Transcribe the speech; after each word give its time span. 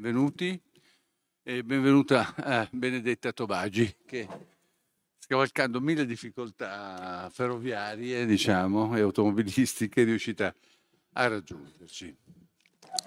benvenuti 0.00 0.58
e 1.42 1.62
benvenuta 1.62 2.68
Benedetta 2.72 3.32
Tobagi 3.32 3.96
che 4.06 4.26
scavalcando 5.18 5.78
mille 5.78 6.06
difficoltà 6.06 7.28
ferroviarie 7.30 8.24
diciamo, 8.24 8.96
e 8.96 9.00
automobilistiche 9.02 10.00
è 10.00 10.04
riuscita 10.06 10.54
a 11.12 11.26
raggiungerci. 11.26 12.16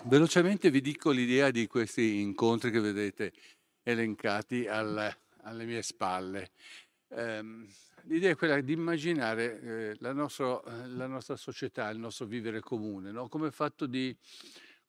Velocemente 0.03 0.69
vi 0.69 0.81
dico 0.81 1.09
l'idea 1.09 1.49
di 1.49 1.65
questi 1.65 2.21
incontri 2.21 2.69
che 2.69 2.79
vedete 2.79 3.33
elencati 3.81 4.67
al, 4.67 5.11
alle 5.41 5.65
mie 5.65 5.81
spalle. 5.81 6.51
Um, 7.07 7.67
l'idea 8.03 8.29
è 8.29 8.35
quella 8.35 8.61
di 8.61 8.73
immaginare 8.73 9.61
eh, 9.61 9.95
la, 9.97 10.13
nostro, 10.13 10.63
la, 10.89 11.07
nostra 11.07 11.37
società, 11.37 11.89
il 11.89 11.97
nostro 11.97 12.27
vivere 12.27 12.59
comune, 12.59 13.09
no? 13.09 13.27
come 13.29 13.49
fatto 13.49 13.87
di 13.87 14.15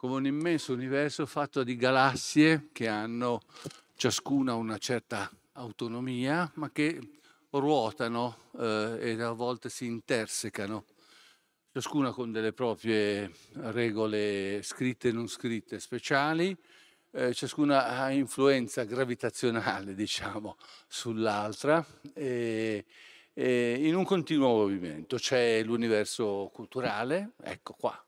come 0.04 0.16
un 0.16 0.26
immenso 0.26 0.74
universo 0.74 1.24
fatto 1.24 1.64
di 1.64 1.76
galassie 1.76 2.68
che 2.72 2.88
hanno 2.88 3.40
ciascuna 3.96 4.52
una 4.52 4.76
certa 4.76 5.30
autonomia, 5.52 6.50
ma 6.56 6.70
che 6.70 7.20
ruotano 7.48 8.50
eh, 8.58 8.98
e 9.00 9.22
a 9.22 9.30
volte 9.30 9.70
si 9.70 9.86
intersecano, 9.86 10.84
ciascuna 11.72 12.10
con 12.10 12.32
delle 12.32 12.52
proprie 12.52 13.32
regole 13.54 14.60
scritte 14.62 15.08
e 15.08 15.12
non 15.12 15.26
scritte 15.26 15.80
speciali, 15.80 16.54
eh, 17.12 17.32
ciascuna 17.32 17.86
ha 17.86 18.10
influenza 18.10 18.84
gravitazionale, 18.84 19.94
diciamo, 19.96 20.58
sull'altra. 20.86 21.82
E, 22.12 22.84
e 23.32 23.88
in 23.88 23.94
un 23.94 24.04
continuo 24.04 24.48
movimento. 24.48 25.16
C'è 25.16 25.62
l'universo 25.62 26.50
culturale, 26.52 27.30
ecco 27.42 27.72
qua, 27.72 28.03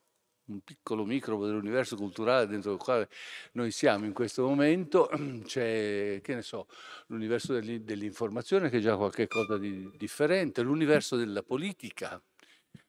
un 0.47 0.61
piccolo 0.61 1.05
microbo 1.05 1.47
dell'universo 1.47 1.97
culturale 1.97 2.47
dentro 2.47 2.73
il 2.73 2.79
quale 2.79 3.09
noi 3.53 3.71
siamo 3.71 4.05
in 4.05 4.13
questo 4.13 4.47
momento, 4.47 5.09
c'è, 5.45 6.21
che 6.23 6.35
ne 6.35 6.43
so, 6.43 6.67
l'universo 7.07 7.59
dell'informazione 7.59 8.69
che 8.69 8.79
è 8.79 8.81
già 8.81 8.97
qualcosa 8.97 9.59
di 9.59 9.91
differente, 9.97 10.63
l'universo 10.63 11.17
della 11.17 11.43
politica, 11.43 12.21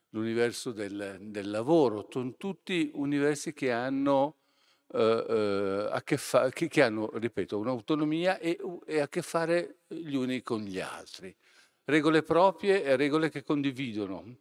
l'universo 0.09 0.71
del, 0.71 1.17
del 1.21 1.49
lavoro, 1.49 2.07
sono 2.09 2.35
tutti 2.37 2.91
universi 2.93 3.53
che 3.53 3.71
hanno, 3.71 4.35
eh, 4.93 5.25
eh, 5.27 5.89
a 5.91 6.01
che, 6.03 6.17
fa, 6.17 6.49
che, 6.49 6.67
che 6.67 6.81
hanno 6.81 7.09
ripeto, 7.13 7.57
un'autonomia 7.57 8.37
e, 8.39 8.57
e 8.85 8.99
a 8.99 9.07
che 9.07 9.21
fare 9.21 9.79
gli 9.87 10.15
uni 10.15 10.41
con 10.41 10.61
gli 10.61 10.79
altri. 10.79 11.35
Regole 11.85 12.21
proprie 12.21 12.83
e 12.83 12.95
regole 12.97 13.29
che 13.29 13.43
condividono 13.43 14.37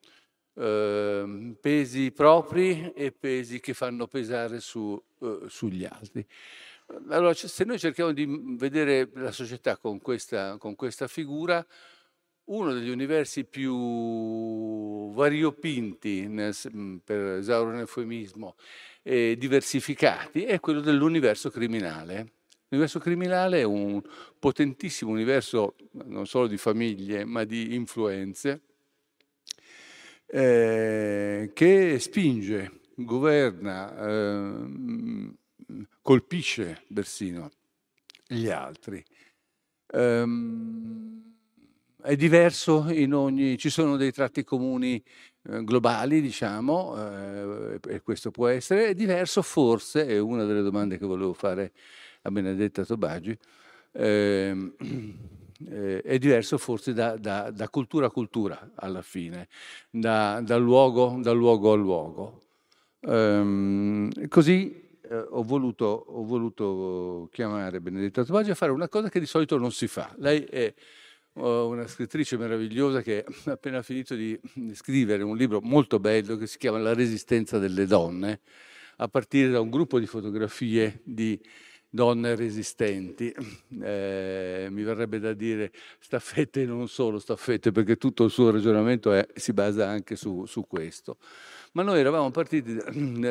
eh, 0.56 1.54
pesi 1.60 2.10
propri 2.12 2.92
e 2.94 3.12
pesi 3.12 3.60
che 3.60 3.74
fanno 3.74 4.06
pesare 4.06 4.60
su, 4.60 5.00
eh, 5.20 5.40
sugli 5.48 5.84
altri. 5.84 6.26
Allora, 7.08 7.34
se 7.34 7.64
noi 7.64 7.78
cerchiamo 7.78 8.12
di 8.12 8.26
vedere 8.56 9.10
la 9.14 9.32
società 9.32 9.76
con 9.76 10.00
questa, 10.00 10.56
con 10.56 10.76
questa 10.76 11.08
figura, 11.08 11.64
uno 12.44 12.72
degli 12.72 12.90
universi 12.90 13.44
più 13.44 15.12
variopinti, 15.12 16.28
nel, 16.28 16.54
per 17.04 17.38
esaurire 17.38 17.74
un 17.74 17.80
eufemismo, 17.80 18.54
e 19.02 19.36
diversificati, 19.36 20.44
è 20.44 20.60
quello 20.60 20.80
dell'universo 20.80 21.50
criminale. 21.50 22.32
L'universo 22.68 22.98
criminale 22.98 23.60
è 23.60 23.64
un 23.64 24.00
potentissimo 24.38 25.10
universo 25.10 25.74
non 26.04 26.26
solo 26.26 26.46
di 26.46 26.56
famiglie, 26.56 27.24
ma 27.24 27.44
di 27.44 27.74
influenze, 27.74 28.62
eh, 30.26 31.50
che 31.54 31.98
spinge, 31.98 32.80
governa, 32.94 33.96
eh, 33.96 35.34
colpisce 36.02 36.82
persino 36.92 37.50
gli 38.26 38.48
altri. 38.48 39.04
Um, 39.92 41.26
è 42.02 42.14
diverso 42.14 42.88
in 42.88 43.14
ogni, 43.14 43.58
ci 43.58 43.70
sono 43.70 43.96
dei 43.96 44.12
tratti 44.12 44.44
comuni 44.44 45.02
eh, 45.48 45.64
globali, 45.64 46.20
diciamo, 46.20 46.94
eh, 46.96 47.80
e 47.88 48.00
questo 48.00 48.30
può 48.30 48.46
essere, 48.46 48.88
è 48.88 48.94
diverso 48.94 49.42
forse, 49.42 50.06
è 50.06 50.18
una 50.18 50.44
delle 50.44 50.62
domande 50.62 50.98
che 50.98 51.06
volevo 51.06 51.32
fare 51.32 51.72
a 52.22 52.30
Benedetta 52.30 52.84
Tobagi, 52.84 53.36
eh, 53.92 54.72
eh, 55.68 56.02
è 56.02 56.18
diverso 56.18 56.58
forse 56.58 56.92
da, 56.92 57.16
da, 57.16 57.50
da, 57.50 57.68
cultura 57.68 58.06
a 58.06 58.10
cultura 58.10 58.72
alla 58.74 59.02
fine, 59.02 59.48
da, 59.90 60.40
da 60.42 60.56
luogo, 60.56 61.18
luogo, 61.32 61.72
a 61.72 61.76
luogo. 61.76 62.42
Ehm, 63.00 64.28
così 64.28 64.86
eh, 65.08 65.26
ho, 65.30 65.42
voluto, 65.42 65.84
ho, 65.84 66.24
voluto, 66.24 67.28
chiamare 67.32 67.80
Benedetta 67.80 68.24
Tobagi 68.24 68.50
a 68.50 68.54
fare 68.54 68.72
una 68.72 68.88
cosa 68.88 69.08
che 69.08 69.20
di 69.20 69.26
solito 69.26 69.56
non 69.58 69.72
si 69.72 69.86
fa. 69.86 70.12
Lei 70.18 70.44
è 70.44 70.74
oh, 71.34 71.68
una 71.68 71.86
scrittrice 71.86 72.36
meravigliosa 72.36 73.02
che 73.02 73.24
ha 73.46 73.52
appena 73.52 73.82
finito 73.82 74.14
di 74.14 74.38
scrivere 74.74 75.22
un 75.22 75.36
libro 75.36 75.60
molto 75.62 75.98
bello 76.00 76.36
che 76.36 76.46
si 76.46 76.58
chiama 76.58 76.78
La 76.78 76.94
resistenza 76.94 77.58
delle 77.58 77.86
donne, 77.86 78.40
a 78.96 79.08
partire 79.08 79.50
da 79.50 79.60
un 79.60 79.70
gruppo 79.70 79.98
di 79.98 80.06
fotografie 80.06 81.00
di 81.04 81.40
donne 81.96 82.36
resistenti. 82.36 83.34
Eh, 83.82 84.68
mi 84.70 84.82
verrebbe 84.82 85.18
da 85.18 85.32
dire 85.32 85.72
staffette 85.98 86.62
e 86.62 86.66
non 86.66 86.86
solo 86.88 87.18
staffette, 87.18 87.72
perché 87.72 87.96
tutto 87.96 88.24
il 88.24 88.30
suo 88.30 88.50
ragionamento 88.50 89.12
è, 89.12 89.26
si 89.34 89.52
basa 89.52 89.88
anche 89.88 90.14
su, 90.14 90.44
su, 90.46 90.66
questo. 90.68 91.16
Ma 91.72 91.82
noi 91.82 91.98
eravamo 91.98 92.30
partiti 92.30 92.76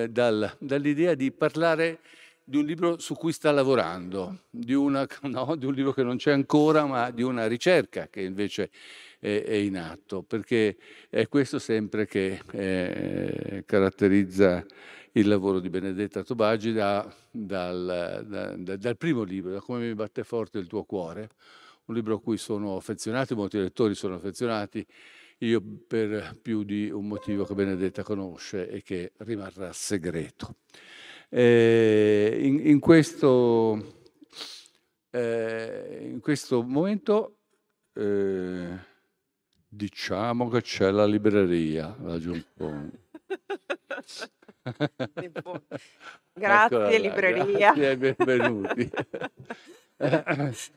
dal, 0.10 0.56
dall'idea 0.60 1.14
di 1.14 1.32
parlare 1.32 2.00
di 2.44 2.58
un 2.58 2.66
libro 2.66 3.00
su 3.00 3.16
cui 3.16 3.32
sta 3.32 3.52
lavorando, 3.52 4.42
di, 4.50 4.74
una, 4.74 5.08
no, 5.24 5.56
di, 5.56 5.66
un 5.66 5.74
libro 5.74 5.94
che 5.94 6.04
non 6.04 6.18
c'è 6.18 6.32
ancora, 6.32 6.86
ma 6.86 7.10
di 7.12 7.24
una 7.24 7.48
ricerca 7.48 8.08
che 8.08 8.22
invece 8.22 8.70
è, 9.20 9.44
è 9.46 9.54
in 9.54 9.78
atto, 9.78 10.22
perché 10.22 10.76
è 11.10 11.28
questo 11.28 11.60
sempre 11.60 12.06
che 12.06 12.42
eh, 12.52 13.64
caratterizza 13.66 14.66
il 15.18 15.28
lavoro 15.28 15.60
di 15.60 15.70
Benedetta 15.70 16.24
Tobagi 16.24 16.74
da, 16.74 17.10
dal, 17.32 18.26
da, 18.28 18.56
da, 18.56 18.76
dal, 18.76 18.98
primo 18.98 19.24
libro, 19.24 19.52
da 19.52 19.62
come 19.62 19.88
mi 19.88 19.96
batte 19.96 20.24
forte 20.24 20.58
il 20.58 20.68
tuo 20.68 20.84
cuore, 20.84 21.30
un 21.86 21.96
libro 21.96 22.16
a 22.16 22.22
cui 22.22 22.38
sono 22.38 22.76
affezionati, 22.76 23.34
molti 23.34 23.58
lettori 23.58 23.96
sono 23.96 24.16
affezionati, 24.16 24.86
io 25.40 25.62
per 25.88 26.38
più 26.42 26.64
di 26.64 26.90
un 26.90 27.08
motivo 27.08 27.46
che 27.46 27.54
Benedetta 27.54 28.04
conosce 28.04 28.68
e 28.70 28.82
che 28.82 29.14
rimarrà 29.18 29.72
segreto. 29.72 30.58
Eh, 31.30 32.38
in, 32.42 32.68
in, 32.68 32.80
questo, 32.80 34.04
eh, 35.12 36.10
in, 36.12 36.20
questo, 36.20 36.62
momento 36.62 37.38
eh, 37.94 38.78
diciamo 39.66 40.50
che 40.50 40.62
c'è 40.62 40.92
la 40.92 41.06
libreria, 41.06 41.96
la 42.02 42.20
Giunpone. 42.20 43.04
Grazie 46.34 46.78
Eccola 46.78 46.98
libreria. 46.98 47.74
Grazie 47.74 47.98
benvenuti. 47.98 48.92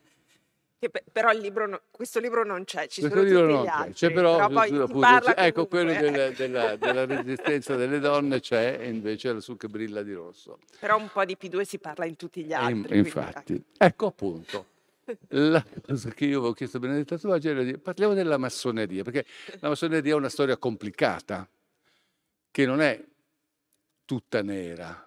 Che 0.81 0.93
però 1.11 1.33
il 1.33 1.41
libro 1.41 1.67
no- 1.67 1.81
questo 1.91 2.21
libro 2.21 2.45
non 2.45 2.63
c'è, 2.63 2.87
ci 2.87 3.01
Questo 3.01 3.19
sono 3.19 3.29
libro 3.29 3.41
tutti 3.49 3.53
non 3.67 3.67
altri. 3.69 3.93
c'è 3.95 4.13
però, 4.13 4.37
però 4.37 4.49
poi 4.49 4.77
appunto, 4.79 5.35
ecco 5.37 5.67
quello 5.67 5.93
della, 5.93 6.29
della- 6.31 6.77
della 6.79 7.05
resistenza 7.05 7.75
delle 7.75 7.99
donne 7.99 8.39
c'è 8.39 8.77
e 8.79 8.89
invece 8.89 9.33
lassù 9.33 9.57
che 9.57 9.67
brilla 9.67 10.05
di 10.05 10.13
rosso. 10.13 10.61
Però 10.79 10.97
un 10.97 11.09
po' 11.13 11.25
di 11.25 11.37
P2 11.37 11.63
si 11.63 11.81
parla 11.81 12.05
in 12.05 12.15
tutti 12.15 12.45
gli 12.45 12.53
altri. 12.53 12.75
in- 12.77 12.85
quindi, 12.87 13.09
infatti, 13.09 13.65
ecco 13.77 14.07
appunto. 14.07 14.67
La 15.31 15.65
cosa 15.85 16.11
che 16.11 16.27
io 16.27 16.39
avevo 16.39 16.53
chiesto 16.53 16.77
a 16.77 16.81
Benedetta 16.81 17.19
Tobagi 17.19 17.49
era 17.49 17.63
di 17.65 17.77
parliamo 17.77 18.15
della 18.15 18.37
massoneria, 18.37 19.03
perché 19.03 19.25
la 19.59 19.71
massoneria 19.71 20.13
è 20.13 20.15
una 20.17 20.29
storia 20.29 20.57
complicata, 20.59 21.49
che 22.53 22.67
non 22.67 22.81
è 22.81 23.05
tutta 24.09 24.41
nera. 24.41 25.07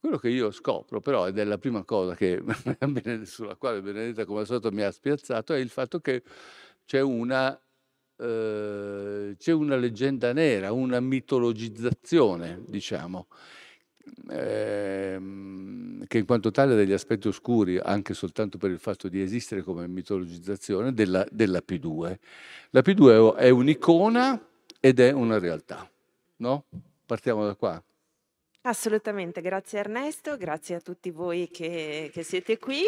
Quello 0.00 0.18
che 0.18 0.28
io 0.28 0.50
scopro 0.50 1.00
però, 1.00 1.28
ed 1.28 1.38
è 1.38 1.44
la 1.44 1.56
prima 1.56 1.84
cosa 1.84 2.16
che, 2.16 2.42
sulla 3.22 3.54
quale 3.54 3.80
Benedetta 3.80 4.24
come 4.24 4.40
al 4.40 4.46
solito 4.46 4.72
mi 4.72 4.82
ha 4.82 4.90
spiazzato, 4.90 5.54
è 5.54 5.58
il 5.58 5.68
fatto 5.68 6.00
che 6.00 6.24
c'è 6.84 7.00
una, 7.00 7.56
eh, 8.16 9.36
c'è 9.38 9.52
una 9.52 9.76
leggenda 9.76 10.32
nera, 10.32 10.72
una 10.72 10.98
mitologizzazione, 10.98 12.64
diciamo, 12.66 13.28
ehm, 14.30 16.04
che 16.08 16.18
in 16.18 16.26
quanto 16.26 16.50
tale 16.50 16.72
ha 16.72 16.76
degli 16.76 16.92
aspetti 16.92 17.28
oscuri, 17.28 17.78
anche 17.78 18.14
soltanto 18.14 18.58
per 18.58 18.72
il 18.72 18.80
fatto 18.80 19.08
di 19.08 19.22
esistere 19.22 19.62
come 19.62 19.86
mitologizzazione, 19.86 20.92
della, 20.92 21.24
della 21.30 21.62
P2. 21.64 22.18
La 22.70 22.80
P2 22.80 23.36
è 23.36 23.48
un'icona 23.48 24.44
ed 24.80 24.98
è 24.98 25.12
una 25.12 25.38
realtà, 25.38 25.88
no? 26.38 26.64
Partiamo 27.06 27.46
da 27.46 27.54
qua. 27.54 27.82
Assolutamente, 28.66 29.42
grazie 29.42 29.80
Ernesto, 29.80 30.38
grazie 30.38 30.76
a 30.76 30.80
tutti 30.80 31.10
voi 31.10 31.50
che, 31.50 32.10
che 32.10 32.22
siete 32.22 32.58
qui. 32.58 32.82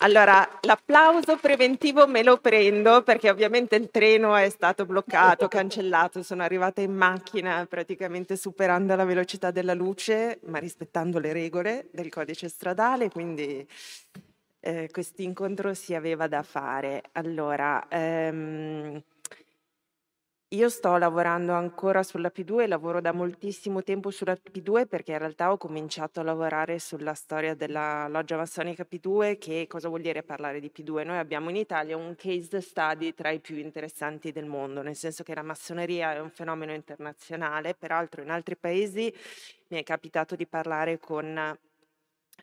Allora, 0.00 0.46
l'applauso 0.60 1.38
preventivo 1.38 2.06
me 2.06 2.22
lo 2.22 2.36
prendo 2.36 3.02
perché 3.02 3.30
ovviamente 3.30 3.76
il 3.76 3.88
treno 3.90 4.36
è 4.36 4.50
stato 4.50 4.84
bloccato, 4.84 5.48
cancellato, 5.48 6.22
sono 6.22 6.42
arrivata 6.42 6.82
in 6.82 6.92
macchina 6.92 7.64
praticamente 7.66 8.36
superando 8.36 8.94
la 8.94 9.06
velocità 9.06 9.50
della 9.50 9.72
luce, 9.72 10.38
ma 10.44 10.58
rispettando 10.58 11.18
le 11.18 11.32
regole 11.32 11.88
del 11.90 12.10
codice 12.10 12.50
stradale, 12.50 13.08
quindi 13.08 13.66
eh, 14.60 14.90
questo 14.92 15.22
incontro 15.22 15.72
si 15.72 15.94
aveva 15.94 16.28
da 16.28 16.42
fare. 16.42 17.04
Allora, 17.12 17.86
ehm, 17.88 19.02
io 20.52 20.70
sto 20.70 20.96
lavorando 20.96 21.52
ancora 21.52 22.02
sulla 22.02 22.32
P2, 22.34 22.66
lavoro 22.66 23.02
da 23.02 23.12
moltissimo 23.12 23.82
tempo 23.82 24.10
sulla 24.10 24.32
P2 24.32 24.86
perché 24.86 25.12
in 25.12 25.18
realtà 25.18 25.52
ho 25.52 25.58
cominciato 25.58 26.20
a 26.20 26.22
lavorare 26.22 26.78
sulla 26.78 27.12
storia 27.12 27.54
della 27.54 28.08
loggia 28.08 28.38
massonica 28.38 28.86
P2, 28.90 29.36
che 29.36 29.66
cosa 29.68 29.88
vuol 29.88 30.00
dire 30.00 30.22
parlare 30.22 30.58
di 30.58 30.72
P2? 30.74 31.04
Noi 31.04 31.18
abbiamo 31.18 31.50
in 31.50 31.56
Italia 31.56 31.98
un 31.98 32.14
case 32.16 32.62
study 32.62 33.12
tra 33.12 33.28
i 33.28 33.40
più 33.40 33.56
interessanti 33.58 34.32
del 34.32 34.46
mondo, 34.46 34.80
nel 34.80 34.96
senso 34.96 35.22
che 35.22 35.34
la 35.34 35.42
massoneria 35.42 36.14
è 36.14 36.20
un 36.20 36.30
fenomeno 36.30 36.72
internazionale, 36.72 37.74
peraltro 37.74 38.22
in 38.22 38.30
altri 38.30 38.56
paesi 38.56 39.14
mi 39.68 39.78
è 39.78 39.82
capitato 39.82 40.34
di 40.34 40.46
parlare 40.46 40.98
con 40.98 41.58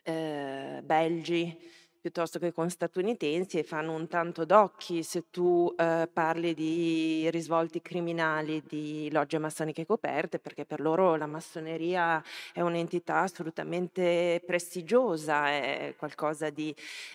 eh, 0.04 0.80
belgi, 0.84 1.58
piuttosto 2.06 2.38
che 2.38 2.52
con 2.52 2.70
statunitensi 2.70 3.58
e 3.58 3.64
fanno 3.64 3.92
un 3.92 4.06
tanto 4.06 4.44
d'occhi 4.44 5.02
se 5.02 5.24
tu 5.28 5.74
eh, 5.76 6.08
parli 6.12 6.54
di 6.54 7.28
risvolti 7.32 7.82
criminali 7.82 8.62
di 8.64 9.10
logge 9.10 9.38
massoniche 9.38 9.84
coperte, 9.84 10.38
perché 10.38 10.64
per 10.64 10.78
loro 10.78 11.16
la 11.16 11.26
massoneria 11.26 12.22
è 12.52 12.60
un'entità 12.60 13.22
assolutamente 13.22 14.40
prestigiosa, 14.46 15.48
è 15.48 15.94
qualcosa 15.98 16.48
di... 16.50 16.72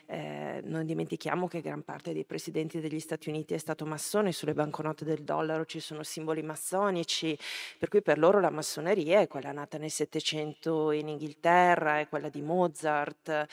Eh, 0.07 0.59
non 0.65 0.85
dimentichiamo 0.85 1.47
che 1.47 1.61
gran 1.61 1.83
parte 1.83 2.11
dei 2.11 2.25
presidenti 2.25 2.81
degli 2.81 2.99
Stati 2.99 3.29
Uniti 3.29 3.53
è 3.53 3.57
stato 3.57 3.85
massone, 3.85 4.33
sulle 4.33 4.53
banconote 4.53 5.05
del 5.05 5.23
dollaro 5.23 5.63
ci 5.63 5.79
sono 5.79 6.03
simboli 6.03 6.41
massonici, 6.41 7.37
per 7.77 7.87
cui 7.87 8.01
per 8.01 8.17
loro 8.17 8.41
la 8.41 8.49
massoneria 8.49 9.21
è 9.21 9.27
quella 9.29 9.53
nata 9.53 9.77
nel 9.77 9.89
Settecento 9.89 10.91
in 10.91 11.07
Inghilterra, 11.07 11.99
è 11.99 12.09
quella 12.09 12.27
di 12.27 12.41
Mozart, 12.41 13.47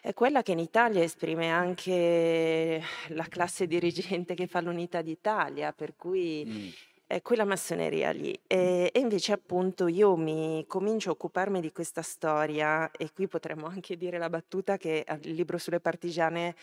è 0.00 0.12
quella 0.14 0.42
che 0.42 0.52
in 0.52 0.60
Italia 0.60 0.82
Italia 0.84 1.02
esprime 1.02 1.50
anche 1.50 2.82
la 3.08 3.24
classe 3.24 3.66
dirigente 3.66 4.34
che 4.34 4.46
fa 4.46 4.60
l'unità 4.60 5.00
d'Italia, 5.00 5.72
per 5.72 5.96
cui 5.96 6.44
mm. 6.46 6.68
è 7.06 7.22
quella 7.22 7.46
massoneria 7.46 8.10
lì. 8.10 8.38
E, 8.46 8.90
e, 8.92 9.00
invece 9.00 9.32
appunto 9.32 9.86
io 9.86 10.14
mi 10.14 10.62
comincio 10.68 11.08
a 11.08 11.12
occuparmi 11.12 11.62
di 11.62 11.72
questa 11.72 12.02
storia 12.02 12.90
e 12.90 13.10
qui 13.14 13.26
potremmo 13.28 13.64
anche 13.64 13.96
dire 13.96 14.18
la 14.18 14.28
battuta 14.28 14.76
che 14.76 15.06
il 15.22 15.32
libro 15.32 15.56
sulle 15.56 15.80
partigiane 15.80 16.54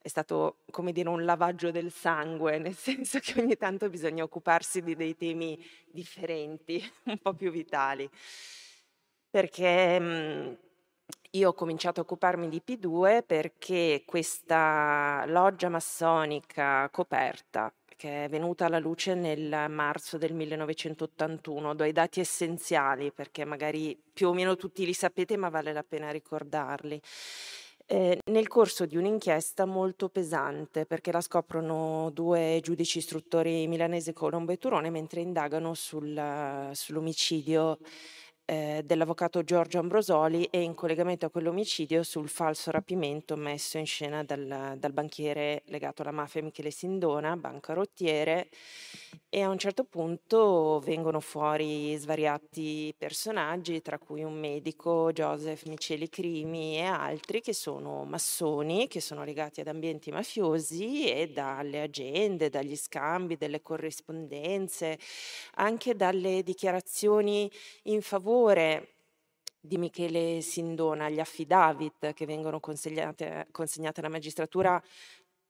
è 0.00 0.08
stato 0.08 0.60
come 0.70 0.92
dire 0.92 1.10
un 1.10 1.26
lavaggio 1.26 1.70
del 1.70 1.92
sangue, 1.92 2.56
nel 2.58 2.76
senso 2.76 3.18
che 3.18 3.38
ogni 3.42 3.58
tanto 3.58 3.90
bisogna 3.90 4.22
occuparsi 4.22 4.80
di 4.80 4.96
dei 4.96 5.18
temi 5.18 5.62
differenti, 5.84 6.82
un 7.04 7.18
po' 7.18 7.34
più 7.34 7.50
vitali. 7.50 8.08
Perché 9.28 10.00
mh, 10.00 10.56
io 11.36 11.50
ho 11.50 11.52
cominciato 11.52 12.00
a 12.00 12.02
occuparmi 12.04 12.48
di 12.48 12.62
P2 12.66 13.22
perché 13.24 14.02
questa 14.06 15.24
loggia 15.26 15.68
massonica 15.68 16.88
coperta, 16.90 17.72
che 17.96 18.24
è 18.24 18.28
venuta 18.28 18.66
alla 18.66 18.78
luce 18.78 19.14
nel 19.14 19.66
marzo 19.68 20.18
del 20.18 20.32
1981, 20.34 21.74
do 21.74 21.84
i 21.84 21.92
dati 21.92 22.20
essenziali 22.20 23.12
perché 23.12 23.44
magari 23.44 23.98
più 24.12 24.28
o 24.28 24.32
meno 24.32 24.56
tutti 24.56 24.84
li 24.86 24.94
sapete, 24.94 25.36
ma 25.36 25.48
vale 25.48 25.72
la 25.72 25.84
pena 25.84 26.10
ricordarli. 26.10 27.00
Eh, 27.88 28.18
nel 28.30 28.48
corso 28.48 28.84
di 28.84 28.96
un'inchiesta 28.96 29.64
molto 29.64 30.08
pesante, 30.08 30.86
perché 30.86 31.12
la 31.12 31.20
scoprono 31.20 32.10
due 32.12 32.58
giudici 32.60 32.98
istruttori 32.98 33.68
milanese 33.68 34.12
Colombo 34.12 34.50
e 34.52 34.58
Turone 34.58 34.90
mentre 34.90 35.20
indagano 35.20 35.74
sul, 35.74 36.70
sull'omicidio 36.72 37.78
eh, 38.46 38.82
dell'avvocato 38.84 39.42
Giorgio 39.42 39.80
Ambrosoli 39.80 40.44
e 40.44 40.62
in 40.62 40.74
collegamento 40.74 41.26
a 41.26 41.30
quell'omicidio 41.30 42.02
sul 42.02 42.28
falso 42.28 42.70
rapimento 42.70 43.36
messo 43.36 43.76
in 43.76 43.86
scena 43.86 44.22
dal, 44.22 44.76
dal 44.78 44.92
banchiere 44.92 45.62
legato 45.66 46.02
alla 46.02 46.12
mafia 46.12 46.42
Michele 46.42 46.70
Sindona, 46.70 47.36
bancarottiere, 47.36 48.48
e 49.28 49.42
a 49.42 49.48
un 49.48 49.58
certo 49.58 49.84
punto 49.84 50.80
vengono 50.84 51.20
fuori 51.20 51.94
svariati 51.96 52.94
personaggi, 52.96 53.82
tra 53.82 53.98
cui 53.98 54.22
un 54.22 54.38
medico, 54.38 55.12
Joseph 55.12 55.64
Miceli 55.64 56.08
Crimi 56.08 56.76
e 56.76 56.84
altri 56.84 57.40
che 57.40 57.52
sono 57.52 58.04
massoni, 58.04 58.88
che 58.88 59.00
sono 59.00 59.24
legati 59.24 59.60
ad 59.60 59.68
ambienti 59.68 60.10
mafiosi 60.10 61.10
e 61.10 61.28
dalle 61.28 61.82
agende, 61.82 62.50
dagli 62.50 62.76
scambi, 62.76 63.36
delle 63.36 63.62
corrispondenze, 63.62 64.98
anche 65.54 65.94
dalle 65.94 66.42
dichiarazioni 66.42 67.50
in 67.84 68.02
favore 68.02 68.96
di 69.66 69.78
Michele 69.78 70.40
Sindona, 70.40 71.08
gli 71.08 71.18
affidavit 71.18 72.12
che 72.14 72.24
vengono 72.24 72.60
consegnati 72.60 73.24
alla 73.24 74.08
magistratura 74.08 74.80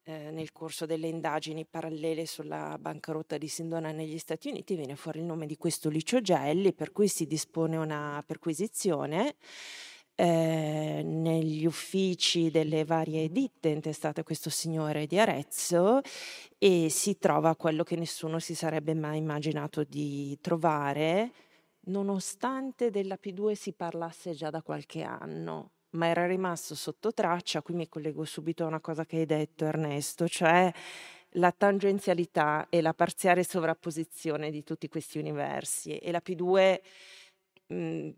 eh, 0.08 0.30
nel 0.30 0.52
corso 0.52 0.86
delle 0.86 1.08
indagini 1.08 1.66
parallele 1.66 2.26
sulla 2.26 2.76
bancarotta 2.78 3.38
di 3.38 3.48
Sindona 3.48 3.90
negli 3.90 4.18
Stati 4.18 4.48
Uniti, 4.48 4.76
viene 4.76 4.94
fuori 4.94 5.18
il 5.18 5.24
nome 5.24 5.46
di 5.46 5.56
questo 5.56 5.88
Licio 5.88 6.20
Gelli, 6.20 6.72
per 6.72 6.92
cui 6.92 7.08
si 7.08 7.26
dispone 7.26 7.76
una 7.76 8.22
perquisizione. 8.24 9.34
Eh, 10.18 11.02
negli 11.04 11.66
uffici 11.66 12.50
delle 12.50 12.84
varie 12.86 13.28
ditte 13.30 13.68
intestate 13.68 14.20
a 14.20 14.24
questo 14.24 14.48
signore 14.48 15.06
di 15.06 15.18
Arezzo 15.18 16.00
e 16.56 16.88
si 16.88 17.18
trova 17.18 17.54
quello 17.54 17.82
che 17.82 17.96
nessuno 17.96 18.38
si 18.38 18.54
sarebbe 18.54 18.94
mai 18.94 19.18
immaginato 19.18 19.84
di 19.84 20.38
trovare, 20.40 21.32
nonostante 21.88 22.90
della 22.90 23.18
P2 23.20 23.52
si 23.52 23.74
parlasse 23.74 24.32
già 24.32 24.48
da 24.50 24.62
qualche 24.62 25.02
anno, 25.02 25.72
ma 25.96 26.06
era 26.06 26.26
rimasto 26.26 26.74
sotto 26.74 27.12
traccia, 27.12 27.62
qui 27.62 27.74
mi 27.74 27.88
collego 27.88 28.24
subito 28.24 28.64
a 28.64 28.68
una 28.68 28.80
cosa 28.80 29.04
che 29.04 29.18
hai 29.18 29.26
detto 29.26 29.64
Ernesto, 29.64 30.28
cioè 30.28 30.72
la 31.30 31.52
tangenzialità 31.52 32.66
e 32.70 32.80
la 32.80 32.94
parziale 32.94 33.42
sovrapposizione 33.42 34.50
di 34.50 34.62
tutti 34.62 34.88
questi 34.88 35.18
universi 35.18 35.98
e 35.98 36.10
la 36.12 36.22
P2 36.24 36.80
mh, 37.66 38.10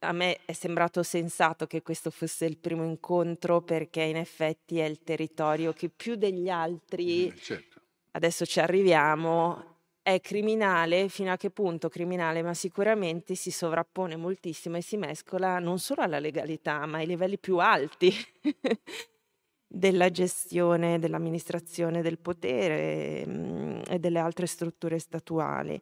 a 0.00 0.12
me 0.12 0.40
è 0.44 0.52
sembrato 0.52 1.02
sensato 1.02 1.66
che 1.66 1.82
questo 1.82 2.10
fosse 2.10 2.46
il 2.46 2.58
primo 2.58 2.84
incontro 2.84 3.62
perché 3.62 4.02
in 4.02 4.16
effetti 4.16 4.78
è 4.78 4.84
il 4.84 5.02
territorio 5.02 5.72
che 5.72 5.88
più 5.88 6.14
degli 6.16 6.48
altri, 6.48 7.28
eh, 7.28 7.36
certo. 7.36 7.80
adesso 8.12 8.44
ci 8.46 8.60
arriviamo, 8.60 9.73
è 10.04 10.20
criminale, 10.20 11.08
fino 11.08 11.32
a 11.32 11.38
che 11.38 11.48
punto 11.48 11.88
criminale, 11.88 12.42
ma 12.42 12.52
sicuramente 12.52 13.34
si 13.34 13.50
sovrappone 13.50 14.16
moltissimo 14.16 14.76
e 14.76 14.82
si 14.82 14.98
mescola 14.98 15.58
non 15.58 15.78
solo 15.78 16.02
alla 16.02 16.18
legalità, 16.18 16.84
ma 16.84 16.98
ai 16.98 17.06
livelli 17.06 17.38
più 17.38 17.56
alti 17.56 18.12
della 19.66 20.10
gestione, 20.10 20.98
dell'amministrazione 20.98 22.02
del 22.02 22.18
potere 22.18 23.26
mh, 23.26 23.82
e 23.88 23.98
delle 23.98 24.18
altre 24.18 24.44
strutture 24.44 24.98
statuali. 24.98 25.80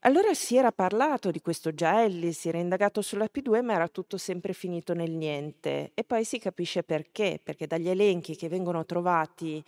Allora 0.00 0.34
si 0.34 0.56
era 0.56 0.72
parlato 0.72 1.30
di 1.30 1.40
questo 1.40 1.72
Gelli, 1.72 2.32
si 2.32 2.48
era 2.48 2.58
indagato 2.58 3.02
sulla 3.02 3.28
P2, 3.32 3.62
ma 3.62 3.74
era 3.74 3.86
tutto 3.86 4.16
sempre 4.16 4.52
finito 4.52 4.94
nel 4.94 5.12
niente. 5.12 5.92
E 5.94 6.02
poi 6.02 6.24
si 6.24 6.40
capisce 6.40 6.82
perché, 6.82 7.38
perché 7.40 7.68
dagli 7.68 7.88
elenchi 7.88 8.34
che 8.34 8.48
vengono 8.48 8.84
trovati 8.84 9.62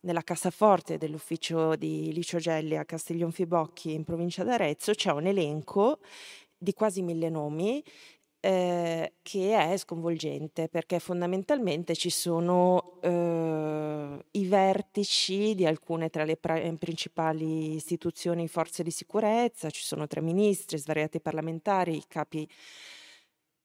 nella 0.00 0.22
cassaforte 0.22 0.98
dell'ufficio 0.98 1.76
di 1.76 2.12
Licio 2.12 2.38
Gelli 2.38 2.76
a 2.76 2.84
Castiglion 2.84 3.32
Fibocchi 3.32 3.92
in 3.92 4.04
provincia 4.04 4.44
d'Arezzo 4.44 4.92
c'è 4.92 5.10
un 5.10 5.26
elenco 5.26 5.98
di 6.56 6.72
quasi 6.72 7.02
mille 7.02 7.28
nomi 7.28 7.82
eh, 8.40 9.14
che 9.22 9.72
è 9.72 9.76
sconvolgente 9.76 10.68
perché 10.68 11.00
fondamentalmente 11.00 11.96
ci 11.96 12.10
sono 12.10 13.00
eh, 13.02 14.24
i 14.30 14.46
vertici 14.46 15.54
di 15.54 15.66
alcune 15.66 16.08
tra 16.08 16.24
le 16.24 16.36
pra- 16.36 16.60
principali 16.78 17.74
istituzioni 17.74 18.46
forze 18.46 18.84
di 18.84 18.92
sicurezza, 18.92 19.70
ci 19.70 19.82
sono 19.82 20.06
tre 20.06 20.20
ministri, 20.20 20.78
svariati 20.78 21.20
parlamentari, 21.20 22.02
capi 22.06 22.48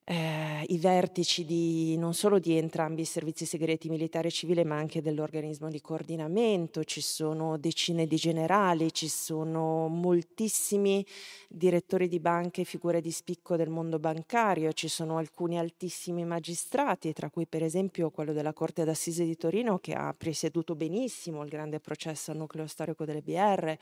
eh, 0.06 0.64
i 0.68 0.78
vertici 0.80 1.46
di, 1.46 1.98
non 1.98 2.14
solo 2.14 2.40
di 2.40 2.58
entrambi 2.58 3.02
i 3.02 3.06
servizi 3.06 3.46
segreti 3.46 3.88
militare 3.90 4.28
e 4.28 4.32
civile, 4.32 4.66
ma 4.66 4.76
anche 4.76 5.02
dell'organismo 5.02 5.70
di 5.70 5.80
coordinamento, 5.80 6.84
ci 6.84 7.00
sono 7.00 7.58
decine 7.58 8.06
di 8.06 8.18
generali, 8.18 8.94
ci 8.94 9.08
sono 9.08 9.88
moltissimi 9.88 11.06
direttori 11.48 12.08
di 12.08 12.20
banche 12.20 12.66
figure 12.66 13.00
di 13.00 13.12
spicco 13.12 13.56
del 13.56 13.70
mondo 13.70 14.00
bancario, 14.00 14.74
ci 14.74 14.90
sono 14.90 15.18
alcuni 15.18 15.58
altissimi 15.58 16.26
magistrati, 16.26 17.14
tra 17.14 17.30
cui 17.30 17.48
per 17.48 17.64
esempio 17.64 18.10
quello 18.10 18.34
della 18.34 18.54
Corte 18.54 18.84
d'Assise 18.84 19.24
di 19.24 19.38
Torino 19.38 19.80
che 19.80 19.94
ha 19.94 20.14
presieduto 20.18 20.76
benissimo 20.76 21.44
il 21.44 21.50
grande 21.50 21.80
processo 21.80 22.32
al 22.32 22.38
nucleo 22.38 22.68
storico 22.68 23.06
delle 23.06 23.22
BR 23.22 23.78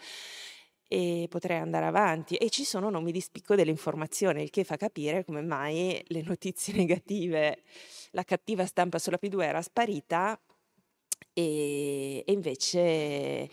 e 0.93 1.27
potrei 1.29 1.57
andare 1.57 1.86
avanti. 1.86 2.36
E 2.36 2.50
ci 2.50 2.65
sono 2.65 2.89
nomi 2.89 3.13
di 3.13 3.21
spicco 3.21 3.55
dell'informazione, 3.55 4.43
il 4.43 4.50
che 4.50 4.65
fa 4.65 4.75
capire 4.75 5.24
come 5.24 5.41
mai 5.41 6.03
le 6.07 6.21
notizie 6.21 6.74
negative, 6.75 7.62
la 8.12 8.25
cattiva 8.25 8.65
stampa 8.65 9.00
sulla 9.00 9.17
P2 9.21 9.41
era 9.41 9.62
sparita 9.62 10.38
e, 11.31 12.24
e 12.25 12.31
invece 12.33 13.50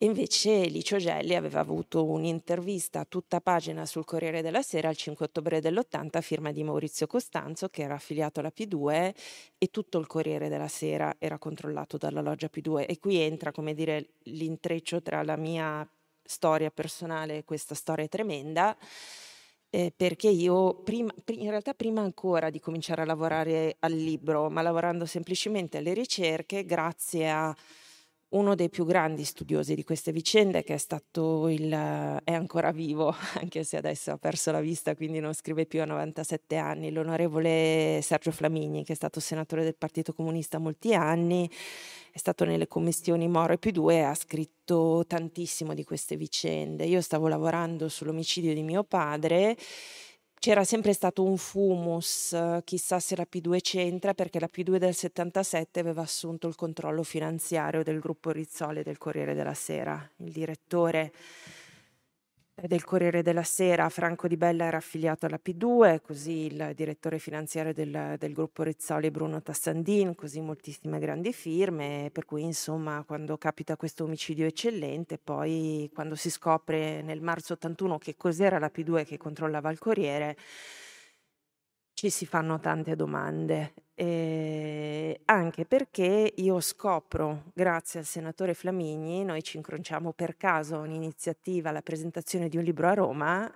e 0.00 0.06
invece 0.06 0.66
Licio 0.66 0.98
Gelli 0.98 1.34
aveva 1.34 1.58
avuto 1.58 2.04
un'intervista 2.04 3.00
a 3.00 3.04
tutta 3.04 3.40
pagina 3.40 3.84
sul 3.84 4.04
Corriere 4.04 4.42
della 4.42 4.62
Sera 4.62 4.90
il 4.90 4.96
5 4.96 5.24
ottobre 5.24 5.60
dell'80 5.60 6.18
a 6.18 6.20
firma 6.20 6.52
di 6.52 6.62
Maurizio 6.62 7.08
Costanzo 7.08 7.68
che 7.68 7.82
era 7.82 7.94
affiliato 7.94 8.38
alla 8.38 8.52
P2 8.56 9.12
e 9.58 9.66
tutto 9.72 9.98
il 9.98 10.06
Corriere 10.06 10.48
della 10.48 10.68
Sera 10.68 11.16
era 11.18 11.38
controllato 11.38 11.96
dalla 11.96 12.20
loggia 12.20 12.48
P2 12.48 12.84
e 12.86 13.00
qui 13.00 13.16
entra 13.16 13.50
come 13.50 13.74
dire 13.74 14.10
l'intreccio 14.22 15.02
tra 15.02 15.24
la 15.24 15.36
mia 15.36 15.84
storia 16.28 16.70
personale 16.70 17.44
questa 17.44 17.74
storia 17.74 18.06
tremenda 18.06 18.76
eh, 19.70 19.92
perché 19.94 20.28
io 20.28 20.82
prima, 20.82 21.12
in 21.26 21.50
realtà 21.50 21.74
prima 21.74 22.00
ancora 22.00 22.50
di 22.50 22.60
cominciare 22.60 23.02
a 23.02 23.04
lavorare 23.04 23.76
al 23.80 23.92
libro, 23.92 24.48
ma 24.48 24.62
lavorando 24.62 25.04
semplicemente 25.06 25.78
alle 25.78 25.94
ricerche, 25.94 26.64
grazie 26.64 27.30
a 27.30 27.54
uno 28.30 28.54
dei 28.54 28.68
più 28.68 28.84
grandi 28.84 29.24
studiosi 29.24 29.74
di 29.74 29.84
queste 29.84 30.12
vicende, 30.12 30.62
che 30.62 30.74
è 30.74 30.78
stato 30.78 31.48
il, 31.48 31.70
è 31.70 32.32
ancora 32.32 32.72
vivo, 32.72 33.14
anche 33.40 33.64
se 33.64 33.76
adesso 33.78 34.10
ha 34.10 34.18
perso 34.18 34.50
la 34.50 34.60
vista, 34.60 34.94
quindi 34.94 35.20
non 35.20 35.32
scrive 35.32 35.64
più 35.66 35.80
a 35.80 35.86
97 35.86 36.56
anni, 36.56 36.90
l'onorevole 36.90 38.00
Sergio 38.02 38.30
Flamigni, 38.30 38.84
che 38.84 38.92
è 38.92 38.96
stato 38.96 39.20
senatore 39.20 39.64
del 39.64 39.76
Partito 39.76 40.12
Comunista 40.12 40.58
molti 40.58 40.94
anni, 40.94 41.50
è 42.18 42.20
stato 42.20 42.44
nelle 42.44 42.66
commissioni 42.66 43.28
Moro 43.28 43.52
e 43.52 43.58
P2 43.60 43.90
e 43.92 44.00
ha 44.00 44.14
scritto 44.14 45.04
tantissimo 45.06 45.72
di 45.72 45.84
queste 45.84 46.16
vicende. 46.16 46.84
Io 46.84 47.00
stavo 47.00 47.28
lavorando 47.28 47.88
sull'omicidio 47.88 48.52
di 48.52 48.62
mio 48.64 48.82
padre 48.82 49.56
c'era 50.40 50.62
sempre 50.62 50.92
stato 50.92 51.24
un 51.24 51.36
fumus, 51.36 52.36
chissà 52.64 53.00
se 53.00 53.16
la 53.16 53.26
P2 53.28 53.60
c'entra, 53.60 54.14
perché 54.14 54.38
la 54.38 54.48
P2 54.52 54.76
del 54.76 54.94
77 54.94 55.80
aveva 55.80 56.02
assunto 56.02 56.46
il 56.46 56.54
controllo 56.54 57.02
finanziario 57.02 57.82
del 57.82 57.98
gruppo 57.98 58.30
Rizzoli 58.30 58.84
del 58.84 58.98
Corriere 58.98 59.34
della 59.34 59.54
Sera. 59.54 60.08
Il 60.18 60.30
direttore 60.30 61.12
del 62.66 62.82
Corriere 62.82 63.22
della 63.22 63.44
Sera, 63.44 63.88
Franco 63.88 64.26
Di 64.26 64.36
Bella 64.36 64.64
era 64.64 64.78
affiliato 64.78 65.26
alla 65.26 65.38
P2, 65.42 66.00
così 66.00 66.46
il 66.46 66.72
direttore 66.74 67.18
finanziario 67.18 67.72
del, 67.72 68.16
del 68.18 68.32
gruppo 68.32 68.64
Rizzoli 68.64 69.10
Bruno 69.10 69.40
Tassandin, 69.40 70.14
così 70.16 70.40
moltissime 70.40 70.98
grandi 70.98 71.32
firme, 71.32 72.10
per 72.12 72.24
cui 72.24 72.42
insomma 72.42 73.04
quando 73.06 73.38
capita 73.38 73.76
questo 73.76 74.04
omicidio 74.04 74.46
eccellente, 74.46 75.18
poi 75.18 75.88
quando 75.94 76.16
si 76.16 76.30
scopre 76.30 77.00
nel 77.02 77.20
marzo 77.20 77.52
81 77.52 77.98
che 77.98 78.16
cos'era 78.16 78.58
la 78.58 78.70
P2 78.74 79.04
che 79.04 79.16
controllava 79.16 79.70
il 79.70 79.78
Corriere, 79.78 80.36
ci 81.98 82.10
si 82.10 82.26
fanno 82.26 82.60
tante 82.60 82.94
domande, 82.94 83.74
eh, 83.96 85.20
anche 85.24 85.64
perché 85.64 86.32
io 86.32 86.60
scopro, 86.60 87.46
grazie 87.52 87.98
al 87.98 88.06
senatore 88.06 88.54
Flamigni, 88.54 89.24
noi 89.24 89.42
ci 89.42 89.56
incrociamo 89.56 90.12
per 90.12 90.36
caso 90.36 90.78
un'iniziativa, 90.78 91.72
la 91.72 91.82
presentazione 91.82 92.48
di 92.48 92.56
un 92.56 92.62
libro 92.62 92.86
a 92.86 92.94
Roma, 92.94 93.52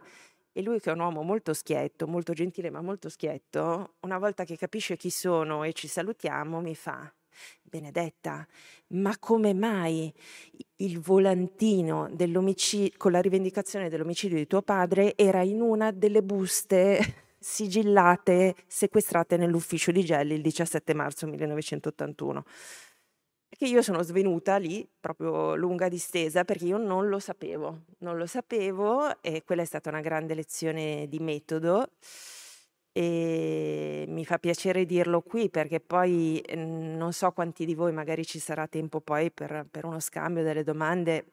e 0.50 0.61
lui 0.61 0.80
che 0.80 0.90
è 0.90 0.92
un 0.92 0.99
uomo 0.99 1.22
molto 1.22 1.54
schietto, 1.54 2.08
molto 2.08 2.32
gentile 2.32 2.68
ma 2.68 2.80
molto 2.80 3.08
schietto, 3.08 3.94
una 4.00 4.18
volta 4.18 4.42
che 4.42 4.56
capisce 4.56 4.96
chi 4.96 5.11
sono 5.11 5.62
e 5.62 5.72
ci 5.72 5.87
salutiamo, 5.87 6.61
mi 6.61 6.75
fa, 6.75 7.14
Benedetta, 7.62 8.44
ma 8.88 9.16
come 9.20 9.54
mai 9.54 10.12
il 10.78 10.99
volantino 10.99 12.11
con 12.96 13.12
la 13.12 13.20
rivendicazione 13.20 13.88
dell'omicidio 13.88 14.37
di 14.37 14.49
tuo 14.49 14.62
padre 14.62 15.16
era 15.16 15.42
in 15.42 15.61
una 15.61 15.92
delle 15.92 16.25
buste 16.25 17.22
sigillate, 17.42 18.54
sequestrate 18.66 19.37
nell'ufficio 19.37 19.92
di 19.92 20.04
Gelli 20.04 20.34
il 20.34 20.42
17 20.42 20.94
marzo 20.94 21.26
1981. 21.26 22.44
Che 23.49 23.66
io 23.66 23.82
sono 23.82 24.02
svenuta 24.02 24.56
lì, 24.56 24.88
proprio 24.99 25.54
lunga 25.54 25.88
distesa, 25.88 26.44
perché 26.44 26.64
io 26.64 26.78
non 26.78 27.08
lo 27.08 27.18
sapevo, 27.18 27.82
non 27.99 28.16
lo 28.16 28.26
sapevo 28.26 29.20
e 29.20 29.42
quella 29.44 29.62
è 29.62 29.66
stata 29.66 29.90
una 29.90 30.00
grande 30.00 30.34
lezione 30.34 31.06
di 31.08 31.18
metodo 31.18 31.90
e 32.92 34.04
mi 34.06 34.25
fa 34.25 34.38
piacere 34.38 34.84
dirlo 34.84 35.22
qui 35.22 35.49
perché 35.49 35.80
poi 35.80 36.42
mhmm, 36.46 36.96
non 36.96 37.12
so 37.12 37.30
quanti 37.32 37.64
di 37.64 37.75
voi 37.75 37.90
magari 37.92 38.25
ci 38.25 38.38
sarà 38.38 38.66
tempo 38.66 39.00
poi 39.00 39.30
per, 39.30 39.66
per 39.70 39.87
uno 39.87 39.99
scambio 39.99 40.42
delle 40.42 40.62
domande 40.62 41.25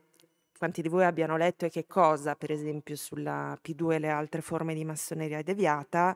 quanti 0.59 0.81
di 0.81 0.89
voi 0.89 1.05
abbiano 1.05 1.37
letto 1.37 1.65
e 1.65 1.69
che 1.69 1.87
cosa, 1.87 2.35
per 2.35 2.51
esempio, 2.51 2.97
sulla 2.97 3.57
P2 3.63 3.93
e 3.93 3.99
le 3.99 4.09
altre 4.09 4.41
forme 4.41 4.73
di 4.73 4.83
massoneria 4.83 5.41
deviata, 5.41 6.13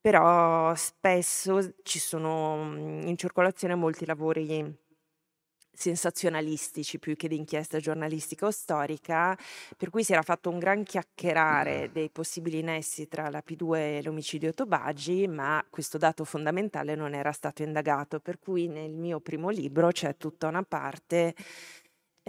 però 0.00 0.74
spesso 0.74 1.76
ci 1.82 1.98
sono 1.98 2.64
mm, 2.64 3.06
in 3.08 3.16
circolazione 3.16 3.74
molti 3.74 4.04
lavori 4.04 4.76
sensazionalistici 5.72 6.98
più 6.98 7.16
che 7.16 7.28
di 7.28 7.36
inchiesta 7.36 7.78
giornalistica 7.78 8.46
o 8.46 8.50
storica, 8.50 9.38
per 9.76 9.90
cui 9.90 10.04
si 10.04 10.12
era 10.12 10.22
fatto 10.22 10.50
un 10.50 10.58
gran 10.58 10.82
chiacchierare 10.82 11.90
dei 11.92 12.10
possibili 12.10 12.62
nessi 12.62 13.08
tra 13.08 13.30
la 13.30 13.42
P2 13.46 13.76
e 13.76 14.02
l'omicidio 14.02 14.52
Tobagi, 14.52 15.26
ma 15.28 15.64
questo 15.70 15.96
dato 15.96 16.24
fondamentale 16.24 16.94
non 16.96 17.14
era 17.14 17.32
stato 17.32 17.62
indagato, 17.62 18.18
per 18.20 18.38
cui 18.38 18.66
nel 18.66 18.92
mio 18.92 19.20
primo 19.20 19.48
libro 19.50 19.90
c'è 19.90 20.16
tutta 20.16 20.48
una 20.48 20.64
parte 20.64 21.34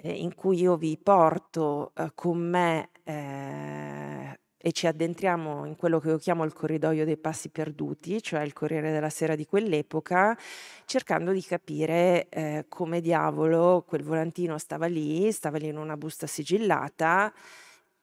eh, 0.01 0.11
in 0.11 0.35
cui 0.35 0.59
io 0.59 0.77
vi 0.77 0.97
porto 0.97 1.91
eh, 1.95 2.11
con 2.15 2.37
me 2.37 2.89
eh, 3.03 4.39
e 4.61 4.71
ci 4.73 4.87
addentriamo 4.87 5.65
in 5.65 5.75
quello 5.77 5.99
che 5.99 6.09
io 6.09 6.17
chiamo 6.17 6.43
il 6.43 6.51
corridoio 6.51 7.05
dei 7.05 7.17
passi 7.17 7.49
perduti, 7.49 8.21
cioè 8.21 8.41
il 8.41 8.51
Corriere 8.51 8.91
della 8.91 9.09
Sera 9.09 9.35
di 9.35 9.45
quell'epoca, 9.45 10.37
cercando 10.85 11.31
di 11.31 11.41
capire 11.41 12.27
eh, 12.29 12.65
come 12.67 12.99
diavolo 12.99 13.85
quel 13.87 14.03
volantino 14.03 14.57
stava 14.57 14.87
lì, 14.87 15.31
stava 15.31 15.57
lì 15.57 15.67
in 15.67 15.77
una 15.77 15.95
busta 15.95 16.27
sigillata 16.27 17.33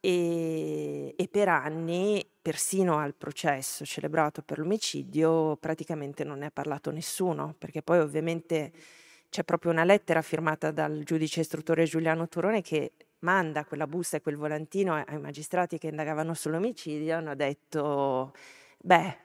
e, 0.01 1.15
e 1.15 1.29
per 1.29 1.49
anni, 1.49 2.27
persino 2.41 2.99
al 2.99 3.15
processo 3.15 3.85
celebrato 3.85 4.41
per 4.43 4.59
l'omicidio, 4.59 5.57
praticamente 5.57 6.25
non 6.25 6.39
ne 6.39 6.47
ha 6.47 6.51
parlato 6.51 6.91
nessuno, 6.91 7.55
perché 7.59 7.83
poi 7.83 7.99
ovviamente 7.99 8.73
c'è 9.37 9.45
proprio 9.45 9.71
una 9.71 9.85
lettera 9.85 10.23
firmata 10.23 10.71
dal 10.71 11.03
giudice 11.05 11.41
istruttore 11.41 11.85
Giuliano 11.85 12.27
Turone 12.27 12.63
che 12.63 12.93
manda 13.19 13.67
quella 13.67 13.87
busta 13.87 14.17
e 14.17 14.23
quel 14.23 14.37
volantino 14.37 14.95
ai 14.95 15.21
magistrati 15.21 15.77
che 15.77 15.89
indagavano 15.89 16.33
sull'omicidio, 16.33 17.15
hanno 17.15 17.35
detto, 17.35 18.33
beh, 18.79 19.19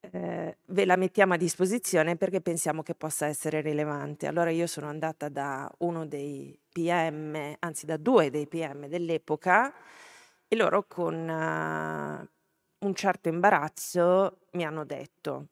eh, 0.00 0.56
ve 0.64 0.84
la 0.86 0.96
mettiamo 0.96 1.34
a 1.34 1.36
disposizione 1.36 2.16
perché 2.16 2.40
pensiamo 2.40 2.82
che 2.82 2.94
possa 2.94 3.26
essere 3.26 3.60
rilevante. 3.60 4.26
Allora 4.26 4.48
io 4.48 4.66
sono 4.66 4.88
andata 4.88 5.28
da 5.28 5.70
uno 5.80 6.06
dei 6.06 6.58
PM, 6.72 7.56
anzi 7.58 7.84
da 7.84 7.98
due 7.98 8.30
dei 8.30 8.46
PM 8.46 8.86
dell'epoca, 8.86 9.70
e 10.48 10.56
loro 10.56 10.86
con 10.86 11.14
uh, 11.14 12.86
un 12.86 12.94
certo 12.94 13.28
imbarazzo 13.28 14.46
mi 14.52 14.64
hanno 14.64 14.86
detto, 14.86 15.48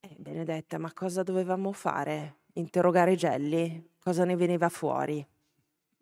eh, 0.00 0.16
Benedetta, 0.18 0.78
ma 0.78 0.92
cosa 0.92 1.22
dovevamo 1.22 1.70
fare? 1.70 2.38
Interrogare 2.54 3.14
Gelli, 3.14 3.90
cosa 3.98 4.24
ne 4.24 4.36
veniva 4.36 4.68
fuori. 4.68 5.24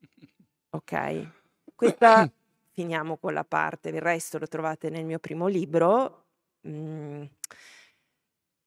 Ok? 0.71 1.31
Questa 1.75 2.31
finiamo 2.73 3.17
con 3.17 3.33
la 3.33 3.45
parte, 3.45 3.89
il 3.89 4.03
resto 4.03 4.39
lo 4.39 4.47
trovate 4.47 4.91
nel 4.91 5.07
mio 5.07 5.19
primo 5.19 5.47
libro. 5.47 6.25
Mm. 6.69 7.25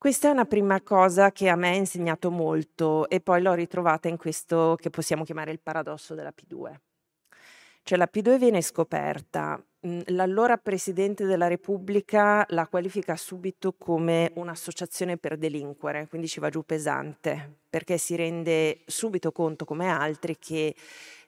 Questa 0.01 0.29
è 0.29 0.31
una 0.31 0.45
prima 0.45 0.81
cosa 0.81 1.31
che 1.31 1.47
a 1.47 1.55
me 1.55 1.69
ha 1.69 1.75
insegnato 1.75 2.31
molto 2.31 3.07
e 3.07 3.21
poi 3.21 3.39
l'ho 3.39 3.53
ritrovata 3.53 4.07
in 4.07 4.17
questo 4.17 4.75
che 4.81 4.89
possiamo 4.89 5.23
chiamare 5.23 5.51
il 5.51 5.59
paradosso 5.59 6.15
della 6.15 6.33
P2. 6.33 6.75
Cioè 7.83 7.97
la 7.99 8.09
P2 8.11 8.39
viene 8.39 8.61
scoperta, 8.63 9.63
l'allora 10.07 10.57
Presidente 10.57 11.25
della 11.25 11.47
Repubblica 11.47 12.45
la 12.49 12.67
qualifica 12.67 13.15
subito 13.15 13.73
come 13.73 14.31
un'associazione 14.35 15.17
per 15.17 15.37
delinquere, 15.37 16.07
quindi 16.07 16.27
ci 16.27 16.39
va 16.39 16.49
giù 16.49 16.63
pesante, 16.63 17.57
perché 17.69 17.97
si 17.97 18.15
rende 18.15 18.81
subito 18.85 19.31
conto, 19.31 19.65
come 19.65 19.87
altri, 19.87 20.37
che 20.37 20.75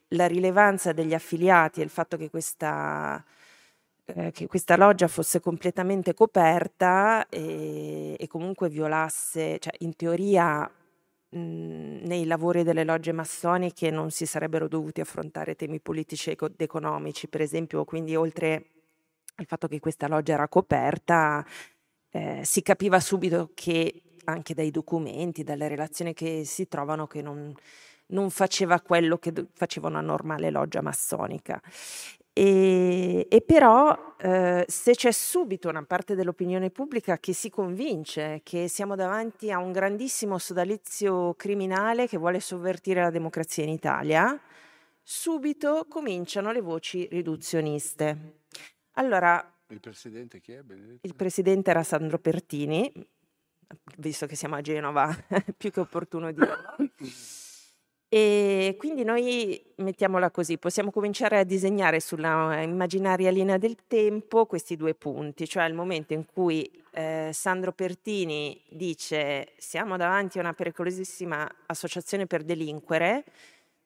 la 0.10 0.28
rilevanza 0.28 0.92
degli 0.92 1.14
affiliati 1.14 1.82
e 1.82 1.84
il 1.84 1.90
fatto 1.90 2.18
che 2.18 2.30
questa, 2.30 3.24
eh, 4.06 4.32
che 4.32 4.48
questa 4.48 4.78
loggia 4.78 5.08
fosse 5.08 5.40
completamente 5.40 6.14
coperta 6.14 7.28
e, 7.30 8.16
e 8.20 8.28
comunque 8.28 8.70
violasse, 8.70 9.58
cioè 9.60 9.74
in 9.80 9.96
teoria 9.96 10.70
Mhmm, 10.70 10.83
nei 11.34 12.26
lavori 12.26 12.64
delle 12.64 12.84
logge 12.84 13.12
massoniche 13.12 13.90
non 13.90 14.12
si 14.12 14.26
sarebbero 14.26 14.68
dovuti 14.68 15.02
affrontare 15.02 15.56
temi 15.56 15.80
politici 15.80 16.30
ed 16.30 16.54
economici, 16.58 17.28
per 17.28 17.42
esempio, 17.42 17.84
quindi 17.86 18.16
oltre 18.16 18.66
al 19.36 19.46
fatto 19.46 19.68
che 19.68 19.80
questa 19.80 20.08
loggia 20.08 20.34
era 20.34 20.48
coperta, 20.48 21.46
eh, 22.12 22.42
si 22.44 22.62
capiva 22.62 23.00
subito 23.00 23.52
che 23.54 24.02
anche 24.26 24.54
dai 24.54 24.72
documenti, 24.72 25.44
dalle 25.44 25.68
relazioni 25.68 26.14
che 26.14 26.44
si 26.46 26.68
trovano, 26.68 27.08
che 27.08 27.22
non, 27.22 27.54
non 28.08 28.30
faceva 28.30 28.80
quello 28.82 29.18
che 29.18 29.34
faceva 29.54 29.88
una 29.88 30.02
normale 30.02 30.50
loggia 30.50 30.82
massonica. 30.82 31.62
E, 32.36 33.28
e 33.30 33.42
però 33.42 34.16
eh, 34.18 34.66
se 34.68 34.96
c'è 34.96 35.12
subito 35.12 35.70
una 35.70 35.84
parte 35.84 36.16
dell'opinione 36.16 36.72
pubblica 36.72 37.20
che 37.20 37.32
si 37.32 37.52
convince 37.52 38.42
che 38.44 38.68
siamo 38.68 38.96
davanti 38.96 39.52
a 39.52 39.60
un 39.60 39.72
grandissimo 39.72 40.40
sodalizio 40.40 41.36
criminale 41.36 42.08
che 42.08 42.18
vuole 42.18 42.40
sovvertire 42.40 43.02
la 43.02 43.12
democrazia 43.12 43.64
in 43.64 43.70
Italia, 43.70 44.40
subito 45.04 45.86
cominciano 45.88 46.52
le 46.52 46.62
voci 46.62 47.08
riduzioniste. 47.12 48.40
Allora, 48.94 49.54
il 49.68 49.80
presidente 49.80 50.40
chi 50.40 50.54
è? 50.54 50.64
Benedetto? 50.64 51.06
Il 51.06 51.16
presidente 51.16 51.70
era 51.70 51.84
Sandro 51.84 52.18
Pertini, 52.18 52.92
visto 53.98 54.26
che 54.26 54.36
siamo 54.36 54.56
a 54.56 54.62
Genova, 54.62 55.16
più 55.56 55.70
che 55.70 55.80
opportuno 55.80 56.32
dirlo. 56.32 56.76
E 58.16 58.76
quindi 58.78 59.04
noi, 59.04 59.60
mettiamola 59.78 60.30
così, 60.30 60.60
possiamo 60.60 60.92
cominciare 60.92 61.40
a 61.40 61.44
disegnare 61.44 62.00
sulla 62.00 62.62
immaginaria 62.62 63.32
linea 63.32 63.58
del 63.58 63.76
tempo 63.88 64.46
questi 64.46 64.76
due 64.76 64.94
punti, 64.94 65.48
cioè 65.48 65.64
il 65.64 65.74
momento 65.74 66.14
in 66.14 66.28
cui 66.28 66.70
eh, 66.92 67.32
Sandro 67.34 67.72
Pertini 67.72 68.62
dice 68.70 69.54
siamo 69.58 69.98
davanti 69.98 70.38
a 70.38 70.42
una 70.42 70.54
pericolosissima 70.54 71.50
associazione 71.66 72.28
per 72.28 72.44
delinquere 72.44 73.24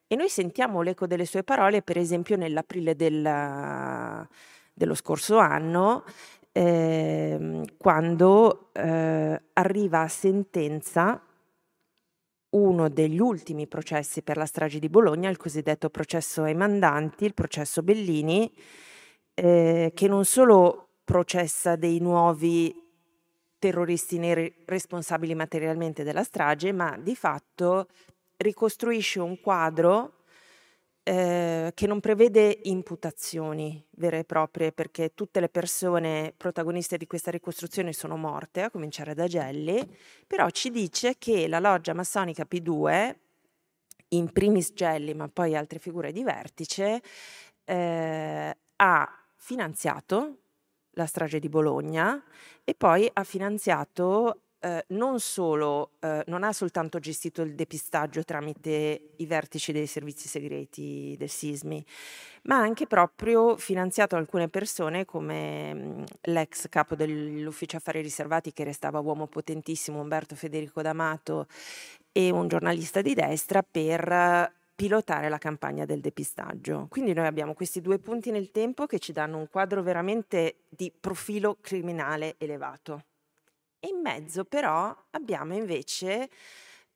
e 0.06 0.14
noi 0.14 0.28
sentiamo 0.28 0.82
l'eco 0.82 1.06
delle 1.06 1.24
sue 1.24 1.42
parole, 1.42 1.80
per 1.80 1.96
esempio 1.96 2.36
nell'aprile 2.36 2.94
del, 2.96 4.28
dello 4.74 4.94
scorso 4.94 5.38
anno, 5.38 6.04
eh, 6.52 7.62
quando 7.78 8.68
eh, 8.74 9.40
arriva 9.54 10.02
a 10.02 10.08
sentenza 10.08 11.22
uno 12.50 12.88
degli 12.88 13.18
ultimi 13.18 13.66
processi 13.66 14.22
per 14.22 14.36
la 14.36 14.46
strage 14.46 14.78
di 14.78 14.88
Bologna, 14.88 15.28
il 15.28 15.36
cosiddetto 15.36 15.90
processo 15.90 16.42
ai 16.42 16.54
mandanti, 16.54 17.24
il 17.24 17.34
processo 17.34 17.82
Bellini, 17.82 18.50
eh, 19.34 19.92
che 19.94 20.08
non 20.08 20.24
solo 20.24 20.88
processa 21.04 21.76
dei 21.76 21.98
nuovi 22.00 22.74
terroristi 23.58 24.18
neri 24.18 24.54
responsabili 24.66 25.34
materialmente 25.34 26.04
della 26.04 26.22
strage, 26.22 26.72
ma 26.72 26.96
di 26.98 27.16
fatto 27.16 27.88
ricostruisce 28.36 29.20
un 29.20 29.40
quadro 29.40 30.17
eh, 31.08 31.72
che 31.74 31.86
non 31.86 32.00
prevede 32.00 32.60
imputazioni 32.64 33.82
vere 33.92 34.18
e 34.18 34.24
proprie, 34.24 34.72
perché 34.72 35.14
tutte 35.14 35.40
le 35.40 35.48
persone 35.48 36.34
protagoniste 36.36 36.98
di 36.98 37.06
questa 37.06 37.30
ricostruzione 37.30 37.94
sono 37.94 38.18
morte, 38.18 38.60
a 38.60 38.70
cominciare 38.70 39.14
da 39.14 39.26
Gelli, 39.26 39.82
però 40.26 40.50
ci 40.50 40.70
dice 40.70 41.14
che 41.16 41.48
la 41.48 41.60
loggia 41.60 41.94
massonica 41.94 42.46
P2, 42.46 43.16
in 44.08 44.30
primis 44.32 44.74
Gelli, 44.74 45.14
ma 45.14 45.28
poi 45.28 45.56
altre 45.56 45.78
figure 45.78 46.12
di 46.12 46.22
vertice, 46.22 47.00
eh, 47.64 48.56
ha 48.76 49.24
finanziato 49.36 50.36
la 50.90 51.06
strage 51.06 51.38
di 51.38 51.48
Bologna 51.48 52.22
e 52.64 52.74
poi 52.74 53.08
ha 53.10 53.24
finanziato 53.24 54.42
eh, 54.60 54.84
non 54.88 55.20
solo, 55.20 55.92
eh, 56.00 56.24
non 56.26 56.42
ha 56.42 56.52
soltanto 56.52 56.98
gestito 56.98 57.42
il 57.42 57.54
depistaggio 57.54 58.24
tramite 58.24 59.10
i 59.16 59.26
vertici 59.26 59.72
dei 59.72 59.86
servizi 59.86 60.28
segreti 60.28 61.14
del 61.18 61.28
Sismi, 61.28 61.84
ma 62.44 62.56
ha 62.56 62.60
anche 62.60 62.86
proprio 62.86 63.56
finanziato 63.56 64.16
alcune 64.16 64.48
persone 64.48 65.04
come 65.04 65.74
mh, 65.74 65.78
mm, 65.78 66.02
l'ex 66.22 66.68
capo 66.68 66.94
dell'ufficio 66.94 67.76
affari 67.76 68.00
riservati 68.00 68.52
che 68.52 68.64
restava 68.64 68.98
uomo 69.00 69.26
potentissimo 69.26 70.00
Umberto 70.00 70.34
Federico 70.34 70.82
D'Amato 70.82 71.46
e 72.12 72.30
un 72.30 72.48
giornalista 72.48 73.00
di 73.00 73.14
destra 73.14 73.62
per 73.62 74.56
pilotare 74.74 75.28
la 75.28 75.38
campagna 75.38 75.84
del 75.84 76.00
depistaggio. 76.00 76.86
Quindi 76.88 77.12
noi 77.12 77.26
abbiamo 77.26 77.52
questi 77.54 77.80
due 77.80 77.98
punti 77.98 78.30
nel 78.30 78.52
tempo 78.52 78.86
che 78.86 79.00
ci 79.00 79.12
danno 79.12 79.36
un 79.36 79.48
quadro 79.50 79.82
veramente 79.82 80.58
di 80.68 80.92
profilo 80.96 81.58
criminale 81.60 82.36
elevato. 82.38 83.02
In 83.80 84.00
mezzo 84.02 84.44
però 84.44 84.94
abbiamo 85.10 85.54
invece 85.54 86.28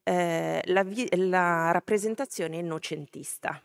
eh, 0.02 0.60
la, 0.64 0.84
la, 1.10 1.70
rappresentazione 1.70 2.56
innocentista, 2.56 3.62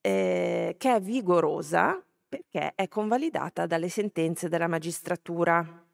eh, 0.00 0.74
che 0.76 0.94
è 0.94 1.00
vigorosa 1.00 2.02
perché 2.28 2.72
è 2.74 2.88
convalidata 2.88 3.66
dalle 3.66 3.88
sentenze 3.88 4.48
della 4.48 4.66
magistratura. 4.66 5.84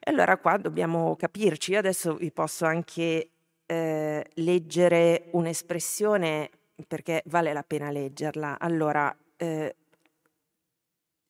E 0.00 0.10
allora 0.10 0.36
qua 0.38 0.56
dobbiamo 0.56 1.14
capirci, 1.14 1.72
io 1.72 1.78
adesso 1.78 2.16
vi 2.16 2.32
posso 2.32 2.64
anche 2.64 3.30
eh, 3.66 4.30
leggere 4.34 5.28
un'espressione 5.30 6.50
perché 6.88 7.22
vale 7.26 7.52
la 7.52 7.62
pena 7.62 7.90
leggerla. 7.90 8.58
Allora, 8.58 9.16
eh, 9.36 9.76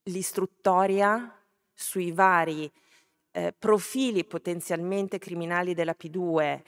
l'istruttoria 0.04 1.38
sui 1.72 2.12
vari 2.12 2.70
eh, 3.34 3.52
profili 3.58 4.24
potenzialmente 4.24 5.18
criminali 5.18 5.74
della 5.74 5.96
P2, 5.98 6.62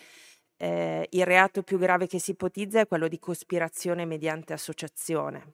eh, 0.57 1.07
il 1.11 1.24
reato 1.24 1.62
più 1.62 1.79
grave 1.79 2.09
che 2.09 2.18
si 2.18 2.33
ipotizza 2.33 2.81
è 2.81 2.88
quello 2.88 3.07
di 3.07 3.20
cospirazione 3.20 4.05
mediante 4.05 4.52
associazione. 4.52 5.52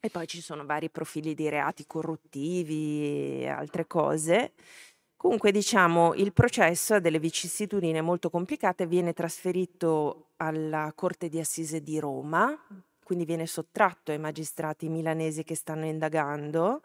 E 0.00 0.08
poi 0.08 0.26
ci 0.26 0.40
sono 0.40 0.64
vari 0.64 0.88
profili 0.88 1.34
di 1.34 1.50
reati 1.50 1.84
corruttivi 1.86 3.42
e 3.42 3.48
altre 3.48 3.86
cose. 3.86 4.52
Comunque 5.14 5.52
diciamo 5.52 6.14
il 6.14 6.32
processo 6.32 6.94
ha 6.94 7.00
delle 7.00 7.18
vicissitudini 7.18 8.00
molto 8.00 8.30
complicate, 8.30 8.86
viene 8.86 9.12
trasferito 9.12 10.30
alla 10.36 10.90
Corte 10.94 11.28
di 11.28 11.38
Assise 11.38 11.82
di 11.82 11.98
Roma, 11.98 12.58
quindi 13.04 13.26
viene 13.26 13.44
sottratto 13.44 14.10
ai 14.10 14.18
magistrati 14.18 14.88
milanesi 14.88 15.44
che 15.44 15.54
stanno 15.54 15.84
indagando 15.84 16.80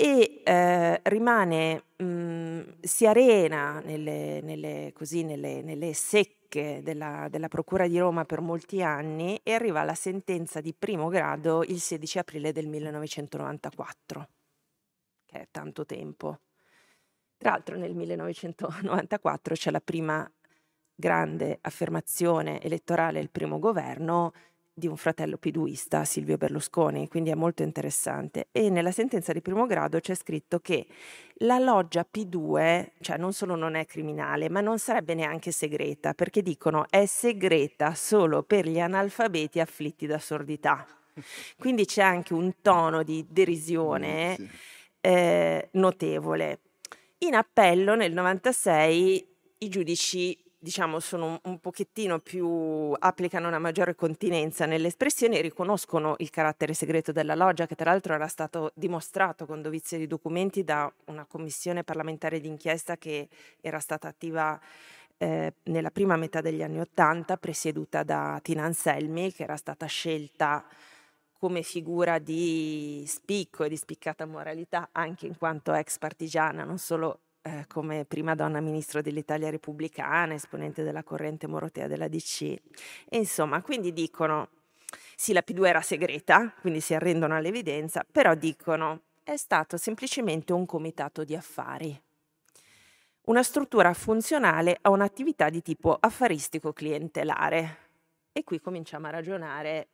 e 0.00 0.42
eh, 0.44 1.00
rimane, 1.02 1.82
mh, 1.96 2.04
mhmm, 2.04 2.74
si 2.82 3.04
arena 3.04 3.80
nelle, 3.80 4.40
nelle, 4.42 4.92
così, 4.94 5.24
nelle, 5.24 5.60
nelle 5.60 5.92
secche 5.92 6.82
della, 6.84 7.26
della, 7.28 7.48
Procura 7.48 7.88
di 7.88 7.98
Roma 7.98 8.24
per 8.24 8.40
molti 8.40 8.80
anni 8.80 9.40
e 9.42 9.54
arriva 9.54 9.80
alla 9.80 9.96
sentenza 9.96 10.60
di 10.60 10.72
primo 10.72 11.08
grado 11.08 11.64
il 11.64 11.80
16 11.80 12.18
aprile 12.20 12.52
del 12.52 12.68
1994, 12.68 14.28
che 15.26 15.40
è 15.40 15.48
tanto 15.50 15.84
tempo. 15.84 16.42
Tra 17.36 17.50
l'altro 17.50 17.76
nel 17.76 17.96
1994 17.96 19.54
c'è 19.56 19.72
la 19.72 19.80
prima 19.80 20.30
grande 20.94 21.58
affermazione 21.60 22.62
elettorale, 22.62 23.18
il 23.18 23.30
primo 23.30 23.58
governo, 23.58 24.32
di 24.78 24.86
un 24.86 24.96
fratello 24.96 25.36
piduista, 25.36 26.04
Silvio 26.04 26.36
Berlusconi, 26.36 27.08
quindi 27.08 27.30
è 27.30 27.34
molto 27.34 27.62
interessante. 27.62 28.48
E 28.52 28.70
nella 28.70 28.92
sentenza 28.92 29.32
di 29.32 29.42
primo 29.42 29.66
grado 29.66 30.00
c'è 30.00 30.14
scritto 30.14 30.60
che 30.60 30.86
la 31.38 31.58
loggia 31.58 32.06
P2, 32.10 32.92
cioè 33.00 33.18
non 33.18 33.32
solo 33.32 33.56
non 33.56 33.74
è 33.74 33.84
criminale, 33.84 34.48
ma 34.48 34.60
non 34.60 34.78
sarebbe 34.78 35.14
neanche 35.14 35.50
segreta, 35.50 36.14
perché 36.14 36.42
dicono 36.42 36.86
è 36.88 37.04
segreta 37.06 37.94
solo 37.94 38.42
per 38.42 38.66
gli 38.66 38.80
analfabeti 38.80 39.60
afflitti 39.60 40.06
da 40.06 40.18
sordità. 40.18 40.86
Quindi 41.58 41.84
c'è 41.84 42.02
anche 42.02 42.32
un 42.32 42.54
tono 42.62 43.02
di 43.02 43.26
derisione 43.28 44.36
eh, 45.00 45.68
notevole. 45.72 46.60
In 47.18 47.34
appello 47.34 47.94
nel 47.96 48.12
96 48.12 49.26
i 49.58 49.68
giudici 49.68 50.47
diciamo, 50.58 50.98
sono 50.98 51.40
un 51.44 51.58
pochettino 51.60 52.18
più, 52.18 52.92
applicano 52.98 53.46
una 53.46 53.58
maggiore 53.58 53.94
continenza 53.94 54.66
nelle 54.66 54.88
espressioni 54.88 55.36
e 55.36 55.40
riconoscono 55.40 56.16
il 56.18 56.30
carattere 56.30 56.74
segreto 56.74 57.12
della 57.12 57.34
loggia, 57.34 57.66
che 57.66 57.76
tra 57.76 57.90
l'altro 57.90 58.14
era 58.14 58.26
stato 58.26 58.72
dimostrato 58.74 59.46
con 59.46 59.62
dovizia 59.62 59.98
di 59.98 60.06
documenti 60.06 60.64
da 60.64 60.92
una 61.06 61.24
commissione 61.26 61.84
parlamentare 61.84 62.40
d'inchiesta 62.40 62.96
che 62.96 63.28
era 63.60 63.78
stata 63.78 64.08
attiva 64.08 64.60
eh, 65.16 65.54
nella 65.64 65.90
prima 65.90 66.16
metà 66.16 66.40
degli 66.40 66.62
anni 66.62 66.80
Ottanta, 66.80 67.36
presieduta 67.36 68.02
da 68.02 68.40
Tina 68.42 68.64
Anselmi, 68.64 69.32
che 69.32 69.44
era 69.44 69.56
stata 69.56 69.86
scelta 69.86 70.64
come 71.38 71.62
figura 71.62 72.18
di 72.18 73.04
spicco 73.06 73.62
e 73.62 73.68
di 73.68 73.76
spiccata 73.76 74.26
moralità, 74.26 74.88
anche 74.90 75.26
in 75.26 75.36
quanto 75.38 75.72
ex 75.72 75.98
partigiana, 75.98 76.64
non 76.64 76.78
solo 76.78 77.20
eh, 77.42 77.64
come 77.66 78.04
prima 78.04 78.34
donna 78.34 78.60
ministro 78.60 79.00
dell'Italia 79.02 79.50
repubblicana, 79.50 80.34
esponente 80.34 80.82
della 80.82 81.02
corrente 81.02 81.46
morotea 81.46 81.86
della 81.86 82.08
DC. 82.08 82.42
E 82.42 83.16
insomma, 83.16 83.62
quindi 83.62 83.92
dicono, 83.92 84.48
sì, 85.16 85.32
la 85.32 85.42
P2 85.46 85.66
era 85.66 85.80
segreta, 85.80 86.52
quindi 86.60 86.80
si 86.80 86.94
arrendono 86.94 87.34
all'evidenza, 87.36 88.04
però 88.10 88.34
dicono, 88.34 89.02
è 89.22 89.36
stato 89.36 89.76
semplicemente 89.76 90.52
un 90.52 90.64
comitato 90.64 91.24
di 91.24 91.34
affari, 91.34 92.00
una 93.26 93.42
struttura 93.42 93.92
funzionale 93.92 94.78
a 94.80 94.90
un'attività 94.90 95.50
di 95.50 95.60
tipo 95.60 95.94
affaristico 95.98 96.72
clientelare. 96.72 97.86
E 98.32 98.42
qui 98.42 98.60
cominciamo 98.60 99.06
a 99.08 99.10
ragionare 99.10 99.88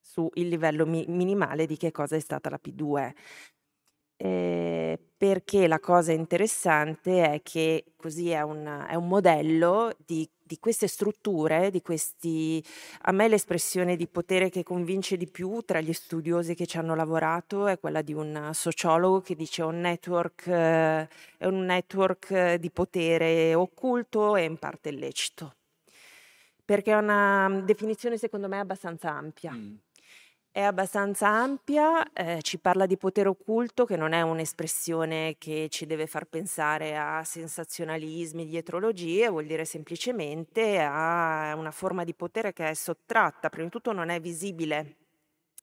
sul 0.00 0.30
livello 0.34 0.86
mi- 0.86 1.06
minimale 1.08 1.66
di 1.66 1.76
che 1.76 1.90
cosa 1.90 2.14
è 2.14 2.20
stata 2.20 2.50
la 2.50 2.60
P2. 2.62 3.12
Eh, 4.16 4.98
perché 5.16 5.66
la 5.66 5.80
cosa 5.80 6.12
interessante 6.12 7.24
è 7.24 7.42
che 7.42 7.84
così 7.96 8.30
è 8.30 8.42
un, 8.42 8.84
è 8.88 8.94
un 8.94 9.08
modello 9.08 9.96
di, 10.04 10.28
di, 10.42 10.58
queste 10.58 10.86
strutture, 10.86 11.70
di 11.70 11.80
questi... 11.82 12.62
A 13.02 13.12
me 13.12 13.28
l'espressione 13.28 13.96
di 13.96 14.06
potere 14.06 14.50
che 14.50 14.62
convince 14.62 15.16
di 15.16 15.26
più 15.26 15.62
tra 15.64 15.80
gli 15.80 15.92
studiosi 15.92 16.54
che 16.54 16.66
ci 16.66 16.76
hanno 16.78 16.94
lavorato 16.94 17.66
è 17.66 17.78
quella 17.78 18.02
di 18.02 18.12
un 18.12 18.50
sociologo 18.52 19.20
che 19.20 19.34
dice 19.34 19.62
un 19.62 19.80
network, 19.80 20.46
eh, 20.46 21.08
è 21.38 21.46
un 21.46 21.64
network 21.64 22.54
di 22.54 22.70
potere 22.70 23.54
occulto 23.54 24.36
e 24.36 24.44
in 24.44 24.58
parte 24.58 24.90
illecito. 24.90 25.54
Perché 26.64 26.92
è 26.92 26.96
una 26.96 27.62
definizione 27.64 28.16
secondo 28.16 28.48
me 28.48 28.58
abbastanza 28.58 29.10
ampia. 29.10 29.52
Mm. 29.52 29.74
È 30.56 30.60
abbastanza 30.60 31.26
ampia, 31.26 32.12
eh, 32.12 32.38
ci 32.40 32.60
parla 32.60 32.86
di 32.86 32.96
potere 32.96 33.28
occulto, 33.28 33.84
che 33.84 33.96
non 33.96 34.12
è 34.12 34.22
un'espressione 34.22 35.34
che 35.36 35.66
ci 35.68 35.84
deve 35.84 36.06
far 36.06 36.26
pensare 36.26 36.96
a 36.96 37.24
sensazionalismi, 37.24 38.46
dietrologie, 38.46 39.28
vuol 39.28 39.46
dire 39.46 39.64
semplicemente 39.64 40.78
a 40.78 41.56
una 41.56 41.72
forma 41.72 42.04
di 42.04 42.14
potere 42.14 42.52
che 42.52 42.68
è 42.68 42.74
sottratta, 42.74 43.48
prima 43.48 43.64
di 43.64 43.72
tutto 43.72 43.90
non 43.90 44.10
è 44.10 44.20
visibile 44.20 44.94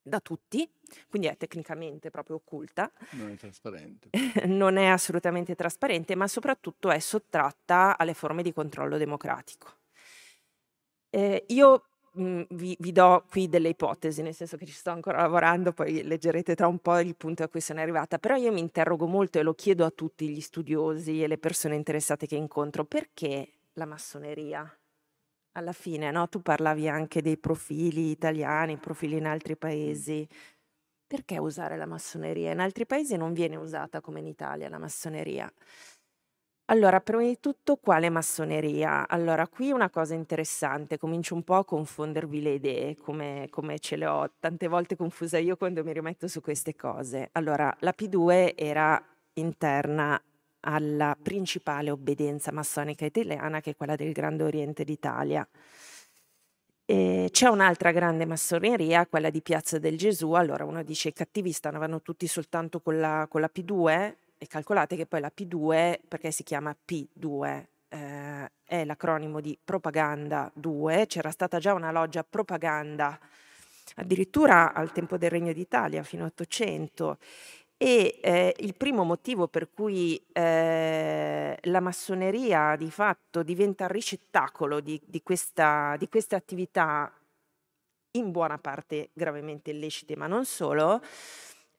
da 0.03 0.19
tutti, 0.19 0.69
quindi 1.07 1.29
è 1.29 1.37
tecnicamente 1.37 2.09
proprio 2.09 2.35
occulta. 2.35 2.91
Non 3.11 3.29
è 3.29 3.37
trasparente. 3.37 4.09
non 4.47 4.75
è 4.75 4.87
assolutamente 4.87 5.55
trasparente, 5.55 6.15
ma 6.15 6.27
soprattutto 6.27 6.91
è 6.91 6.99
sottratta 6.99 7.97
alle 7.97 8.13
forme 8.13 8.43
di 8.43 8.51
controllo 8.51 8.97
democratico. 8.97 9.77
Eh, 11.09 11.45
io 11.47 11.85
Mhmm, 12.13 12.45
vi, 12.51 12.75
vi 12.79 12.91
do 12.91 13.23
qui 13.29 13.47
delle 13.47 13.69
ipotesi, 13.69 14.21
nel 14.21 14.33
senso 14.33 14.57
che 14.57 14.65
ci 14.65 14.73
sto 14.73 14.89
ancora 14.89 15.21
lavorando, 15.21 15.71
poi 15.71 16.03
leggerete 16.03 16.55
tra 16.55 16.67
un 16.67 16.79
po' 16.79 16.99
il 16.99 17.15
punto 17.15 17.43
a 17.43 17.47
cui 17.47 17.61
sono 17.61 17.79
arrivata, 17.79 18.17
però 18.19 18.35
io 18.35 18.51
mi 18.51 18.59
interrogo 18.59 19.07
molto 19.07 19.39
e 19.39 19.43
lo 19.43 19.53
chiedo 19.53 19.85
a 19.85 19.91
tutti 19.91 20.27
gli 20.27 20.41
studiosi 20.41 21.23
e 21.23 21.27
le 21.27 21.37
persone 21.37 21.75
interessate 21.75 22.27
che 22.27 22.35
incontro, 22.35 22.83
perché 22.83 23.47
la 23.73 23.85
massoneria? 23.85 24.69
Alla 25.53 25.73
fine, 25.73 26.11
no? 26.11 26.27
Tu 26.29 26.41
parlavi 26.41 26.87
anche 26.89 27.21
dei 27.21 27.37
profili 27.37 28.11
italiani, 28.11 28.77
profili 28.77 29.17
in 29.17 29.25
altri 29.27 29.57
paesi. 29.57 30.27
Perché 31.07 31.39
usare 31.39 31.77
la 31.77 31.85
massoneria? 31.85 32.51
In 32.51 32.59
altri 32.59 32.85
paesi 32.85 33.17
non 33.17 33.33
viene 33.33 33.57
usata 33.57 34.01
come 34.01 34.19
in 34.21 34.27
Italia 34.27 34.69
la 34.69 34.79
massoneria. 34.79 35.51
Allora, 36.65 37.01
prima 37.01 37.23
di 37.23 37.37
tutto, 37.41 37.75
quale 37.75 38.09
massoneria? 38.09 39.05
Allora, 39.07 39.45
qui 39.47 39.71
una 39.71 39.89
cosa 39.89 40.13
interessante, 40.13 40.97
comincio 40.97 41.35
un 41.35 41.43
po' 41.43 41.55
a 41.55 41.65
confondervi 41.65 42.41
le 42.41 42.53
idee, 42.53 42.95
come, 42.95 43.47
come 43.49 43.77
ce 43.79 43.97
le 43.97 44.05
ho 44.05 44.31
tante 44.39 44.67
volte 44.67 44.95
confusa 44.95 45.37
io 45.37 45.57
quando 45.57 45.83
mi 45.83 45.91
rimetto 45.91 46.29
su 46.29 46.39
queste 46.39 46.73
cose. 46.75 47.27
Allora, 47.33 47.75
la 47.79 47.93
P2 47.93 48.53
era 48.55 49.03
interna 49.33 50.21
alla 50.61 51.17
principale 51.21 51.91
obbedienza 51.91 52.53
massonica 52.53 53.03
italiana, 53.05 53.59
che 53.59 53.71
è 53.71 53.75
quella 53.75 53.95
del 53.97 54.13
Grande 54.13 54.43
Oriente 54.43 54.85
d'Italia. 54.85 55.45
E 56.85 57.29
c'è 57.31 57.47
un'altra 57.47 57.91
grande 57.91 58.25
massoneria, 58.25 59.07
quella 59.07 59.29
di 59.29 59.41
Piazza 59.41 59.79
del 59.79 59.97
Gesù. 59.97 60.31
Allora 60.33 60.65
uno 60.65 60.83
dice 60.83 61.09
i 61.09 61.13
cattivi 61.13 61.51
stavano 61.51 62.01
tutti 62.01 62.27
soltanto 62.27 62.81
con 62.81 62.99
la, 62.99 63.27
con 63.29 63.41
la 63.41 63.49
P2, 63.53 64.15
e 64.41 64.47
calcolate 64.47 64.95
che 64.95 65.05
poi 65.05 65.19
la 65.19 65.31
P2, 65.31 65.99
perché 66.07 66.31
si 66.31 66.41
chiama 66.41 66.75
P2, 66.75 67.65
eh, 67.89 68.51
è 68.63 68.83
l'acronimo 68.85 69.39
di 69.39 69.55
propaganda 69.63 70.49
2, 70.55 71.05
c'era 71.05 71.29
stata 71.29 71.59
già 71.59 71.75
una 71.75 71.91
loggia 71.91 72.23
propaganda 72.23 73.19
addirittura 73.97 74.73
al 74.73 74.91
tempo 74.93 75.17
del 75.17 75.29
Regno 75.29 75.53
d'Italia, 75.53 76.01
fino 76.01 76.23
all'Ottocento. 76.23 77.19
E 77.77 78.17
eh, 78.19 78.55
il 78.61 78.73
primo 78.73 79.03
motivo 79.03 79.47
per 79.47 79.69
cui 79.69 80.19
eh, 80.33 81.55
la 81.61 81.79
massoneria 81.79 82.75
di 82.75 82.89
fatto 82.89 83.43
diventa 83.43 83.87
ricettacolo 83.87 84.79
di, 84.79 84.99
di, 85.05 85.21
questa, 85.21 85.95
di 85.99 86.09
queste 86.09 86.33
attività 86.33 87.13
in 88.13 88.31
buona 88.31 88.57
parte 88.57 89.11
gravemente 89.13 89.69
illecite, 89.69 90.15
ma 90.15 90.25
non 90.25 90.45
solo, 90.45 90.99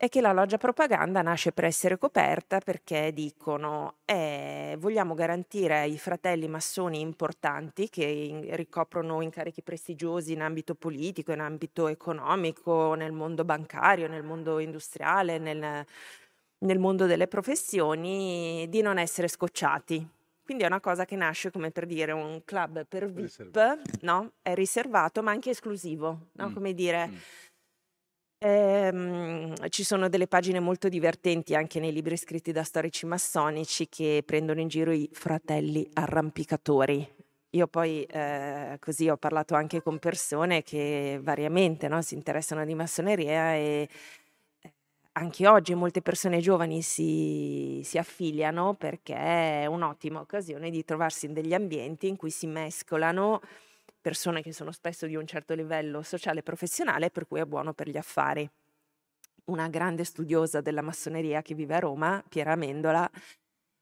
è 0.02 0.08
che 0.08 0.20
la 0.20 0.32
loggia 0.32 0.58
propaganda 0.58 1.22
nasce 1.22 1.52
per 1.52 1.62
essere 1.62 1.96
coperta 1.96 2.58
perché 2.58 3.12
dicono 3.12 3.98
eh, 4.04 4.74
vogliamo 4.80 5.14
garantire 5.14 5.78
ai 5.78 5.96
fratelli 5.96 6.48
massoni 6.48 6.98
importanti 6.98 7.88
che 7.88 8.04
in, 8.04 8.56
ricoprono 8.56 9.20
incarichi 9.20 9.62
prestigiosi 9.62 10.32
in 10.32 10.42
ambito 10.42 10.74
politico, 10.74 11.30
in 11.30 11.38
ambito 11.38 11.86
economico, 11.86 12.94
nel 12.94 13.12
mondo 13.12 13.44
bancario, 13.44 14.08
nel 14.08 14.24
mondo 14.24 14.58
industriale, 14.58 15.38
nel, 15.38 15.86
nel 16.58 16.78
mondo 16.80 17.06
delle 17.06 17.28
professioni, 17.28 18.66
di 18.68 18.82
non 18.82 18.98
essere 18.98 19.28
scocciati. 19.28 20.04
Quindi 20.44 20.64
è 20.64 20.66
una 20.66 20.80
cosa 20.80 21.04
che 21.04 21.14
nasce 21.14 21.52
come 21.52 21.70
per 21.70 21.86
dire 21.86 22.10
un 22.10 22.42
club 22.44 22.86
per 22.86 23.08
VIP, 23.08 23.78
no? 24.00 24.32
È 24.42 24.52
riservato 24.54 25.22
ma 25.22 25.30
anche 25.30 25.50
esclusivo, 25.50 26.30
no? 26.32 26.48
Mm. 26.48 26.52
Come 26.54 26.74
dire... 26.74 27.06
Mm 27.06 27.16
Ehm, 28.44 29.54
ci 29.68 29.84
sono 29.84 30.08
delle 30.08 30.26
pagine 30.26 30.58
molto 30.58 30.88
divertenti 30.88 31.54
anche 31.54 31.78
nei 31.78 31.92
libri 31.92 32.16
scritti 32.16 32.50
da 32.50 32.64
storici 32.64 33.06
massonici 33.06 33.88
che 33.88 34.22
prendono 34.26 34.58
in 34.60 34.66
giro 34.68 34.90
i 34.90 35.08
fratelli 35.12 35.88
arrampicatori. 35.92 37.08
Io 37.50 37.66
poi 37.68 38.02
eh, 38.04 38.78
così 38.80 39.08
ho 39.08 39.16
parlato 39.16 39.54
anche 39.54 39.80
con 39.82 39.98
persone 40.00 40.62
che 40.64 41.20
variamente 41.22 41.86
no, 41.86 42.02
si 42.02 42.14
interessano 42.14 42.64
di 42.64 42.74
massoneria 42.74 43.54
e 43.54 43.88
eh, 44.60 44.72
anche 45.12 45.46
oggi 45.46 45.74
molte 45.74 46.02
persone 46.02 46.40
giovani 46.40 46.82
si, 46.82 47.80
si 47.84 47.98
affiliano 47.98 48.74
perché 48.74 49.14
è 49.14 49.66
un'ottima 49.66 50.20
occasione 50.20 50.70
di 50.70 50.84
trovarsi 50.84 51.26
in 51.26 51.34
degli 51.34 51.54
ambienti 51.54 52.08
in 52.08 52.16
cui 52.16 52.30
si 52.30 52.46
mescolano 52.46 53.40
persone 54.02 54.42
che 54.42 54.52
sono 54.52 54.72
spesso 54.72 55.06
di 55.06 55.16
un 55.16 55.26
certo 55.26 55.54
livello 55.54 56.02
sociale 56.02 56.40
e 56.40 56.42
professionale, 56.42 57.10
per 57.10 57.26
cui 57.26 57.40
è 57.40 57.44
buono 57.46 57.72
per 57.72 57.88
gli 57.88 57.96
affari. 57.96 58.48
Una 59.44 59.68
grande 59.68 60.04
studiosa 60.04 60.60
della 60.60 60.82
massoneria 60.82 61.40
che 61.40 61.54
vive 61.54 61.76
a 61.76 61.78
Roma, 61.78 62.22
Piera 62.28 62.52
Amendola, 62.52 63.10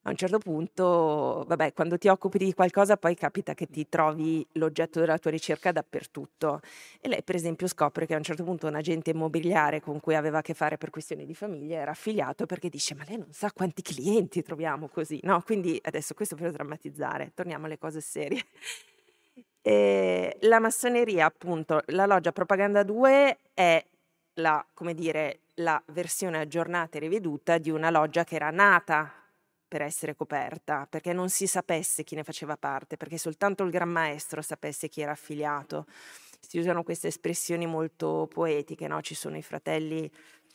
a 0.05 0.11
un 0.11 0.17
certo 0.17 0.39
punto, 0.39 1.45
vabbè, 1.47 1.75
quando 1.75 1.99
ti 1.99 2.09
occupi 2.09 2.39
di 2.39 2.55
qualcosa 2.55 2.97
poi 2.97 3.15
capita 3.15 3.53
che 3.53 3.67
ti 3.67 3.87
trovi 3.87 4.47
l'oggetto 4.53 4.99
della 4.99 5.19
tua 5.19 5.31
ricerca 5.31 5.73
dappertutto. 5.73 6.61
E 7.01 7.09
lei, 7.09 7.23
per 7.23 7.35
esempio, 7.35 7.67
scopre 7.67 8.07
che 8.07 8.15
a 8.15 8.17
un 8.17 8.23
certo 8.23 8.43
punto 8.43 8.67
un 8.67 8.77
agente 8.77 9.11
immobiliare 9.11 9.81
con 9.81 10.01
cui 10.01 10.15
aveva 10.15 10.39
a 10.39 10.43
che 10.43 10.55
fare 10.55 10.79
per 10.79 10.89
questioni 10.89 11.27
di 11.27 11.35
famiglia 11.35 11.81
era 11.81 11.91
affiliato 11.91 12.47
perché 12.47 12.71
dice 12.71 12.95
ma 12.95 13.05
lei 13.07 13.19
non 13.19 13.33
sa 13.33 13.53
quanti 13.53 13.83
clienti 13.83 14.43
troviamo 14.43 14.89
così, 14.89 15.21
no? 15.23 15.43
Quindi 15.43 15.79
adesso 15.83 16.15
questo 16.15 16.35
per 16.35 16.51
drammatizzare, 16.51 17.33
torniamo 17.35 17.67
alle 17.67 17.79
cose 17.79 18.01
serie. 18.01 18.43
Ehm, 19.63 20.31
la 20.41 20.59
massoneria, 20.59 21.27
appunto, 21.27 21.83
la 21.87 22.07
loggia 22.07 22.33
Propaganda 22.33 22.83
2 22.83 23.39
è 23.55 23.85
la, 24.35 24.65
come 24.73 24.95
dire, 24.95 25.41
la 25.57 25.83
versione 25.89 26.39
aggiornata 26.39 26.97
e 26.97 27.01
riveduta 27.01 27.59
di 27.59 27.71
una 27.71 27.91
loggia 27.91 28.25
che 28.25 28.37
era 28.37 28.51
nata 28.51 29.13
per 29.69 29.83
essere 29.83 30.17
coperta, 30.17 30.87
perché 30.89 31.13
non 31.13 31.29
si 31.29 31.47
sapesse 31.47 32.03
chi 32.05 32.15
ne 32.17 32.25
faceva 32.25 32.57
parte, 32.57 32.97
perché 32.97 33.19
soltanto 33.19 33.63
il 33.63 33.71
Gran 33.71 33.89
Maestro 33.91 34.43
sapesse 34.43 34.89
chi 34.89 35.01
era 35.03 35.13
affiliato. 35.13 35.87
Si 36.41 36.59
usano 36.59 36.83
queste 36.83 37.09
espressioni 37.09 37.67
molto 37.67 38.27
poetiche, 38.33 38.89
no? 38.89 39.01
Ci 39.03 39.15
sono 39.15 39.37
i 39.37 39.43
fratelli 39.43 40.11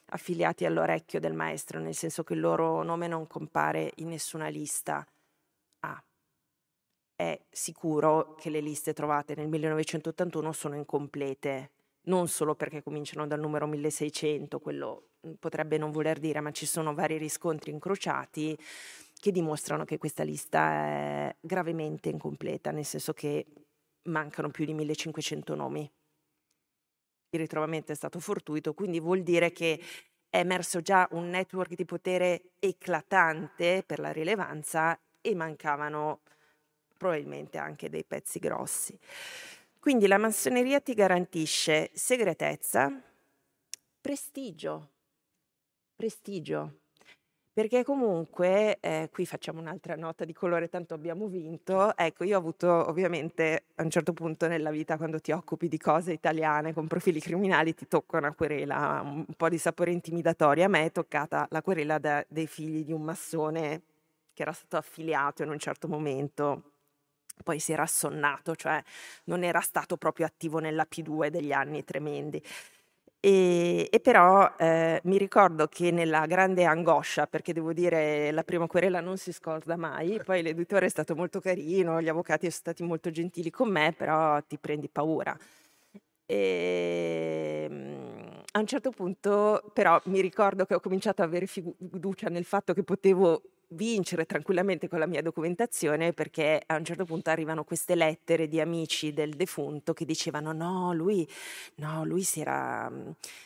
affiliati 0.10 0.66
all'orecchio 0.66 1.20
del 1.20 1.34
maestro, 1.34 1.80
nel 1.80 1.96
senso 1.96 2.24
che 2.24 2.34
il 2.34 2.40
loro 2.40 2.84
nome 2.84 3.08
non 3.08 3.28
compare 3.28 3.92
in 3.98 4.10
nessuna 4.10 4.48
lista 4.50 5.06
è 7.16 7.40
sicuro 7.50 8.36
che 8.36 8.50
le 8.50 8.60
liste 8.60 8.94
trovate 8.94 9.36
nel 9.36 9.48
1981 9.48 10.52
sono 10.52 10.76
incomplete, 10.76 11.72
non 12.04 12.28
solo 12.28 12.56
perché 12.56 12.84
cominciano 12.84 13.26
dal 13.26 13.40
numero 13.40 13.68
1600, 13.68 14.60
quello 14.60 15.10
mm, 15.26 15.34
potrebbe 15.40 15.78
non 15.78 15.92
voler 15.92 16.20
dire, 16.20 16.40
ma 16.42 16.52
ci 16.52 16.66
sono 16.66 16.94
vari 16.94 17.18
riscontri 17.18 17.72
incrociati 17.72 18.58
che 19.14 19.32
dimostrano 19.32 19.86
che 19.86 19.98
questa 19.98 20.24
lista 20.24 20.60
è 20.60 21.36
gravemente 21.40 22.10
incompleta, 22.10 22.72
nel 22.72 22.86
senso 22.86 23.14
che 23.14 23.46
mancano 24.04 24.50
più 24.50 24.66
di 24.66 24.74
1500 24.74 25.56
nomi. 25.56 25.90
Il 27.30 27.40
ritrovamento 27.40 27.92
è 27.92 27.96
stato 27.96 28.20
fortuito, 28.20 28.74
quindi 28.74 29.00
vuol 29.00 29.24
dire 29.24 29.52
che 29.52 29.80
è 30.30 30.40
emerso 30.40 30.82
già 30.82 31.08
un 31.12 31.30
network 31.30 31.76
di 31.76 31.86
potere 31.86 32.52
eclatante 32.60 33.84
per 33.86 34.00
la 34.00 34.12
rilevanza 34.12 35.00
e 35.22 35.34
mancavano 35.34 36.20
probabilmente 36.98 37.58
anche 37.58 37.90
dei 37.90 38.04
pezzi 38.04 38.40
grossi. 38.40 38.98
Quindi 39.80 40.08
la 40.08 40.18
massoneria 40.18 40.80
ti 40.80 40.94
garantisce 40.94 41.92
segretezza, 41.94 42.92
prestigio, 44.02 44.90
prestigio, 45.96 46.80
perché 47.56 47.86
comunque, 47.86 48.80
eh, 48.82 49.10
qui 49.14 49.26
facciamo 49.26 49.62
un'altra 49.62 49.96
nota 49.96 50.26
di 50.26 50.34
colore, 50.34 50.68
tanto 50.68 50.94
abbiamo 50.94 51.28
vinto. 51.28 51.96
Ecco, 51.96 52.26
io 52.26 52.36
ho 52.36 52.40
avuto 52.40 52.68
ovviamente 52.68 53.68
a 53.76 53.84
un 53.84 53.90
certo 53.90 54.12
punto 54.12 54.48
nella 54.48 54.72
vita, 54.72 54.98
quando 54.98 55.22
ti 55.22 55.32
occupi 55.32 55.70
di 55.70 55.78
cose 55.78 56.12
italiane 56.12 56.74
con 56.74 56.88
profili 56.88 57.22
criminali, 57.22 57.74
ti 57.74 57.88
tocca 57.88 58.18
una 58.18 58.34
querela 58.34 59.02
un 59.02 59.26
po' 59.38 59.48
di 59.48 59.58
sapore 59.58 59.92
intimidatorio. 59.92 60.66
A 60.66 60.68
me 60.68 60.84
è 60.84 60.92
toccata 60.92 61.48
la 61.50 61.62
querela 61.62 61.98
da, 61.98 62.26
dei 62.28 62.46
figli 62.46 62.84
di 62.84 62.92
un 62.92 63.04
massone 63.04 63.84
che 64.34 64.42
era 64.42 64.52
stato 64.52 64.76
affiliato 64.76 65.44
in 65.44 65.50
un 65.50 65.58
certo 65.58 65.88
momento 65.88 66.72
poi 67.44 67.60
si 67.60 67.72
era 67.74 67.84
assonnato, 67.84 68.56
cioè 68.56 68.82
non 69.26 69.44
era 69.44 69.60
stato 69.62 69.98
proprio 69.98 70.26
attivo 70.26 70.60
nella 70.60 70.86
P2 70.86 71.30
degli 71.30 71.52
anni 71.52 71.84
tremendi. 71.84 72.42
E, 73.20 73.88
e 73.92 74.00
però 74.02 74.54
eh, 74.58 75.02
mi 75.06 75.18
ricordo 75.18 75.68
che 75.68 75.90
nella 75.90 76.28
grande 76.28 76.64
angoscia, 76.64 77.26
perché 77.26 77.54
devo 77.54 77.74
dire 77.74 78.32
la 78.32 78.44
prima 78.44 78.68
querela 78.68 79.02
non 79.02 79.18
si 79.18 79.34
scorda 79.34 79.76
mai, 79.78 80.22
poi 80.24 80.44
l'editore 80.44 80.86
è 80.86 80.90
stato 80.90 81.16
molto 81.16 81.40
carino, 81.40 82.00
gli 82.02 82.08
avvocati 82.08 82.42
sono 82.42 82.52
stati 82.52 82.84
molto 82.84 83.10
gentili 83.10 83.50
con 83.50 83.72
me, 83.72 83.94
però 83.98 84.40
ti 84.44 84.60
prendi 84.60 84.90
paura. 84.90 85.36
E, 86.28 87.68
ehm, 87.70 88.44
a 88.54 88.60
un 88.60 88.68
certo 88.68 88.90
punto 88.92 89.70
però 89.74 90.00
mi 90.06 90.22
ricordo 90.22 90.66
che 90.66 90.74
ho 90.76 90.80
cominciato 90.80 91.22
ad 91.22 91.28
avere 91.28 91.46
fiducia 91.46 92.30
nel 92.30 92.46
fatto 92.46 92.74
che 92.74 92.84
potevo 92.84 93.42
vincere 93.70 94.26
tranquillamente 94.26 94.88
con 94.88 95.00
la 95.00 95.08
mia 95.08 95.22
documentazione 95.22 96.14
perché 96.14 96.62
a 96.66 96.76
un 96.76 96.86
certo 96.86 97.06
punto 97.06 97.30
arrivano 97.30 97.64
queste 97.64 97.96
lettere 97.96 98.48
di 98.48 98.60
amici 98.60 99.14
del 99.14 99.34
defunto 99.34 99.94
che 99.94 100.06
dicevano 100.06 100.52
no, 100.52 100.94
lui, 100.94 101.28
no, 101.76 102.04
lui 102.06 102.24
si, 102.24 102.42
era, 102.42 102.92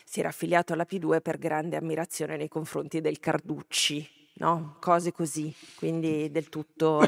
si 0.04 0.20
era 0.20 0.28
affiliato 0.28 0.72
alla 0.72 0.86
P2 0.88 1.20
per 1.20 1.38
grande 1.38 1.76
ammirazione 1.76 2.36
nei 2.36 2.48
confronti 2.48 3.00
del 3.00 3.18
Carducci, 3.18 4.08
no? 4.34 4.76
cose 4.80 5.12
così, 5.12 5.54
quindi 5.76 6.30
del 6.30 6.48
tutto... 6.48 7.00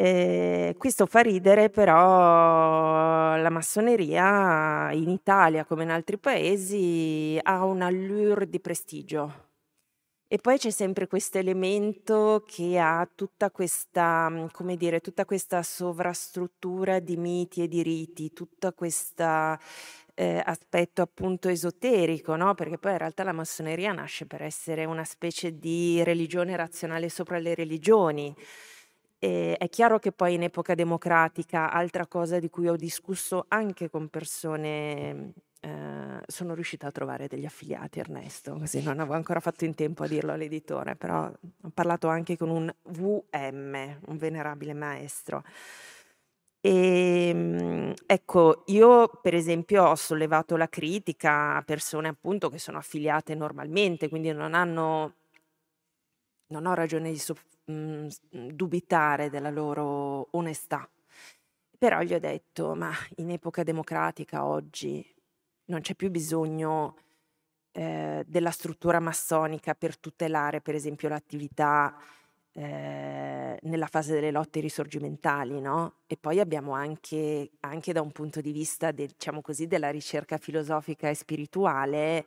Eh, 0.00 0.76
questo 0.78 1.06
fa 1.06 1.22
ridere, 1.22 1.70
però 1.70 3.34
la 3.34 3.50
massoneria 3.50 4.92
in 4.92 5.08
Italia 5.08 5.64
come 5.64 5.82
in 5.82 5.90
altri 5.90 6.18
paesi 6.18 7.36
ha 7.42 7.64
un 7.64 7.82
allure 7.82 8.48
di 8.48 8.60
prestigio 8.60 9.47
e 10.30 10.36
poi 10.36 10.58
c'è 10.58 10.70
sempre 10.70 11.06
questo 11.06 11.38
elemento 11.38 12.44
che 12.46 12.78
ha 12.78 13.08
tutta 13.14 13.50
questa, 13.50 14.28
mhmm, 14.28 14.48
come 14.52 14.76
dire, 14.76 15.00
tutta 15.00 15.24
questa 15.24 15.62
sovrastruttura 15.62 16.98
di 17.00 17.16
miti 17.16 17.62
e 17.62 17.68
di 17.68 17.82
riti, 17.82 18.34
tutto 18.34 18.72
questo 18.72 19.24
eh, 20.14 20.42
aspetto 20.44 21.00
appunto 21.00 21.48
esoterico, 21.48 22.36
no? 22.36 22.54
Perché 22.54 22.76
poi 22.76 22.92
in 22.92 22.98
realtà 22.98 23.24
la 23.24 23.32
massoneria 23.32 23.92
nasce 23.92 24.26
per 24.26 24.42
essere 24.42 24.84
una 24.84 25.04
specie 25.04 25.58
di 25.58 26.02
religione 26.04 26.56
razionale 26.56 27.08
sopra 27.08 27.38
le 27.38 27.54
religioni. 27.54 28.34
E 29.20 29.56
è 29.56 29.68
chiaro 29.68 29.98
che 29.98 30.12
poi 30.12 30.34
in 30.34 30.42
epoca 30.42 30.74
democratica, 30.74 31.70
altra 31.72 32.06
cosa 32.06 32.38
di 32.38 32.50
cui 32.50 32.68
ho 32.68 32.76
discusso 32.76 33.46
anche 33.48 33.88
con 33.88 34.08
persone 34.08 35.32
eh, 35.60 36.20
sono 36.26 36.54
riuscita 36.54 36.86
a 36.86 36.92
trovare 36.92 37.26
degli 37.26 37.44
affiliati, 37.44 37.98
Ernesto, 37.98 38.54
così 38.58 38.82
non 38.82 39.00
avevo 39.00 39.14
ancora 39.14 39.40
fatto 39.40 39.64
in 39.64 39.74
tempo 39.74 40.04
a 40.04 40.06
dirlo 40.08 40.32
all'editore, 40.32 40.94
però 40.96 41.24
ho 41.26 41.70
parlato 41.74 42.08
anche 42.08 42.36
con 42.36 42.50
un 42.50 42.72
VM, 42.84 44.00
un 44.06 44.16
venerabile 44.16 44.74
maestro. 44.74 45.42
E, 46.60 47.28
ehm, 47.28 47.94
ecco, 48.06 48.64
io 48.66 49.08
per 49.22 49.34
esempio 49.34 49.84
ho 49.84 49.94
sollevato 49.94 50.56
la 50.56 50.68
critica 50.68 51.56
a 51.56 51.62
persone 51.62 52.08
appunto 52.08 52.50
che 52.50 52.58
sono 52.58 52.78
affiliate 52.78 53.34
normalmente, 53.34 54.08
quindi 54.08 54.32
non 54.32 54.54
hanno, 54.54 55.14
non 56.48 56.66
ho 56.66 56.74
ragione 56.74 57.10
di 57.10 57.18
so, 57.18 57.34
mh, 57.64 58.06
mm, 58.36 58.48
dubitare 58.50 59.30
della 59.30 59.50
loro 59.50 60.28
onestà. 60.32 60.88
Però 61.78 62.02
gli 62.02 62.14
ho 62.14 62.18
detto, 62.20 62.74
ma 62.74 62.90
in 63.16 63.30
epoca 63.30 63.62
democratica 63.62 64.44
oggi 64.44 65.04
non 65.68 65.80
c'è 65.80 65.94
più 65.94 66.10
bisogno 66.10 66.96
eh, 67.72 68.24
della 68.26 68.50
struttura 68.50 69.00
massonica 69.00 69.74
per 69.74 69.98
tutelare, 69.98 70.60
per 70.60 70.74
esempio, 70.74 71.08
l'attività 71.08 71.96
eh, 72.52 73.58
nella 73.62 73.86
fase 73.86 74.12
delle 74.12 74.30
lotte 74.30 74.60
risorgimentali, 74.60 75.60
no? 75.60 76.00
E 76.06 76.16
poi 76.16 76.40
abbiamo 76.40 76.72
anche, 76.72 77.50
anche 77.60 77.92
da 77.92 78.00
un 78.00 78.10
punto 78.12 78.40
di 78.40 78.52
vista, 78.52 78.90
del, 78.90 79.08
diciamo 79.08 79.40
così, 79.42 79.66
della 79.66 79.90
ricerca 79.90 80.38
filosofica 80.38 81.08
e 81.08 81.14
spirituale, 81.14 82.26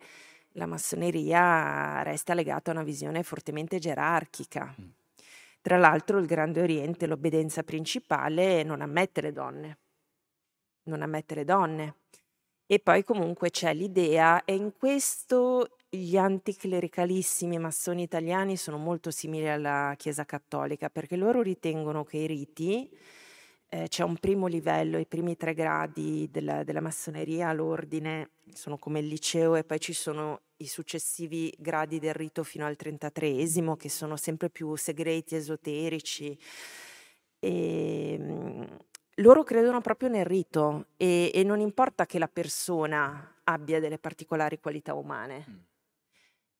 la 0.55 0.65
massoneria 0.65 2.01
resta 2.03 2.33
legata 2.33 2.71
a 2.71 2.75
una 2.75 2.83
visione 2.83 3.23
fortemente 3.23 3.79
gerarchica. 3.79 4.73
Mm. 4.79 4.89
Tra 5.61 5.77
l'altro 5.77 6.17
il 6.17 6.25
Grande 6.25 6.61
Oriente, 6.61 7.07
l'obbedienza 7.07 7.63
principale, 7.63 8.63
non 8.63 8.81
ammette 8.81 9.21
le 9.21 9.31
donne. 9.31 9.77
Non 10.83 11.01
ammette 11.01 11.35
le 11.35 11.45
donne. 11.45 11.95
E 12.71 12.79
poi 12.79 13.03
comunque 13.03 13.49
c'è 13.49 13.73
l'idea, 13.73 14.45
e 14.45 14.55
in 14.55 14.71
questo 14.77 15.75
gli 15.89 16.15
anticlericalissimi 16.15 17.59
massoni 17.59 18.03
italiani 18.03 18.55
sono 18.55 18.77
molto 18.77 19.11
simili 19.11 19.49
alla 19.49 19.93
Chiesa 19.97 20.23
Cattolica, 20.23 20.89
perché 20.89 21.17
loro 21.17 21.41
ritengono 21.41 22.05
che 22.05 22.19
i 22.19 22.27
riti, 22.27 22.89
eh, 23.67 23.89
c'è 23.89 24.03
un 24.03 24.15
primo 24.15 24.47
livello, 24.47 24.97
i 24.99 25.05
primi 25.05 25.35
tre 25.35 25.53
gradi 25.53 26.29
della, 26.31 26.63
della 26.63 26.79
massoneria, 26.79 27.51
l'ordine, 27.51 28.29
sono 28.53 28.77
come 28.77 28.99
il 28.99 29.07
liceo, 29.07 29.55
e 29.55 29.65
poi 29.65 29.81
ci 29.81 29.91
sono 29.91 30.43
i 30.55 30.67
successivi 30.67 31.53
gradi 31.57 31.99
del 31.99 32.13
rito 32.13 32.41
fino 32.45 32.65
al 32.65 32.77
33esimo, 32.79 33.75
che 33.75 33.89
sono 33.89 34.15
sempre 34.15 34.49
più 34.49 34.77
segreti, 34.77 35.35
esoterici. 35.35 36.39
E, 37.37 38.13
ehm, 38.13 38.77
loro 39.15 39.43
credono 39.43 39.81
proprio 39.81 40.09
nel 40.09 40.25
rito 40.25 40.87
e, 40.97 41.31
e 41.33 41.43
non 41.43 41.59
importa 41.59 42.05
che 42.05 42.19
la 42.19 42.27
persona 42.27 43.41
abbia 43.43 43.79
delle 43.79 43.99
particolari 43.99 44.59
qualità 44.59 44.93
umane. 44.93 45.45
Mm. 45.49 45.57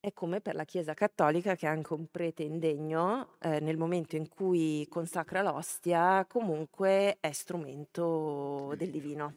È 0.00 0.12
come 0.12 0.40
per 0.40 0.56
la 0.56 0.64
Chiesa 0.64 0.94
Cattolica 0.94 1.54
che 1.54 1.66
anche 1.66 1.92
un 1.92 2.10
prete 2.10 2.42
indegno, 2.42 3.36
eh, 3.40 3.60
nel 3.60 3.76
momento 3.76 4.16
in 4.16 4.28
cui 4.28 4.84
consacra 4.88 5.42
l'ostia, 5.42 6.26
comunque 6.28 7.18
è 7.20 7.30
strumento 7.30 8.74
del 8.76 8.90
divino. 8.90 9.36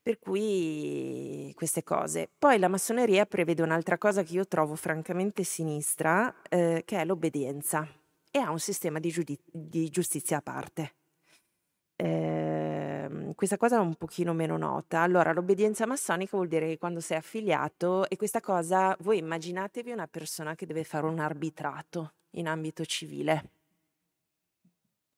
Per 0.00 0.18
cui 0.18 1.52
queste 1.54 1.82
cose. 1.82 2.30
Poi 2.38 2.58
la 2.58 2.68
massoneria 2.68 3.26
prevede 3.26 3.62
un'altra 3.62 3.98
cosa 3.98 4.22
che 4.22 4.32
io 4.32 4.46
trovo 4.46 4.74
francamente 4.74 5.44
sinistra, 5.44 6.34
eh, 6.48 6.82
che 6.86 6.98
è 6.98 7.04
l'obbedienza, 7.04 7.86
e 8.30 8.38
ha 8.38 8.50
un 8.50 8.60
sistema 8.60 8.98
di, 8.98 9.10
giudi- 9.10 9.38
di 9.44 9.90
giustizia 9.90 10.38
a 10.38 10.42
parte. 10.42 10.97
Ehm, 12.00 13.34
questa 13.34 13.56
cosa 13.56 13.76
è 13.76 13.80
un 13.80 13.94
pochino 13.96 14.32
meno 14.32 14.56
nota. 14.56 15.00
Allora, 15.00 15.32
l'obbedienza 15.32 15.84
massonica 15.84 16.36
vuol 16.36 16.48
dire 16.48 16.68
che 16.68 16.78
quando 16.78 17.00
sei 17.00 17.16
affiliato, 17.18 18.08
e 18.08 18.16
questa 18.16 18.40
cosa, 18.40 18.96
voi 19.00 19.18
immaginatevi 19.18 19.90
una 19.90 20.06
persona 20.06 20.54
che 20.54 20.66
deve 20.66 20.84
fare 20.84 21.06
un 21.06 21.18
arbitrato 21.18 22.12
in 22.32 22.46
ambito 22.46 22.84
civile. 22.84 23.50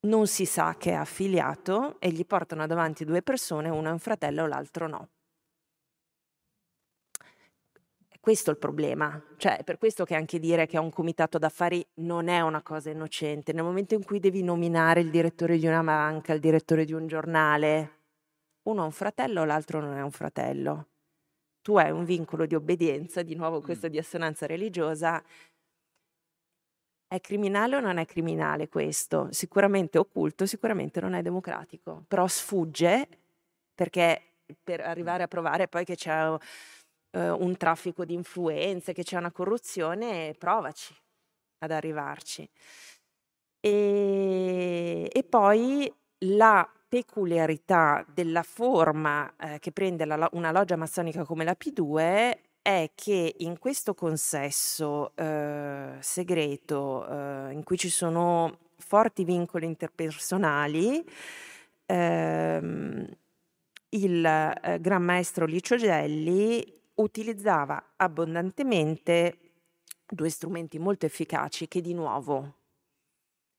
Non 0.02 0.26
si 0.26 0.46
sa 0.46 0.76
che 0.78 0.90
è 0.92 0.94
affiliato 0.94 2.00
e 2.00 2.10
gli 2.10 2.24
portano 2.24 2.66
davanti 2.66 3.04
due 3.04 3.22
persone, 3.22 3.68
uno 3.68 3.88
è 3.88 3.92
un 3.92 3.98
fratello 3.98 4.44
e 4.44 4.48
l'altro 4.48 4.88
no. 4.88 5.08
Questo 8.20 8.50
è 8.50 8.52
il 8.52 8.58
problema, 8.58 9.18
cioè 9.38 9.56
è 9.56 9.64
per 9.64 9.78
questo 9.78 10.04
che 10.04 10.14
anche 10.14 10.38
dire 10.38 10.66
che 10.66 10.76
è 10.76 10.80
un 10.80 10.90
comitato 10.90 11.38
d'affari 11.38 11.82
non 12.00 12.28
è 12.28 12.42
una 12.42 12.60
cosa 12.60 12.90
innocente. 12.90 13.54
Nel 13.54 13.64
momento 13.64 13.94
in 13.94 14.04
cui 14.04 14.20
devi 14.20 14.42
nominare 14.42 15.00
il 15.00 15.08
direttore 15.08 15.56
di 15.56 15.66
una 15.66 15.82
banca, 15.82 16.34
il 16.34 16.40
direttore 16.40 16.84
di 16.84 16.92
un 16.92 17.06
giornale, 17.06 18.00
uno 18.64 18.82
è 18.82 18.84
un 18.84 18.92
fratello, 18.92 19.46
l'altro 19.46 19.80
non 19.80 19.96
è 19.96 20.02
un 20.02 20.10
fratello. 20.10 20.88
Tu 21.62 21.78
hai 21.78 21.90
un 21.90 22.04
vincolo 22.04 22.44
di 22.44 22.54
obbedienza, 22.54 23.22
di 23.22 23.34
nuovo 23.34 23.62
questo 23.62 23.88
di 23.88 23.96
assonanza 23.96 24.44
religiosa. 24.44 25.22
È 27.06 27.20
criminale 27.22 27.76
o 27.76 27.80
non 27.80 27.96
è 27.96 28.04
criminale 28.04 28.68
questo? 28.68 29.28
Sicuramente 29.30 29.96
occulto, 29.96 30.44
sicuramente 30.44 31.00
non 31.00 31.14
è 31.14 31.22
democratico, 31.22 32.04
però 32.06 32.26
sfugge 32.26 33.08
perché 33.74 34.22
per 34.62 34.80
arrivare 34.82 35.22
a 35.22 35.28
provare 35.28 35.68
poi 35.68 35.84
che 35.86 35.96
c'è 35.96 36.36
eh, 37.10 37.30
un 37.30 37.56
traffico 37.56 38.04
di 38.04 38.14
influenze, 38.14 38.92
che 38.92 39.02
c'è 39.02 39.16
una 39.16 39.32
corruzione, 39.32 40.34
provaci 40.38 40.94
ad 41.58 41.70
arrivarci. 41.70 42.48
E, 43.60 45.10
e 45.12 45.22
poi 45.24 45.92
la 46.24 46.68
peculiarità 46.88 48.04
della 48.12 48.42
forma 48.42 49.32
eh, 49.36 49.58
che 49.60 49.70
prende 49.70 50.04
la, 50.04 50.28
una 50.32 50.50
loggia 50.50 50.76
massonica 50.76 51.24
come 51.24 51.44
la 51.44 51.56
P2 51.56 52.38
è 52.62 52.90
che 52.94 53.34
in 53.38 53.58
questo 53.58 53.94
consesso 53.94 55.14
eh, 55.16 55.96
segreto 56.00 57.06
eh, 57.08 57.52
in 57.52 57.62
cui 57.64 57.78
ci 57.78 57.88
sono 57.88 58.58
forti 58.76 59.24
vincoli 59.24 59.66
interpersonali, 59.66 61.04
ehm, 61.86 63.06
il 63.90 64.24
eh, 64.24 64.78
Gran 64.80 65.02
Maestro 65.02 65.46
Licio 65.46 65.76
Gelli 65.76 66.79
utilizzava 67.00 67.92
abbondantemente 67.96 69.38
due 70.06 70.28
strumenti 70.28 70.78
molto 70.78 71.06
efficaci 71.06 71.68
che 71.68 71.80
di 71.80 71.94
nuovo 71.94 72.56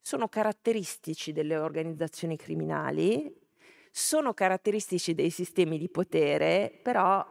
sono 0.01 0.27
caratteristici 0.27 1.32
delle 1.32 1.58
organizzazioni 1.58 2.36
criminali, 2.36 3.34
sono 3.91 4.34
caratteristici 4.34 5.13
dei 5.13 5.30
sistemi 5.30 5.77
di 5.77 5.89
potere, 5.89 6.80
però 6.82 7.23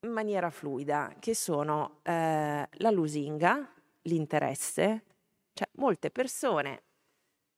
in 0.00 0.10
maniera 0.10 0.50
fluida, 0.50 1.14
che 1.20 1.34
sono 1.34 2.00
eh, 2.02 2.68
la 2.70 2.90
lusinga, 2.90 3.72
l'interesse, 4.02 5.04
cioè 5.52 5.68
molte 5.74 6.10
persone 6.10 6.82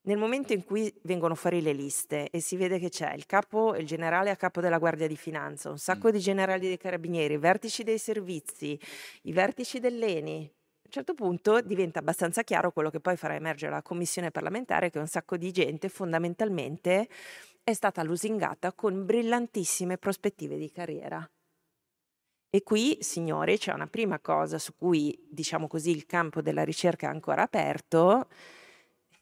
nel 0.07 0.19
momento 0.19 0.53
in 0.53 0.65
cui 0.65 0.93
vengono 1.03 1.35
fuori 1.35 1.63
le 1.63 1.73
liste 1.73 2.29
e 2.31 2.41
si 2.41 2.57
vede 2.57 2.79
che 2.79 2.89
c'è 2.89 3.15
il 3.15 3.27
capo, 3.27 3.75
il 3.75 3.87
generale 3.87 4.31
a 4.31 4.37
capo 4.37 4.61
della 4.61 4.79
Guardia 4.79 5.07
di 5.07 5.17
Finanza, 5.17 5.71
un 5.71 5.79
sacco 5.79 6.09
mm. 6.09 6.13
di 6.13 6.19
generali 6.19 6.67
dei 6.67 6.77
carabinieri, 6.77 7.35
i 7.35 7.39
vertici 7.39 7.83
dei 7.83 7.99
servizi, 7.99 8.79
i 9.23 9.33
vertici 9.33 9.81
dell'ENI, 9.81 10.51
a 10.85 10.87
un 10.87 10.91
certo 10.91 11.15
punto 11.15 11.61
diventa 11.63 12.01
abbastanza 12.01 12.43
chiaro 12.43 12.71
quello 12.71 12.91
che 12.91 13.01
poi 13.01 13.17
farà 13.17 13.35
emergere 13.35 13.73
la 13.73 13.83
commissione 13.83 14.31
parlamentare, 14.31 14.91
che 14.91 14.99
un 14.99 15.07
sacco 15.07 15.39
di 15.39 15.51
gente 15.51 15.89
fondamentalmente 15.89 17.09
è 17.63 17.73
stata 17.73 18.03
lusingata 18.03 18.75
con 18.75 19.07
brillantissime 19.07 19.97
prospettive 19.97 20.59
di 20.59 20.71
carriera. 20.71 21.27
E 22.51 22.63
qui, 22.63 22.99
signori, 23.01 23.57
c'è 23.57 23.73
una 23.73 23.87
prima 23.87 24.21
cosa 24.21 24.59
su 24.59 24.77
cui, 24.77 25.27
diciamo 25.29 25.67
così, 25.67 25.91
il 25.91 26.05
campo 26.05 26.43
della 26.43 26.63
ricerca 26.63 27.07
è 27.07 27.11
ancora 27.11 27.43
aperto, 27.43 28.29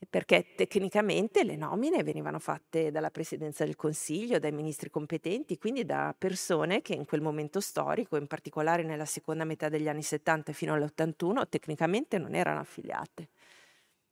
perché 0.09 0.55
tecnicamente 0.55 1.45
le 1.45 1.57
nomine 1.57 2.03
venivano 2.03 2.38
fatte 2.38 2.91
dalla 2.91 3.11
Presidenza 3.11 3.65
del 3.65 3.77
Consiglio, 3.77 4.38
dai 4.38 4.53
ministri 4.53 4.91
competenti, 4.91 5.59
quindi 5.59 5.85
da 5.85 6.15
persone 6.17 6.83
che 6.83 6.95
in 6.95 7.05
quel 7.05 7.21
momento 7.21 7.61
storico, 7.61 8.17
in 8.17 8.27
particolare 8.27 8.83
nella 8.83 9.05
seconda 9.05 9.45
metà 9.45 9.69
degli 9.69 9.88
anni 9.88 10.03
70 10.03 10.53
fino 10.53 10.75
all'81, 10.75 11.49
tecnicamente 11.49 12.19
non 12.19 12.35
erano 12.35 12.61
affiliate. 12.61 13.29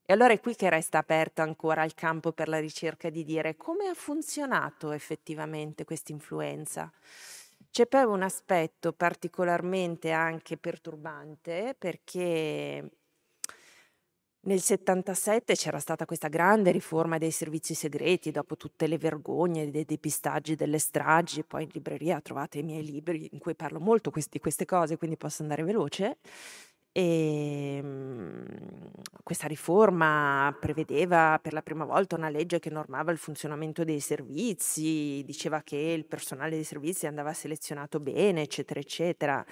E 0.04 0.12
allora 0.12 0.32
è 0.32 0.40
qui 0.40 0.56
che 0.56 0.68
resta 0.68 0.98
aperto 0.98 1.40
ancora 1.40 1.84
il 1.84 1.94
campo 1.94 2.32
per 2.32 2.48
la 2.48 2.58
ricerca 2.58 3.10
di 3.10 3.22
dire 3.22 3.56
come 3.56 3.86
ha 3.86 3.94
funzionato 3.94 4.90
effettivamente 4.90 5.84
questa 5.84 6.10
influenza. 6.10 6.92
C'è 7.70 7.86
poi 7.86 8.02
un 8.04 8.22
aspetto 8.22 8.92
particolarmente 8.92 10.10
anche 10.10 10.56
perturbante 10.56 11.76
perché 11.78 12.90
nel 14.42 14.60
77 14.60 15.54
c'era 15.54 15.78
stata 15.78 16.06
questa 16.06 16.28
grande 16.28 16.70
riforma 16.70 17.18
dei 17.18 17.30
servizi 17.30 17.74
segreti 17.74 18.30
dopo 18.30 18.56
tutte 18.56 18.86
le 18.86 18.96
vergogne 18.96 19.70
dei 19.70 19.84
depistaggi 19.84 20.54
delle 20.54 20.78
stragi, 20.78 21.44
poi 21.44 21.64
in 21.64 21.68
libreria 21.72 22.20
trovate 22.22 22.58
i 22.58 22.62
miei 22.62 22.82
libri 22.82 23.28
in 23.32 23.38
cui 23.38 23.54
parlo 23.54 23.80
molto 23.80 24.10
di 24.30 24.38
queste 24.38 24.64
cose, 24.64 24.96
quindi 24.96 25.18
posso 25.18 25.42
andare 25.42 25.62
veloce. 25.62 26.18
E, 26.92 27.76
ehm, 27.76 28.44
questa 29.22 29.46
riforma 29.46 30.56
prevedeva 30.58 31.38
per 31.40 31.52
la 31.52 31.62
prima 31.62 31.84
volta 31.84 32.16
una 32.16 32.28
legge 32.30 32.58
che 32.58 32.70
normava 32.70 33.12
il 33.12 33.18
funzionamento 33.18 33.84
dei 33.84 34.00
servizi, 34.00 35.22
diceva 35.24 35.62
che 35.62 35.76
il 35.76 36.06
personale 36.06 36.50
dei 36.50 36.64
servizi 36.64 37.06
andava 37.06 37.32
selezionato 37.34 38.00
bene, 38.00 38.42
eccetera, 38.42 38.80
eccetera 38.80 39.44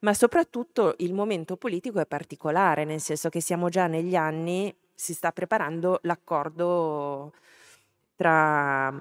ma 0.00 0.14
soprattutto 0.14 0.94
il 0.98 1.12
momento 1.12 1.56
politico 1.56 2.00
è 2.00 2.06
particolare, 2.06 2.84
nel 2.84 3.00
senso 3.00 3.28
che 3.28 3.40
siamo 3.40 3.68
già 3.68 3.86
negli 3.86 4.14
anni, 4.14 4.74
si 4.94 5.14
sta 5.14 5.32
preparando 5.32 5.98
l'accordo 6.02 7.32
tra 8.14 8.92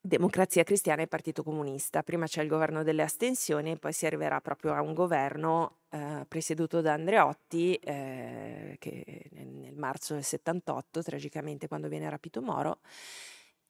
Democrazia 0.00 0.64
Cristiana 0.64 1.02
e 1.02 1.06
Partito 1.06 1.42
Comunista. 1.42 2.02
Prima 2.02 2.26
c'è 2.26 2.42
il 2.42 2.48
governo 2.48 2.82
delle 2.82 3.02
astensioni, 3.02 3.78
poi 3.78 3.92
si 3.92 4.06
arriverà 4.06 4.40
proprio 4.40 4.74
a 4.74 4.80
un 4.80 4.94
governo 4.94 5.78
eh, 5.90 6.24
presieduto 6.26 6.80
da 6.80 6.94
Andreotti, 6.94 7.74
eh, 7.76 8.76
che 8.78 9.30
nel 9.32 9.76
marzo 9.76 10.14
del 10.14 10.24
78, 10.24 11.02
tragicamente 11.02 11.68
quando 11.68 11.88
viene 11.88 12.08
rapito 12.08 12.40
Moro, 12.40 12.78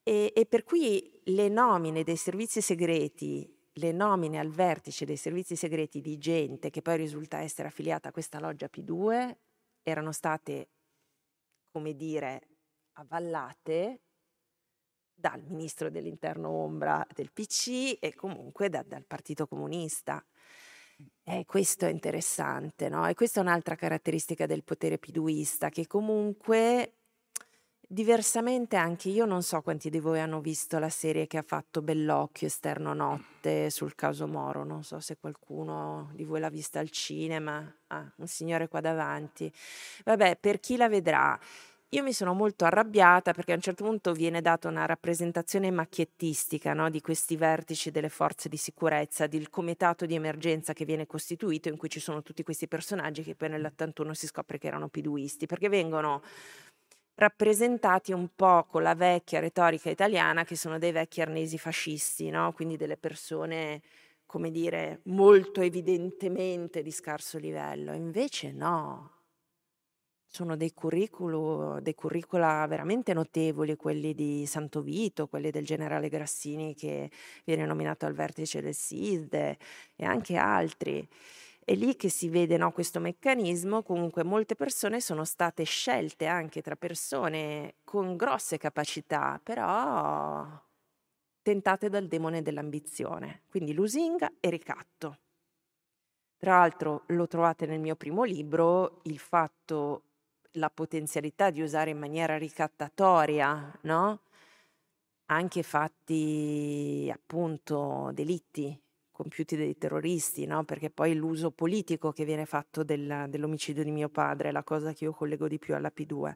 e, 0.03 0.31
e 0.35 0.45
per 0.45 0.63
cui 0.63 1.21
le 1.25 1.49
nomine 1.49 2.03
dei 2.03 2.15
servizi 2.15 2.61
segreti 2.61 3.60
le 3.73 3.91
nomine 3.91 4.39
al 4.39 4.49
vertice 4.49 5.05
dei 5.05 5.15
servizi 5.15 5.55
segreti 5.55 6.01
di 6.01 6.17
gente 6.17 6.69
che 6.69 6.81
poi 6.81 6.97
risulta 6.97 7.39
essere 7.39 7.69
affiliata 7.69 8.09
a 8.09 8.11
questa 8.11 8.39
loggia 8.39 8.69
P2 8.71 9.35
erano 9.83 10.11
state, 10.11 10.69
come 11.71 11.95
dire, 11.95 12.47
avvallate 12.93 14.01
dal 15.13 15.43
ministro 15.43 15.89
dell'interno 15.89 16.49
ombra 16.49 17.05
del 17.13 17.31
PC 17.31 17.97
e 17.99 18.13
comunque 18.15 18.69
da, 18.69 18.83
dal 18.83 19.05
Partito 19.05 19.47
Comunista. 19.47 20.23
E 21.23 21.45
questo 21.45 21.85
è 21.85 21.89
interessante, 21.89 22.89
no? 22.89 23.07
E 23.07 23.13
questa 23.13 23.39
è 23.39 23.43
un'altra 23.43 23.75
caratteristica 23.75 24.45
del 24.45 24.63
potere 24.63 24.97
piduista, 24.97 25.69
che 25.69 25.87
comunque 25.87 27.00
Diversamente 27.91 28.77
anche 28.77 29.09
io 29.09 29.25
non 29.25 29.43
so 29.43 29.59
quanti 29.59 29.89
di 29.89 29.99
voi 29.99 30.21
hanno 30.21 30.39
visto 30.39 30.79
la 30.79 30.87
serie 30.87 31.27
che 31.27 31.37
ha 31.37 31.41
fatto 31.41 31.81
Bellocchio 31.81 32.47
Esterno 32.47 32.93
Notte 32.93 33.69
sul 33.69 33.95
caso 33.95 34.29
Moro, 34.29 34.63
non 34.63 34.81
so 34.81 35.01
se 35.01 35.17
qualcuno 35.19 36.09
di 36.13 36.23
voi 36.23 36.39
l'ha 36.39 36.47
vista 36.47 36.79
al 36.79 36.89
cinema, 36.89 37.61
ah, 37.87 38.09
un 38.15 38.27
signore 38.27 38.69
qua 38.69 38.79
davanti. 38.79 39.51
Vabbè, 40.05 40.37
per 40.39 40.61
chi 40.61 40.77
la 40.77 40.87
vedrà, 40.87 41.37
io 41.89 42.01
mi 42.01 42.13
sono 42.13 42.33
molto 42.33 42.63
arrabbiata 42.63 43.33
perché 43.33 43.51
a 43.51 43.55
un 43.55 43.61
certo 43.61 43.83
punto 43.83 44.13
viene 44.13 44.39
data 44.39 44.69
una 44.69 44.85
rappresentazione 44.85 45.69
macchiettistica 45.69 46.71
no, 46.71 46.89
di 46.89 47.01
questi 47.01 47.35
vertici 47.35 47.91
delle 47.91 48.07
forze 48.07 48.47
di 48.47 48.55
sicurezza, 48.55 49.27
del 49.27 49.49
comitato 49.49 50.05
di 50.05 50.15
emergenza 50.15 50.71
che 50.71 50.85
viene 50.85 51.05
costituito 51.05 51.67
in 51.67 51.75
cui 51.75 51.89
ci 51.89 51.99
sono 51.99 52.21
tutti 52.21 52.41
questi 52.41 52.69
personaggi 52.69 53.21
che 53.21 53.35
poi 53.35 53.49
nell'81 53.49 54.11
si 54.11 54.27
scopre 54.27 54.57
che 54.59 54.67
erano 54.67 54.87
piduisti, 54.87 55.45
perché 55.45 55.67
vengono 55.67 56.21
rappresentati 57.15 58.11
un 58.13 58.29
po' 58.35 58.65
con 58.65 58.83
la 58.83 58.95
vecchia 58.95 59.39
retorica 59.39 59.89
italiana 59.89 60.43
che 60.43 60.55
sono 60.55 60.77
dei 60.79 60.91
vecchi 60.91 61.21
arnesi 61.21 61.57
fascisti, 61.57 62.29
no? 62.29 62.51
quindi 62.53 62.77
delle 62.77 62.97
persone, 62.97 63.81
come 64.25 64.51
dire, 64.51 65.01
molto 65.05 65.61
evidentemente 65.61 66.81
di 66.81 66.91
scarso 66.91 67.37
livello. 67.37 67.93
Invece 67.93 68.51
no, 68.51 69.21
sono 70.33 70.55
dei, 70.55 70.73
dei 71.81 71.93
curricula 71.93 72.65
veramente 72.65 73.13
notevoli, 73.13 73.75
quelli 73.75 74.13
di 74.13 74.45
Santo 74.45 74.81
Vito, 74.81 75.27
quelli 75.27 75.51
del 75.51 75.65
generale 75.65 76.07
Grassini 76.07 76.73
che 76.73 77.11
viene 77.43 77.65
nominato 77.65 78.05
al 78.05 78.13
vertice 78.13 78.61
del 78.61 78.73
SISDE 78.73 79.57
e 79.95 80.05
anche 80.05 80.37
altri. 80.37 81.05
È 81.71 81.75
lì 81.75 81.95
che 81.95 82.09
si 82.09 82.27
vede 82.27 82.57
no, 82.57 82.73
questo 82.73 82.99
meccanismo, 82.99 83.81
comunque 83.81 84.25
molte 84.25 84.55
persone 84.55 84.99
sono 84.99 85.23
state 85.23 85.63
scelte 85.63 86.25
anche 86.25 86.61
tra 86.61 86.75
persone 86.75 87.75
con 87.85 88.17
grosse 88.17 88.57
capacità, 88.57 89.39
però 89.41 90.45
tentate 91.41 91.87
dal 91.87 92.07
demone 92.09 92.41
dell'ambizione, 92.41 93.43
quindi 93.47 93.71
lusinga 93.71 94.33
e 94.41 94.49
ricatto. 94.49 95.19
Tra 96.35 96.57
l'altro 96.57 97.03
lo 97.07 97.25
trovate 97.27 97.65
nel 97.65 97.79
mio 97.79 97.95
primo 97.95 98.23
libro, 98.25 98.99
il 99.03 99.17
fatto, 99.17 100.03
la 100.55 100.69
potenzialità 100.69 101.51
di 101.51 101.61
usare 101.61 101.91
in 101.91 101.99
maniera 101.99 102.37
ricattatoria, 102.37 103.79
no? 103.83 104.23
Anche 105.27 105.63
fatti 105.63 107.09
appunto 107.09 108.11
delitti 108.13 108.77
compiuti 109.21 109.55
dai 109.55 109.77
terroristi, 109.77 110.47
no? 110.47 110.63
perché 110.63 110.89
poi 110.89 111.13
l'uso 111.13 111.51
politico 111.51 112.11
che 112.11 112.25
viene 112.25 112.45
fatto 112.45 112.83
del, 112.83 113.27
dell'omicidio 113.29 113.83
di 113.83 113.91
mio 113.91 114.09
padre 114.09 114.49
è 114.49 114.51
la 114.51 114.63
cosa 114.63 114.93
che 114.93 115.03
io 115.03 115.13
collego 115.13 115.47
di 115.47 115.59
più 115.59 115.75
alla 115.75 115.91
P2. 115.95 116.33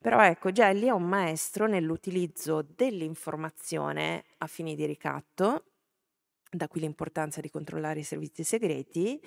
Però 0.00 0.22
ecco, 0.22 0.50
Gelli 0.50 0.86
è 0.86 0.90
un 0.90 1.04
maestro 1.04 1.66
nell'utilizzo 1.66 2.66
dell'informazione 2.74 4.24
a 4.38 4.46
fini 4.46 4.74
di 4.74 4.86
ricatto, 4.86 5.64
da 6.50 6.66
qui 6.68 6.80
l'importanza 6.80 7.40
di 7.42 7.50
controllare 7.50 8.00
i 8.00 8.04
servizi 8.04 8.42
segreti, 8.42 9.20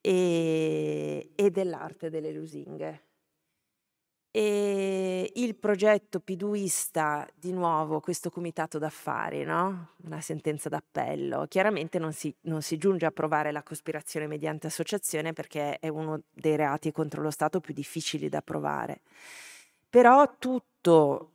e, 0.00 1.30
e 1.34 1.50
dell'arte 1.50 2.10
delle 2.10 2.32
lusinghe. 2.32 3.05
E 4.36 5.32
il 5.36 5.56
progetto 5.56 6.20
piduista, 6.20 7.26
di 7.34 7.52
nuovo, 7.52 8.00
questo 8.00 8.28
comitato 8.28 8.76
d'affari, 8.76 9.44
no? 9.44 9.92
una 10.04 10.20
sentenza 10.20 10.68
d'appello, 10.68 11.46
chiaramente 11.48 11.98
non 11.98 12.12
si, 12.12 12.36
non 12.42 12.60
si 12.60 12.76
giunge 12.76 13.06
a 13.06 13.10
provare 13.10 13.50
la 13.50 13.62
cospirazione 13.62 14.26
mediante 14.26 14.66
associazione 14.66 15.32
perché 15.32 15.78
è 15.78 15.88
uno 15.88 16.24
dei 16.30 16.54
reati 16.54 16.92
contro 16.92 17.22
lo 17.22 17.30
Stato 17.30 17.60
più 17.60 17.72
difficili 17.72 18.28
da 18.28 18.42
provare. 18.42 19.00
Però 19.88 20.36
tutto 20.38 20.75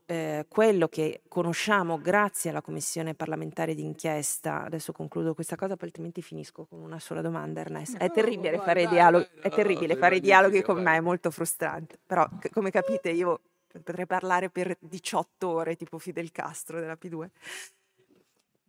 eh, 0.06 0.46
quello 0.48 0.88
che 0.88 1.22
conosciamo 1.28 2.00
grazie 2.00 2.50
alla 2.50 2.62
commissione 2.62 3.14
parlamentare 3.14 3.74
d'inchiesta, 3.74 4.64
adesso 4.64 4.92
concludo 4.92 5.34
questa 5.34 5.56
cosa, 5.56 5.76
poi 5.76 5.88
altrimenti 5.88 6.22
finisco 6.22 6.66
con 6.66 6.80
una 6.80 7.00
sola 7.00 7.22
domanda, 7.22 7.62
Ernest. 7.62 7.98
È 7.98 8.10
terribile 8.12 8.58
no, 8.58 8.64
fare, 8.64 8.84
dai, 8.84 8.94
dialoghi, 8.94 9.28
dai, 9.34 9.42
è 9.44 9.50
terribile 9.50 9.94
no, 9.94 10.00
fare 10.00 10.20
dialoghi 10.20 10.62
con 10.62 10.82
me, 10.82 10.96
è 10.96 11.00
molto 11.00 11.32
frustrante. 11.32 12.00
Però, 12.06 12.28
come 12.52 12.72
capite, 12.72 13.10
io 13.10 13.42
potrei 13.68 14.06
parlare 14.06 14.50
per 14.50 14.78
18 14.80 15.48
ore, 15.48 15.76
tipo 15.76 15.98
Fidel 15.98 16.32
Castro 16.32 16.80
della 16.80 16.98
P2. 17.00 17.28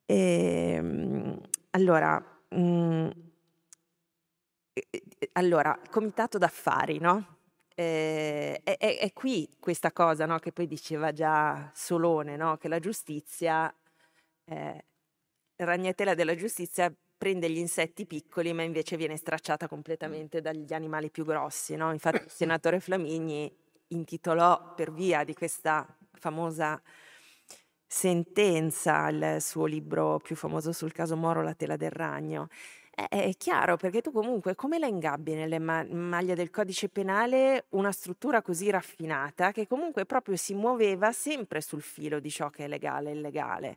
E, 0.06 0.74
ehm, 0.76 1.40
allora, 1.70 2.24
mh, 2.48 2.60
mm, 2.60 3.08
allora, 5.32 5.78
comitato 5.90 6.38
d'affari, 6.38 6.98
no? 6.98 7.40
Eh, 7.82 8.60
è, 8.62 8.98
è, 8.98 9.12
qui 9.12 9.56
questa 9.58 9.92
cosa 9.92 10.24
no? 10.26 10.38
che 10.38 10.52
poi 10.52 10.66
diceva 10.66 11.12
già 11.12 11.70
Solone, 11.74 12.36
no? 12.36 12.56
che 12.56 12.68
la 12.68 12.78
giustizia, 12.78 13.74
eh, 14.44 14.84
ragnatela 15.56 16.14
della 16.14 16.36
giustizia 16.36 16.94
prende 17.16 17.50
gli 17.50 17.58
insetti 17.58 18.06
piccoli 18.06 18.52
ma 18.52 18.62
invece 18.62 18.96
viene 18.96 19.16
stracciata 19.16 19.68
completamente 19.68 20.40
dagli 20.40 20.72
animali 20.72 21.10
più 21.10 21.24
grossi. 21.24 21.74
No? 21.74 21.92
Infatti 21.92 22.22
il 22.24 22.30
senatore 22.30 22.78
Flamigni 22.78 23.52
intitolò 23.88 24.74
per 24.74 24.92
via 24.92 25.24
di 25.24 25.34
questa 25.34 25.86
famosa 26.12 26.80
sentenza 27.84 29.08
il 29.08 29.36
suo 29.40 29.66
libro 29.66 30.18
più 30.18 30.36
famoso 30.36 30.72
sul 30.72 30.92
caso 30.92 31.16
Moro, 31.16 31.42
La 31.42 31.54
tela 31.54 31.76
del 31.76 31.90
ragno. 31.90 32.48
È, 32.94 33.08
è 33.08 33.30
chiaro 33.38 33.76
perché 33.76 34.02
tu 34.02 34.12
comunque 34.12 34.54
come 34.54 34.78
la 34.78 34.86
ingabbi 34.86 35.34
nelle 35.34 35.58
ma- 35.58 35.82
maglie 35.88 36.34
del 36.34 36.50
codice 36.50 36.90
penale 36.90 37.64
una 37.70 37.90
struttura 37.90 38.42
così 38.42 38.68
raffinata 38.68 39.50
che 39.50 39.66
comunque 39.66 40.04
proprio 40.04 40.36
si 40.36 40.52
muoveva 40.54 41.10
sempre 41.10 41.62
sul 41.62 41.80
filo 41.80 42.20
di 42.20 42.30
ciò 42.30 42.50
che 42.50 42.64
è 42.66 42.68
legale 42.68 43.10
e 43.10 43.14
illegale. 43.14 43.76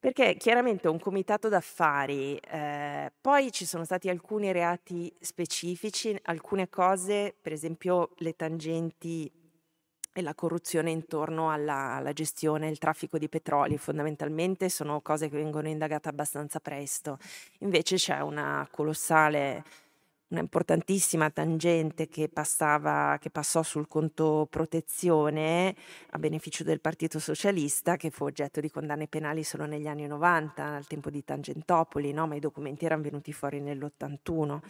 Perché 0.00 0.36
chiaramente 0.36 0.86
un 0.88 1.00
comitato 1.00 1.48
d'affari, 1.48 2.36
eh, 2.36 3.12
poi 3.20 3.50
ci 3.50 3.66
sono 3.66 3.84
stati 3.84 4.08
alcuni 4.08 4.52
reati 4.52 5.12
specifici, 5.18 6.16
alcune 6.24 6.68
cose, 6.68 7.34
per 7.40 7.52
esempio 7.52 8.10
le 8.18 8.36
tangenti 8.36 9.28
e 10.18 10.22
la 10.22 10.34
corruzione 10.34 10.90
intorno 10.90 11.52
alla, 11.52 11.94
alla 11.94 12.12
gestione 12.12 12.66
e 12.66 12.70
il 12.70 12.78
traffico 12.78 13.18
di 13.18 13.28
petrolio, 13.28 13.78
fondamentalmente 13.78 14.68
sono 14.68 15.00
cose 15.00 15.28
che 15.28 15.36
vengono 15.36 15.68
indagate 15.68 16.08
abbastanza 16.08 16.58
presto. 16.58 17.18
Invece 17.60 17.94
c'è 17.96 18.18
una 18.18 18.66
colossale 18.68 19.62
una 20.28 20.40
importantissima 20.40 21.30
tangente 21.30 22.08
che, 22.08 22.28
passava, 22.28 23.16
che 23.18 23.30
passò 23.30 23.62
sul 23.62 23.88
conto 23.88 24.46
protezione 24.50 25.74
a 26.10 26.18
beneficio 26.18 26.64
del 26.64 26.80
Partito 26.80 27.18
Socialista, 27.18 27.96
che 27.96 28.10
fu 28.10 28.24
oggetto 28.24 28.60
di 28.60 28.70
condanne 28.70 29.08
penali 29.08 29.42
solo 29.42 29.64
negli 29.64 29.86
anni 29.86 30.06
90, 30.06 30.62
al 30.62 30.86
tempo 30.86 31.08
di 31.08 31.24
Tangentopoli, 31.24 32.12
no? 32.12 32.26
ma 32.26 32.34
i 32.34 32.40
documenti 32.40 32.84
erano 32.84 33.02
venuti 33.02 33.32
fuori 33.32 33.60
nell'81. 33.60 34.60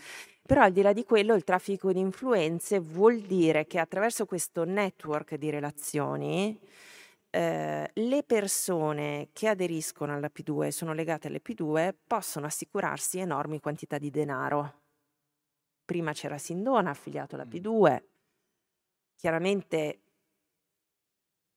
Però 0.47 0.63
al 0.63 0.73
di 0.73 0.81
là 0.81 0.93
di 0.93 1.05
quello 1.05 1.35
il 1.35 1.45
traffico 1.45 1.93
di 1.93 2.01
influenze 2.01 2.79
vuol 2.79 3.21
dire 3.21 3.67
che 3.67 3.79
attraverso 3.79 4.27
questo 4.27 4.65
network 4.65 5.35
di 5.35 5.51
relazioni 5.51 6.59
eh, 7.31 7.91
le 7.93 8.23
persone 8.23 9.29
che 9.33 9.49
aderiscono 9.49 10.15
alla 10.15 10.31
P2 10.33 10.67
e 10.67 10.71
sono 10.71 10.95
legate 10.95 11.27
alle 11.27 11.43
P2 11.43 11.93
possono 12.07 12.47
assicurarsi 12.47 13.19
enormi 13.19 13.61
quantità 13.61 13.99
di 13.99 14.11
denaro 14.11 14.87
prima 15.89 16.12
c'era 16.12 16.36
Sindona 16.36 16.91
affiliato 16.91 17.34
alla 17.34 17.47
P2, 17.47 18.03
chiaramente 19.16 20.01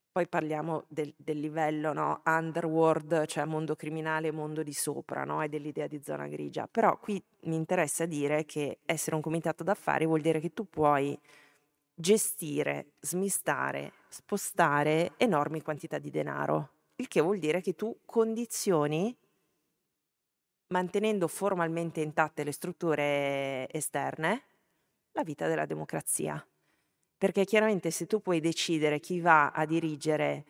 poi 0.10 0.26
parliamo 0.26 0.86
del, 0.88 1.14
del 1.18 1.38
livello 1.38 1.92
no? 1.92 2.22
underworld, 2.24 3.26
cioè 3.26 3.44
mondo 3.44 3.76
criminale, 3.76 4.32
mondo 4.32 4.64
di 4.64 4.72
sopra, 4.72 5.26
no? 5.26 5.42
e 5.42 5.50
dell'idea 5.50 5.88
di 5.88 6.02
zona 6.02 6.30
grigia. 6.30 6.66
Però 6.72 6.98
qui 6.98 7.22
mi 7.42 7.56
interessa 7.56 8.06
dire 8.06 8.46
che 8.46 8.80
essere 8.86 9.18
un 9.18 9.22
comitato 9.22 9.66
d'affari 9.66 10.06
vuol 10.06 10.22
dire 10.22 10.40
che 10.40 10.54
tu 10.54 10.70
puoi 10.70 11.20
gestire, 11.94 12.94
smistare, 13.02 13.92
spostare 14.08 15.12
enormi 15.18 15.62
quantità 15.62 16.00
di 16.00 16.10
denaro, 16.10 16.70
il 16.96 17.10
che 17.10 17.20
vuol 17.20 17.38
dire 17.38 17.60
che 17.60 17.76
tu 17.76 18.00
condizioni 18.06 19.14
mantenendo 20.72 21.28
formalmente 21.28 22.02
intatte 22.02 22.44
le 22.44 22.52
strutture 22.52 23.68
esterne, 23.72 24.44
la 25.12 25.24
vita 25.24 25.48
della 25.48 25.66
democrazia. 25.66 26.46
Perché 27.18 27.46
chiaramente 27.46 27.92
se 27.92 28.08
tu 28.08 28.22
puoi 28.22 28.40
decidere 28.40 29.00
chi 29.00 29.20
va 29.20 29.52
a 29.52 29.66
dirigere 29.66 30.46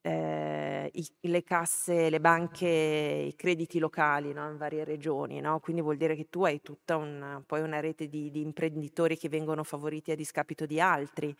eh, 0.00 0.90
i, 0.92 1.10
le 1.22 1.42
casse, 1.42 2.10
le 2.10 2.20
banche, 2.20 2.68
i 2.68 3.34
crediti 3.34 3.78
locali 3.78 4.32
no? 4.32 4.48
in 4.48 4.56
varie 4.56 4.84
regioni, 4.84 5.40
no? 5.40 5.58
quindi 5.60 5.82
vuol 5.82 5.96
dire 5.96 6.14
che 6.14 6.28
tu 6.28 6.44
hai 6.44 6.60
tutta 6.62 6.96
una, 6.96 7.42
una 7.48 7.80
rete 7.80 8.08
di, 8.08 8.30
di 8.30 8.42
imprenditori 8.42 9.16
che 9.16 9.28
vengono 9.28 9.64
favoriti 9.64 10.12
a 10.12 10.14
discapito 10.14 10.66
di 10.66 10.78
altri. 10.78 11.34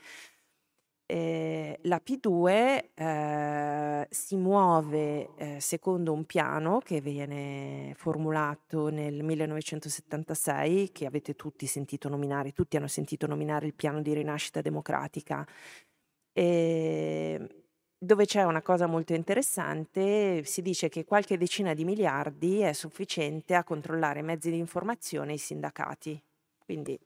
Eh, 1.07 1.81
la 1.83 2.01
P2 2.03 2.93
eh, 2.95 4.07
si 4.11 4.37
muove 4.37 5.35
eh, 5.37 5.61
secondo 5.61 6.15
un 6.15 6.25
piano 6.25 6.79
che 6.79 7.03
viene 7.03 7.93
formulato 7.95 8.89
nel 8.89 9.23
1976, 9.23 10.93
che 10.93 11.05
avete 11.05 11.35
tutti 11.37 11.67
sentito 11.67 12.09
nominare, 12.09 12.53
tutti 12.53 12.79
hanno 12.79 12.87
sentito 12.89 13.27
nominare 13.27 13.67
il 13.67 13.75
piano 13.75 14.01
di 14.01 14.15
rinascita 14.15 14.63
democratica, 14.63 15.47
ehm, 16.33 17.49
dove 17.99 18.25
c'è 18.27 18.45
una 18.45 18.63
cosa 18.63 18.87
molto 18.87 19.13
interessante, 19.15 20.43
si 20.45 20.63
dice 20.63 20.89
che 20.89 21.05
qualche 21.05 21.37
decina 21.37 21.75
di 21.75 21.85
miliardi 21.85 22.61
è 22.61 22.73
sufficiente 22.73 23.55
a 23.55 23.65
controllare 23.65 24.21
i 24.21 24.23
mezzi 24.23 24.51
di 24.51 24.59
informazione 24.59 25.33
e 25.33 25.35
i 25.35 25.39
sindacati. 25.39 26.23
Quindi 26.59 26.99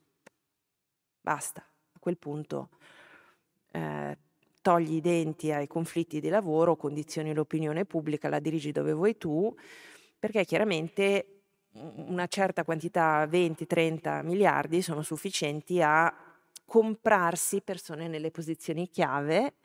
basta, 1.21 1.61
a 1.61 1.99
quel 1.99 2.17
punto 2.17 2.69
eh, 3.71 4.17
togli 4.61 4.95
i 4.95 5.01
denti 5.01 5.51
ai 5.51 5.67
conflitti 5.67 6.19
di 6.19 6.29
lavoro, 6.29 6.75
condizioni 6.75 7.33
l'opinione 7.33 7.85
pubblica, 7.85 8.29
la 8.29 8.39
dirigi 8.39 8.71
dove 8.71 8.93
vuoi 8.93 9.17
tu, 9.17 9.53
perché 10.19 10.45
chiaramente 10.45 11.41
una 11.73 12.27
certa 12.27 12.63
quantità, 12.63 13.25
20-30 13.25 14.23
miliardi, 14.23 14.81
sono 14.81 15.01
sufficienti 15.01 15.81
a 15.81 16.13
comprarsi 16.65 17.61
persone 17.61 18.07
nelle 18.07 18.31
posizioni 18.31 18.89
chiave 18.89 19.55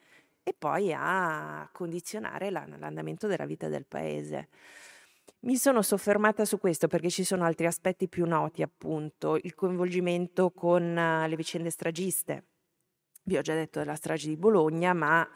e 0.43 0.55
poi 0.57 0.93
a 0.95 1.69
condizionare 1.73 2.51
l'andamento 2.51 3.27
della 3.27 3.47
vita 3.47 3.69
del 3.69 3.87
paese. 3.87 4.49
Mi 5.41 5.57
sono 5.57 5.83
soffermata 5.83 6.45
su 6.47 6.59
questo 6.59 6.87
perché 6.87 7.11
ci 7.11 7.25
sono 7.25 7.45
altri 7.45 7.67
aspetti 7.67 8.09
più 8.09 8.27
noti, 8.27 8.63
appunto, 8.63 9.37
il 9.37 9.55
coinvolgimento 9.55 10.51
con 10.51 10.97
eh, 10.97 11.29
le 11.29 11.37
vicende 11.37 11.69
stragiste, 11.69 12.45
vi 13.25 13.37
ho 13.37 13.43
già 13.43 13.55
detto 13.55 13.79
della 13.79 13.97
strage 13.97 14.29
di 14.29 14.37
Bologna, 14.37 14.93
ma 14.93 15.29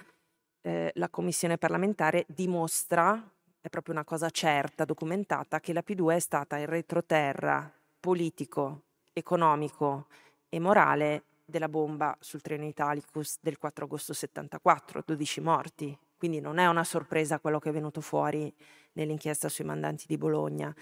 eh, 0.62 0.90
la 0.94 1.08
commissione 1.08 1.58
parlamentare 1.58 2.24
dimostra, 2.28 3.12
è 3.60 3.68
proprio 3.68 3.94
una 3.94 4.04
cosa 4.04 4.30
certa, 4.30 4.84
documentata, 4.84 5.60
che 5.60 5.72
la 5.72 5.82
P2 5.84 6.14
è 6.14 6.18
stata 6.18 6.58
il 6.58 6.66
retroterra 6.66 7.70
politico, 7.98 8.82
economico 9.12 10.06
e 10.48 10.60
morale 10.60 11.24
della 11.44 11.68
bomba 11.68 12.16
sul 12.20 12.42
treno 12.42 12.66
Italicus 12.66 13.38
del 13.40 13.58
4 13.58 13.86
agosto 13.86 14.12
74, 14.12 15.02
12 15.04 15.40
morti. 15.40 15.98
Quindi 16.16 16.40
non 16.40 16.58
è 16.58 16.66
una 16.66 16.84
sorpresa 16.84 17.38
quello 17.38 17.58
che 17.58 17.70
è 17.70 17.72
venuto 17.72 18.00
fuori 18.00 18.52
nell'inchiesta 19.00 19.48
sui 19.48 19.64
mandanti 19.64 20.04
di 20.06 20.16
Bologna. 20.16 20.74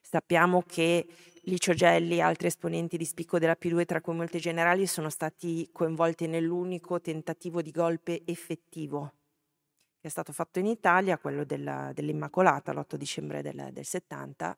Sappiamo 0.00 0.62
che 0.66 1.06
Licio 1.42 1.74
Gelli 1.74 2.16
e 2.16 2.22
altri 2.22 2.46
esponenti 2.46 2.96
di 2.96 3.04
spicco 3.04 3.38
della 3.38 3.56
P2, 3.60 3.84
tra 3.84 4.00
cui 4.00 4.14
molti 4.14 4.38
generali, 4.38 4.86
sono 4.86 5.10
stati 5.10 5.68
coinvolti 5.72 6.26
nell'unico 6.26 7.00
tentativo 7.00 7.60
di 7.60 7.70
golpe 7.70 8.22
effettivo 8.24 9.12
che 10.04 10.10
è 10.10 10.12
stato 10.12 10.34
fatto 10.34 10.58
in 10.58 10.66
Italia, 10.66 11.16
quello 11.16 11.44
della, 11.44 11.90
dell'Immacolata 11.94 12.74
l'8 12.74 12.96
dicembre 12.96 13.40
del, 13.40 13.70
del 13.72 13.86
70. 13.86 14.54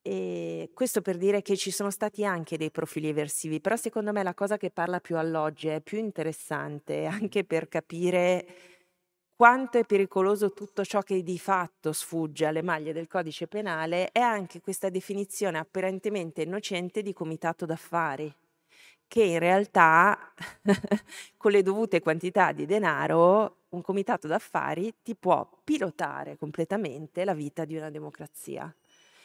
E 0.00 0.70
questo 0.74 1.02
per 1.02 1.16
dire 1.16 1.42
che 1.42 1.56
ci 1.56 1.72
sono 1.72 1.90
stati 1.90 2.24
anche 2.24 2.56
dei 2.56 2.70
profili 2.70 3.08
eversivi, 3.08 3.60
però 3.60 3.74
secondo 3.74 4.12
me 4.12 4.22
la 4.22 4.34
cosa 4.34 4.56
che 4.56 4.70
parla 4.70 5.00
più 5.00 5.16
all'oggi 5.16 5.66
è 5.66 5.80
più 5.80 5.98
interessante 5.98 7.06
anche 7.10 7.42
per 7.42 7.66
capire 7.66 8.46
quanto 9.38 9.78
è 9.78 9.84
pericoloso 9.84 10.52
tutto 10.52 10.84
ciò 10.84 11.02
che 11.02 11.22
di 11.22 11.38
fatto 11.38 11.92
sfugge 11.92 12.44
alle 12.46 12.60
maglie 12.60 12.92
del 12.92 13.06
codice 13.06 13.46
penale 13.46 14.10
è 14.10 14.18
anche 14.18 14.60
questa 14.60 14.88
definizione 14.88 15.58
apparentemente 15.58 16.42
innocente 16.42 17.02
di 17.02 17.12
comitato 17.12 17.64
d'affari, 17.64 18.34
che 19.06 19.22
in 19.22 19.38
realtà 19.38 20.34
con 21.38 21.52
le 21.52 21.62
dovute 21.62 22.00
quantità 22.00 22.50
di 22.50 22.66
denaro 22.66 23.58
un 23.68 23.80
comitato 23.80 24.26
d'affari 24.26 24.92
ti 25.04 25.14
può 25.14 25.48
pilotare 25.62 26.36
completamente 26.36 27.24
la 27.24 27.34
vita 27.34 27.64
di 27.64 27.76
una 27.76 27.90
democrazia. 27.90 28.74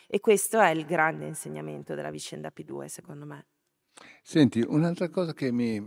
E 0.05 0.20
questo 0.20 0.59
è 0.59 0.70
il 0.70 0.86
grande 0.86 1.26
insegnamento 1.26 1.95
della 1.95 2.11
vicenda 2.11 2.53
P2, 2.55 2.86
secondo 2.86 3.26
me. 3.26 3.47
Senti, 4.22 4.61
un'altra 4.61 5.09
cosa 5.09 5.34
che 5.34 5.51
mi... 5.51 5.82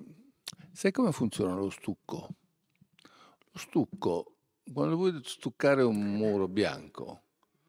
Sai 0.73 0.91
come 0.91 1.13
funziona 1.13 1.55
lo 1.55 1.71
stucco? 1.71 2.31
Stucco, 3.57 4.37
quando 4.73 4.97
vuoi 4.97 5.21
stuccare 5.25 5.83
un 5.83 5.99
muro 6.17 6.49
bianco, 6.49 7.23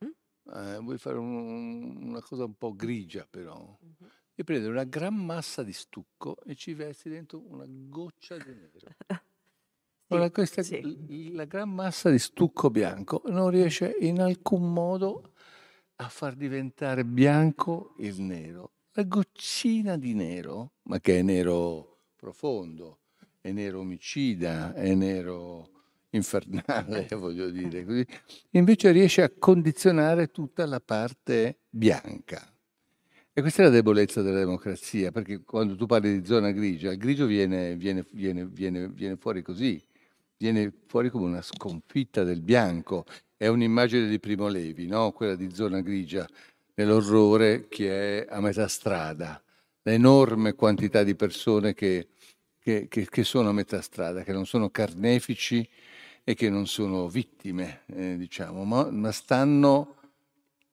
mm. 0.03 0.53
eh, 0.53 0.77
vuoi 0.79 0.97
fare 0.97 1.17
un, 1.17 2.07
una 2.07 2.21
cosa 2.21 2.45
un 2.45 2.55
po' 2.55 2.75
grigia 2.75 3.27
però, 3.29 3.55
mm-hmm. 3.55 4.11
e 4.35 4.43
prendi 4.43 4.67
una 4.67 4.83
gran 4.83 5.15
massa 5.15 5.63
di 5.63 5.73
stucco 5.73 6.37
e 6.45 6.55
ci 6.55 6.73
vesti 6.73 7.09
dentro 7.09 7.41
una 7.47 7.65
goccia 7.67 8.37
di 8.37 8.53
nero. 8.53 8.95
Allora, 10.09 10.31
questa, 10.31 10.63
sì. 10.63 11.33
La 11.33 11.43
gran 11.43 11.69
massa 11.69 12.09
di 12.09 12.17
stucco 12.17 12.69
bianco 12.69 13.23
non 13.25 13.49
riesce 13.49 13.93
in 13.99 14.21
alcun 14.21 14.71
modo 14.71 15.33
a 15.97 16.07
far 16.07 16.35
diventare 16.35 17.03
bianco 17.03 17.93
il 17.97 18.21
nero. 18.21 18.71
la 18.93 19.03
goccina 19.03 19.97
di 19.97 20.13
nero, 20.13 20.75
ma 20.83 21.01
che 21.01 21.19
è 21.19 21.21
nero 21.21 22.03
profondo, 22.15 22.99
è 23.41 23.51
nero 23.51 23.79
omicida, 23.79 24.73
è 24.73 24.95
nero 24.95 25.76
infernale, 26.11 27.07
voglio 27.15 27.49
dire 27.49 27.85
così, 27.85 28.05
invece 28.51 28.91
riesce 28.91 29.23
a 29.23 29.31
condizionare 29.37 30.27
tutta 30.27 30.65
la 30.65 30.79
parte 30.79 31.59
bianca. 31.69 32.51
E 33.33 33.41
questa 33.41 33.61
è 33.61 33.65
la 33.65 33.71
debolezza 33.71 34.23
della 34.23 34.39
democrazia, 34.39 35.11
perché 35.11 35.43
quando 35.43 35.75
tu 35.75 35.85
parli 35.85 36.19
di 36.19 36.25
zona 36.25 36.49
grigia, 36.51 36.91
il 36.91 36.97
grigio 36.97 37.27
viene, 37.27 37.75
viene, 37.75 38.03
viene, 38.09 38.47
viene 38.47 39.15
fuori 39.15 39.43
così, 39.43 39.79
viene 40.37 40.73
fuori 40.87 41.11
come 41.11 41.25
una 41.25 41.43
sconfitta 41.43 42.23
del 42.23 42.41
bianco. 42.41 43.05
È 43.35 43.45
un'immagine 43.45 44.07
di 44.07 44.19
Primo 44.19 44.47
Levi, 44.47 44.87
no? 44.87 45.11
quella 45.11 45.35
di 45.35 45.53
zona 45.53 45.81
grigia, 45.81 46.27
nell'orrore 46.73 47.67
che 47.67 48.23
è 48.23 48.27
a 48.27 48.41
metà 48.41 48.67
strada, 48.67 49.39
l'enorme 49.83 50.53
quantità 50.53 51.03
di 51.03 51.13
persone 51.13 51.75
che, 51.75 52.07
che, 52.59 52.87
che, 52.89 53.07
che 53.07 53.23
sono 53.23 53.49
a 53.49 53.53
metà 53.53 53.81
strada, 53.81 54.23
che 54.23 54.33
non 54.33 54.47
sono 54.47 54.71
carnefici 54.71 55.67
e 56.29 56.33
che 56.33 56.49
non 56.49 56.67
sono 56.67 57.07
vittime, 57.07 57.83
eh, 57.95 58.17
diciamo, 58.17 58.65
ma, 58.65 58.91
ma 58.91 59.13
stanno 59.13 59.95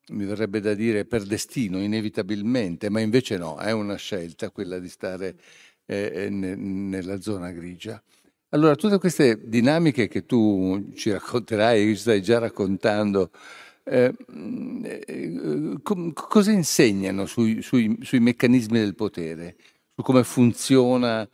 mi 0.08 0.24
verrebbe 0.24 0.58
da 0.58 0.74
dire 0.74 1.04
per 1.04 1.22
destino, 1.22 1.80
inevitabilmente, 1.80 2.90
ma 2.90 2.98
invece 2.98 3.36
no, 3.38 3.58
è 3.58 3.70
una 3.70 3.94
scelta 3.94 4.50
quella 4.50 4.80
di 4.80 4.88
stare 4.88 5.36
eh, 5.86 6.10
eh 6.12 6.28
ne, 6.28 6.56
nella 6.56 7.20
zona 7.20 7.52
grigia. 7.52 8.02
Allora, 8.48 8.74
tutte 8.74 8.98
queste 8.98 9.48
dinamiche 9.48 10.08
che 10.08 10.26
tu 10.26 10.90
ci 10.96 11.12
racconterai, 11.12 11.84
che 11.84 11.94
ci 11.94 12.00
stai 12.00 12.20
già 12.20 12.40
raccontando, 12.40 13.30
eh, 13.84 14.12
eh, 14.82 15.78
com- 15.84 16.12
cosa 16.12 16.50
insegnano 16.50 17.26
sui, 17.26 17.62
sui, 17.62 17.96
sui, 18.02 18.18
meccanismi 18.18 18.80
del 18.80 18.96
potere, 18.96 19.54
su 19.94 20.02
come 20.02 20.24
funziona 20.24 21.28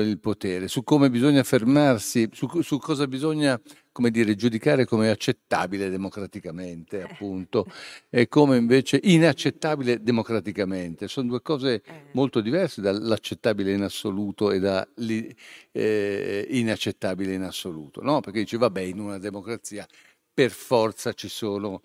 il 0.00 0.18
potere, 0.18 0.68
su 0.68 0.82
come 0.82 1.10
bisogna 1.10 1.42
fermarsi, 1.42 2.30
su, 2.32 2.62
su 2.62 2.78
cosa 2.78 3.06
bisogna 3.06 3.60
come 3.92 4.10
dire, 4.10 4.34
giudicare 4.34 4.84
come 4.86 5.10
accettabile 5.10 5.90
democraticamente, 5.90 7.00
eh. 7.00 7.02
appunto, 7.02 7.66
e 8.08 8.26
come 8.26 8.56
invece 8.56 8.98
inaccettabile 9.02 10.02
democraticamente. 10.02 11.08
Sono 11.08 11.28
due 11.28 11.42
cose 11.42 11.74
eh. 11.74 11.82
molto 12.12 12.40
diverse 12.40 12.80
dall'accettabile 12.80 13.72
in 13.72 13.82
assoluto 13.82 14.50
e 14.50 14.58
dall'inaccettabile 14.58 17.32
eh, 17.32 17.34
in 17.34 17.42
assoluto, 17.42 18.00
no? 18.02 18.20
Perché 18.20 18.38
dice, 18.40 18.56
vabbè, 18.56 18.80
in 18.80 18.98
una 18.98 19.18
democrazia 19.18 19.86
per 20.32 20.50
forza 20.50 21.12
ci 21.12 21.28
sono 21.28 21.82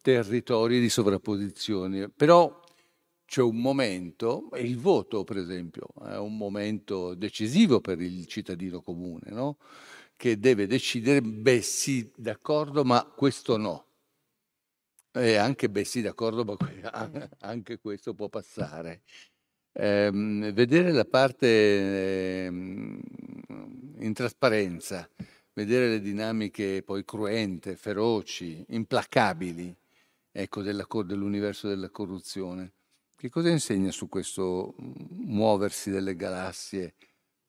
territori 0.00 0.78
di 0.80 0.88
sovrapposizione, 0.88 2.08
però 2.08 2.66
c'è 3.28 3.42
un 3.42 3.60
momento, 3.60 4.48
il 4.56 4.78
voto 4.78 5.22
per 5.22 5.36
esempio, 5.36 5.88
è 6.02 6.16
un 6.16 6.34
momento 6.38 7.14
decisivo 7.14 7.78
per 7.80 8.00
il 8.00 8.24
cittadino 8.24 8.80
comune, 8.80 9.30
no? 9.30 9.58
che 10.16 10.38
deve 10.38 10.66
decidere, 10.66 11.20
beh 11.20 11.60
sì, 11.60 12.10
d'accordo, 12.16 12.84
ma 12.84 13.04
questo 13.04 13.58
no. 13.58 13.84
E 15.12 15.36
anche, 15.36 15.68
beh 15.68 15.84
sì, 15.84 16.00
d'accordo, 16.00 16.44
ma 16.44 16.56
anche 17.40 17.78
questo 17.78 18.14
può 18.14 18.28
passare. 18.28 19.02
Eh, 19.72 20.10
vedere 20.12 20.92
la 20.92 21.04
parte 21.04 21.46
eh, 22.46 22.46
in 22.46 24.12
trasparenza, 24.14 25.08
vedere 25.52 25.88
le 25.90 26.00
dinamiche 26.00 26.82
poi 26.82 27.04
cruente, 27.04 27.76
feroci, 27.76 28.64
implacabili, 28.68 29.74
ecco, 30.32 30.62
della, 30.62 30.86
dell'universo 31.04 31.68
della 31.68 31.90
corruzione. 31.90 32.72
Che 33.20 33.30
cosa 33.30 33.48
insegna 33.48 33.90
su 33.90 34.08
questo 34.08 34.76
muoversi 34.76 35.90
delle 35.90 36.14
galassie 36.14 36.94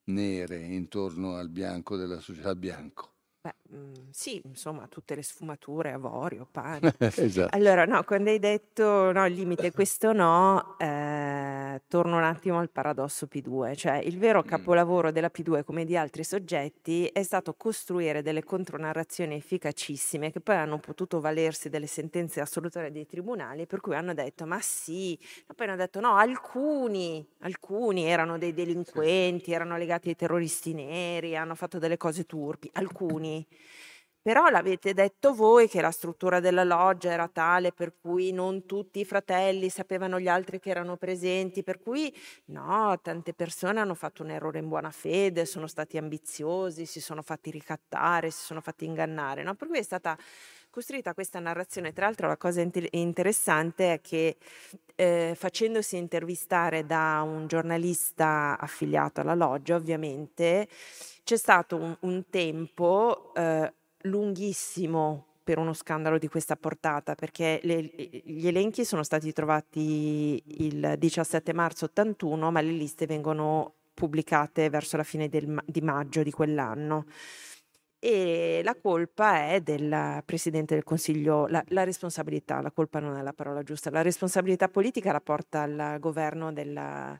nere 0.05 0.57
intorno 0.57 1.35
al 1.35 1.49
bianco 1.49 1.95
della 1.95 2.19
società 2.19 2.55
bianco. 2.55 3.13
Beh, 3.39 3.53
mhmm, 3.69 4.09
sì, 4.11 4.41
insomma, 4.45 4.87
tutte 4.87 5.15
le 5.15 5.23
sfumature, 5.23 5.91
avorio, 5.91 6.47
pane. 6.49 6.95
Esatto. 7.19 7.55
Allora, 7.55 7.85
no, 7.85 8.03
quando 8.03 8.29
hai 8.29 8.39
detto 8.39 9.11
no, 9.11 9.25
il 9.25 9.33
limite 9.33 9.71
questo 9.73 10.13
no, 10.13 10.77
eh, 10.77 11.81
torno 11.87 12.17
un 12.17 12.23
attimo 12.23 12.59
al 12.59 12.69
paradosso 12.69 13.27
P2, 13.27 13.75
cioè 13.75 13.97
il 13.97 14.17
vero 14.17 14.43
capolavoro 14.43 15.11
della 15.11 15.29
P2 15.29 15.63
come 15.63 15.85
di 15.85 15.97
altri 15.97 16.23
soggetti 16.23 17.05
è 17.07 17.23
stato 17.23 17.53
costruire 17.55 18.21
delle 18.21 18.43
contronarrazioni 18.43 19.35
efficacissime 19.35 20.31
che 20.31 20.39
poi 20.39 20.55
hanno 20.55 20.77
potuto 20.79 21.19
valersi 21.19 21.69
delle 21.69 21.87
sentenze 21.87 22.41
assolute 22.41 22.91
dei 22.91 23.05
tribunali, 23.05 23.65
per 23.65 23.81
cui 23.81 23.95
hanno 23.95 24.13
detto 24.13 24.45
ma 24.45 24.59
sì, 24.61 25.17
ma 25.47 25.53
poi 25.53 25.67
hanno 25.67 25.75
detto 25.77 25.99
no, 25.99 26.15
alcuni, 26.15 27.25
alcuni 27.39 28.05
erano 28.05 28.37
dei 28.37 28.53
delinquenti, 28.53 29.51
erano 29.51 29.77
legati 29.77 30.09
ai 30.09 30.15
terroristi 30.15 30.73
neri, 30.73 31.35
hanno 31.35 31.55
fatto 31.55 31.79
delle 31.79 31.97
cose 31.97 32.25
turpi, 32.25 32.69
alcuni. 32.73 33.45
Però 34.21 34.49
l'avete 34.49 34.93
detto 34.93 35.33
voi 35.33 35.69
che 35.69 35.79
la 35.81 35.91
struttura 35.91 36.39
della 36.39 36.65
loggia 36.65 37.11
era 37.11 37.29
tale 37.29 37.71
per 37.71 37.95
cui 37.99 38.31
non 38.33 38.65
tutti 38.65 38.99
i 38.99 39.05
fratelli 39.05 39.69
sapevano 39.69 40.19
gli 40.19 40.27
altri 40.27 40.59
che 40.59 40.69
erano 40.69 40.97
presenti, 40.97 41.63
per 41.63 41.79
cui 41.79 42.13
no, 42.47 42.99
tante 43.01 43.33
persone 43.33 43.79
hanno 43.79 43.95
fatto 43.95 44.23
un 44.23 44.31
errore 44.31 44.59
in 44.59 44.67
buona 44.67 44.91
fede, 44.91 45.45
sono 45.45 45.67
stati 45.67 45.97
ambiziosi, 45.97 46.85
si 46.85 46.99
sono 46.99 47.21
fatti 47.21 47.49
ricattare, 47.49 48.29
si 48.29 48.43
sono 48.43 48.59
fatti 48.61 48.85
ingannare, 48.85 49.43
no? 49.43 49.55
Per 49.55 49.67
cui 49.69 49.77
è 49.79 49.83
stata 49.83 50.17
costruita 50.69 51.13
questa 51.13 51.39
narrazione. 51.39 51.93
Tra 51.93 52.05
l'altro 52.05 52.27
la 52.27 52.37
cosa 52.37 52.61
interessante 52.91 53.93
è 53.93 54.01
che 54.01 54.37
eh, 54.95 55.33
facendosi 55.35 55.97
intervistare 55.97 56.85
da 56.85 57.21
un 57.23 57.47
giornalista 57.47 58.57
affiliato 58.59 59.21
alla 59.21 59.33
loggia, 59.33 59.75
ovviamente, 59.75 60.67
c'è 61.23 61.37
stato 61.37 61.77
un, 61.77 61.95
un 62.01 62.29
tempo 62.29 63.33
eh, 63.35 63.73
lunghissimo 64.03 65.25
per 65.43 65.57
uno 65.57 65.73
scandalo 65.73 66.19
di 66.19 66.27
questa 66.27 66.55
portata, 66.55 67.15
perché 67.15 67.59
le, 67.63 67.81
gli 67.81 68.47
elenchi 68.47 68.85
sono 68.85 69.01
stati 69.01 69.33
trovati 69.33 70.41
il 70.63 70.95
17 70.97 71.53
marzo 71.53 71.85
81, 71.85 72.51
ma 72.51 72.61
le 72.61 72.71
liste 72.71 73.07
vengono 73.07 73.73
pubblicate 73.95 74.69
verso 74.69 74.95
la 74.95 75.03
fine 75.03 75.27
del, 75.27 75.59
di 75.65 75.81
maggio 75.81 76.21
di 76.21 76.31
quell'anno. 76.31 77.05
E 77.97 78.61
la 78.63 78.75
colpa 78.75 79.49
è 79.49 79.59
del 79.61 80.21
Presidente 80.23 80.75
del 80.75 80.83
Consiglio, 80.83 81.47
la, 81.47 81.63
la, 81.69 81.83
responsabilità, 81.83 82.61
la 82.61 82.71
colpa 82.71 82.99
non 82.99 83.17
è 83.17 83.21
la 83.21 83.33
parola 83.33 83.63
giusta, 83.63 83.89
la 83.89 84.03
responsabilità 84.03 84.69
politica 84.69 85.11
la 85.11 85.19
porta 85.19 85.63
al 85.63 85.97
governo 85.99 86.53
della, 86.53 87.19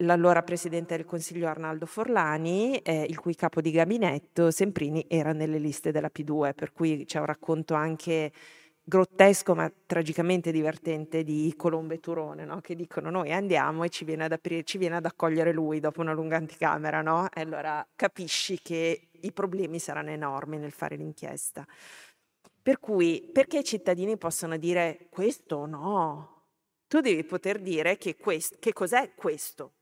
l'allora 0.00 0.42
presidente 0.42 0.96
del 0.96 1.04
Consiglio 1.04 1.48
Arnaldo 1.48 1.86
Forlani, 1.86 2.78
eh, 2.78 3.04
il 3.08 3.18
cui 3.18 3.34
capo 3.34 3.60
di 3.60 3.70
gabinetto 3.70 4.50
Semprini 4.50 5.04
era 5.08 5.32
nelle 5.32 5.58
liste 5.58 5.90
della 5.90 6.10
P2, 6.12 6.54
per 6.54 6.72
cui 6.72 7.04
c'è 7.04 7.18
un 7.18 7.26
racconto 7.26 7.74
anche 7.74 8.32
grottesco 8.82 9.54
ma 9.54 9.70
tragicamente 9.86 10.50
divertente 10.50 11.22
di 11.22 11.52
Colombo 11.56 11.94
e 11.94 12.00
Turone, 12.00 12.44
no? 12.44 12.60
che 12.60 12.74
dicono 12.74 13.10
noi 13.10 13.32
andiamo 13.32 13.84
e 13.84 13.88
ci 13.88 14.04
viene, 14.04 14.24
ad 14.24 14.32
aprire, 14.32 14.64
ci 14.64 14.78
viene 14.78 14.96
ad 14.96 15.04
accogliere 15.04 15.52
lui 15.52 15.80
dopo 15.80 16.00
una 16.00 16.12
lunga 16.12 16.36
anticamera, 16.36 17.02
no? 17.02 17.30
e 17.30 17.40
allora 17.42 17.86
capisci 17.94 18.58
che 18.60 19.08
i 19.20 19.32
problemi 19.32 19.78
saranno 19.78 20.10
enormi 20.10 20.58
nel 20.58 20.72
fare 20.72 20.96
l'inchiesta. 20.96 21.66
Per 22.62 22.78
cui, 22.78 23.28
perché 23.32 23.58
i 23.58 23.64
cittadini 23.64 24.16
possono 24.16 24.56
dire 24.56 25.06
questo 25.10 25.66
no? 25.66 26.38
Tu 26.88 27.00
devi 27.00 27.22
poter 27.22 27.60
dire 27.60 27.96
che, 27.96 28.16
quest- 28.16 28.58
che 28.58 28.72
cos'è 28.72 29.12
questo, 29.14 29.74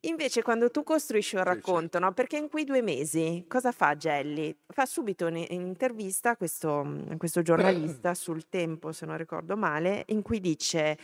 Invece 0.00 0.42
quando 0.42 0.70
tu 0.70 0.82
costruisci 0.82 1.36
un 1.36 1.44
racconto, 1.44 1.98
no? 1.98 2.12
Perché 2.12 2.36
in 2.36 2.50
quei 2.50 2.64
due 2.64 2.82
mesi 2.82 3.46
cosa 3.48 3.72
fa 3.72 3.96
Gelli? 3.96 4.54
Fa 4.66 4.84
subito 4.84 5.26
un'intervista 5.26 6.30
a 6.30 6.36
questo, 6.36 6.80
a 6.80 7.16
questo 7.16 7.40
giornalista 7.40 8.12
sul 8.14 8.48
Tempo, 8.48 8.92
se 8.92 9.06
non 9.06 9.16
ricordo 9.16 9.56
male, 9.56 10.04
in 10.08 10.20
cui 10.20 10.40
dice, 10.40 10.98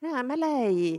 ah, 0.00 0.22
ma 0.22 0.34
lei 0.34 0.98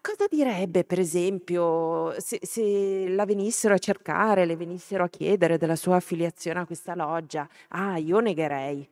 cosa 0.00 0.26
direbbe, 0.30 0.84
per 0.84 0.98
esempio, 0.98 2.18
se, 2.20 2.38
se 2.42 3.08
la 3.08 3.24
venissero 3.24 3.74
a 3.74 3.78
cercare, 3.78 4.44
le 4.46 4.56
venissero 4.56 5.04
a 5.04 5.08
chiedere 5.08 5.58
della 5.58 5.76
sua 5.76 5.96
affiliazione 5.96 6.60
a 6.60 6.66
questa 6.66 6.94
loggia? 6.94 7.48
Ah, 7.68 7.96
io 7.98 8.20
negherei. 8.20 8.88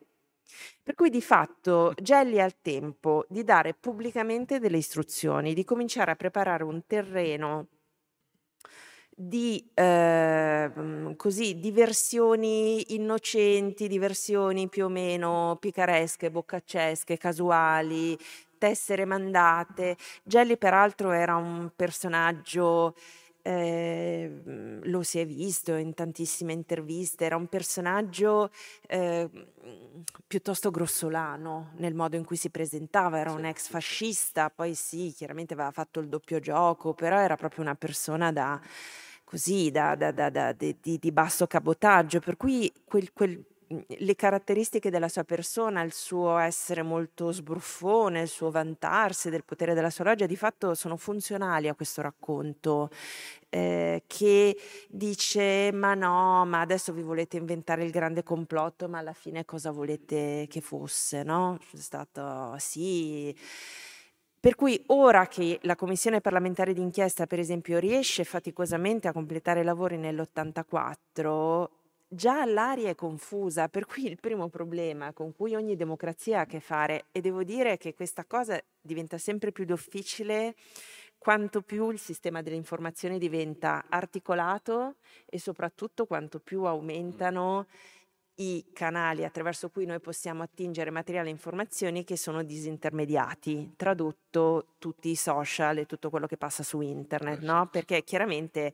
Per 0.83 0.95
cui 0.95 1.11
di 1.11 1.23
fatto 1.23 1.93
Gelli 2.01 2.41
ha 2.41 2.45
il 2.45 2.57
tempo 2.63 3.25
di 3.29 3.45
dare 3.45 3.75
pubblicamente 3.75 4.59
delle 4.59 4.79
istruzioni, 4.79 5.55
di 5.55 5.65
cominciare 5.65 6.11
a 6.11 6.17
preparare 6.17 6.65
un 6.65 6.83
terreno 6.87 7.67
di 9.23 9.71
eh, 9.75 10.71
così, 11.17 11.59
diversioni 11.59 12.95
innocenti, 12.95 13.87
diversioni 13.87 14.69
più 14.69 14.87
o 14.87 14.89
meno 14.89 15.59
picaresche, 15.61 16.31
boccaccesche, 16.31 17.19
casuali, 17.19 18.19
tessere 18.57 19.05
mandate. 19.05 19.97
Gelli 20.23 20.57
peraltro 20.57 21.11
era 21.11 21.37
un 21.37 21.71
personaggio 21.77 22.95
eh, 23.43 24.81
lo 24.83 25.03
si 25.03 25.19
è 25.19 25.27
visto 25.27 25.75
in 25.75 25.95
tantissime 25.95 26.53
interviste, 26.53 27.25
era 27.25 27.37
un 27.37 27.47
personaggio 27.47 28.51
eh, 28.87 29.29
piuttosto 30.27 30.71
grossolano 30.71 31.73
nel 31.77 31.95
modo 31.95 32.17
in 32.17 32.25
cui 32.25 32.37
si 32.37 32.51
presentava, 32.51 33.19
era 33.19 33.33
un 33.33 33.45
ex 33.45 33.69
fascista, 33.69 34.51
poi 34.51 34.75
sì, 34.75 35.13
chiaramente 35.17 35.55
aveva 35.55 35.71
fatto 35.71 36.01
il 36.01 36.09
doppio 36.09 36.39
gioco, 36.41 36.95
però 36.95 37.19
era 37.19 37.37
proprio 37.37 37.63
una 37.63 37.75
persona 37.75 38.33
da 38.33 38.61
così, 39.25 39.71
da, 39.71 39.95
da, 39.95 40.11
da, 40.11 40.53
di, 40.53 40.77
di, 40.81 41.13
basso 41.13 41.47
cabotaggio, 41.47 42.19
per 42.19 42.37
cui 42.37 42.73
quel, 42.85 43.13
quel 43.13 43.41
le 43.87 44.17
caratteristiche 44.17 44.91
della 44.91 45.09
sua 45.09 45.23
persona, 45.23 45.83
il 45.83 45.93
suo 45.93 46.39
essere 46.39 46.83
molto 46.83 47.31
sbruffone, 47.31 48.23
il 48.23 48.29
suo 48.29 48.51
vantarsi 48.51 49.31
del 49.31 49.45
potere 49.45 49.75
della 49.75 49.91
sua 49.91 50.05
loggia, 50.05 50.27
di 50.27 50.37
fatto 50.37 50.75
sono 50.75 50.97
funzionali 50.97 51.69
a 51.69 51.75
questo 51.75 52.03
racconto 52.03 52.91
eh, 53.49 54.03
che 54.09 54.57
dice 54.89 55.71
ma 55.73 55.95
no, 55.95 56.45
ma 56.47 56.61
adesso 56.61 56.93
vi 56.93 57.03
volete 57.03 57.37
inventare 57.37 57.85
il 57.85 57.93
grande 57.93 58.25
complotto, 58.25 58.89
ma 58.89 58.99
alla 58.99 59.13
fine 59.13 59.45
cosa 59.45 59.71
volete 59.71 60.47
che 60.49 60.61
fosse, 60.61 61.23
no? 61.23 61.59
È 61.73 61.77
stato 61.77 62.57
sì. 62.59 63.35
Per 64.41 64.55
cui 64.55 64.83
ora 64.87 65.27
che 65.29 65.59
la 65.63 65.77
commissione 65.77 66.23
parlamentare 66.23 66.73
d'inchiesta, 66.73 67.27
per 67.27 67.39
esempio, 67.39 67.79
riesce 67.79 68.25
faticosamente 68.25 69.07
a 69.07 69.13
completare 69.13 69.61
i 69.61 69.65
lavori 69.65 69.99
nell'84, 69.99 71.69
già 72.13 72.45
l'aria 72.45 72.89
è 72.89 72.95
confusa, 72.97 73.69
per 73.69 73.87
cui 73.87 74.07
il 74.07 74.19
primo 74.19 74.49
problema 74.49 75.13
con 75.13 75.33
cui 75.33 75.55
ogni 75.55 75.77
democrazia 75.77 76.39
ha 76.39 76.43
a 76.43 76.47
che 76.47 76.59
fare, 76.59 77.05
e 77.13 77.21
devo 77.21 77.45
dire 77.45 77.77
che 77.77 77.95
questa 77.95 78.25
cosa 78.25 78.61
diventa 78.81 79.17
sempre 79.17 79.53
più 79.53 79.65
difficile 79.65 80.57
quanto 81.17 81.61
più 81.63 81.91
il 81.91 81.99
sistema 81.99 82.43
dell'informazione 82.43 83.19
diventa 83.19 83.85
articolato 83.89 84.97
e 85.27 85.39
soprattutto 85.39 86.07
quanto 86.07 86.41
più 86.41 86.65
aumentano 86.65 87.67
i 88.37 88.65
canali 88.73 89.25
attraverso 89.25 89.69
cui 89.69 89.85
noi 89.85 90.01
possiamo 90.01 90.43
attingere 90.43 90.91
materiale 90.91 91.29
e 91.29 91.33
informazioni 91.33 92.05
che 92.05 92.17
sono 92.17 92.43
disintermediati, 92.43 93.75
tradotto 93.77 94.75
tutti 94.79 95.11
i 95.11 95.15
social 95.15 95.77
e 95.77 95.87
tutto 95.87 96.09
quello 96.09 96.27
che 96.27 96.39
passa 96.39 96.63
su 96.63 96.81
internet, 96.81 97.41
no? 97.43 97.69
Perché 97.69 98.03
chiaramente, 98.03 98.73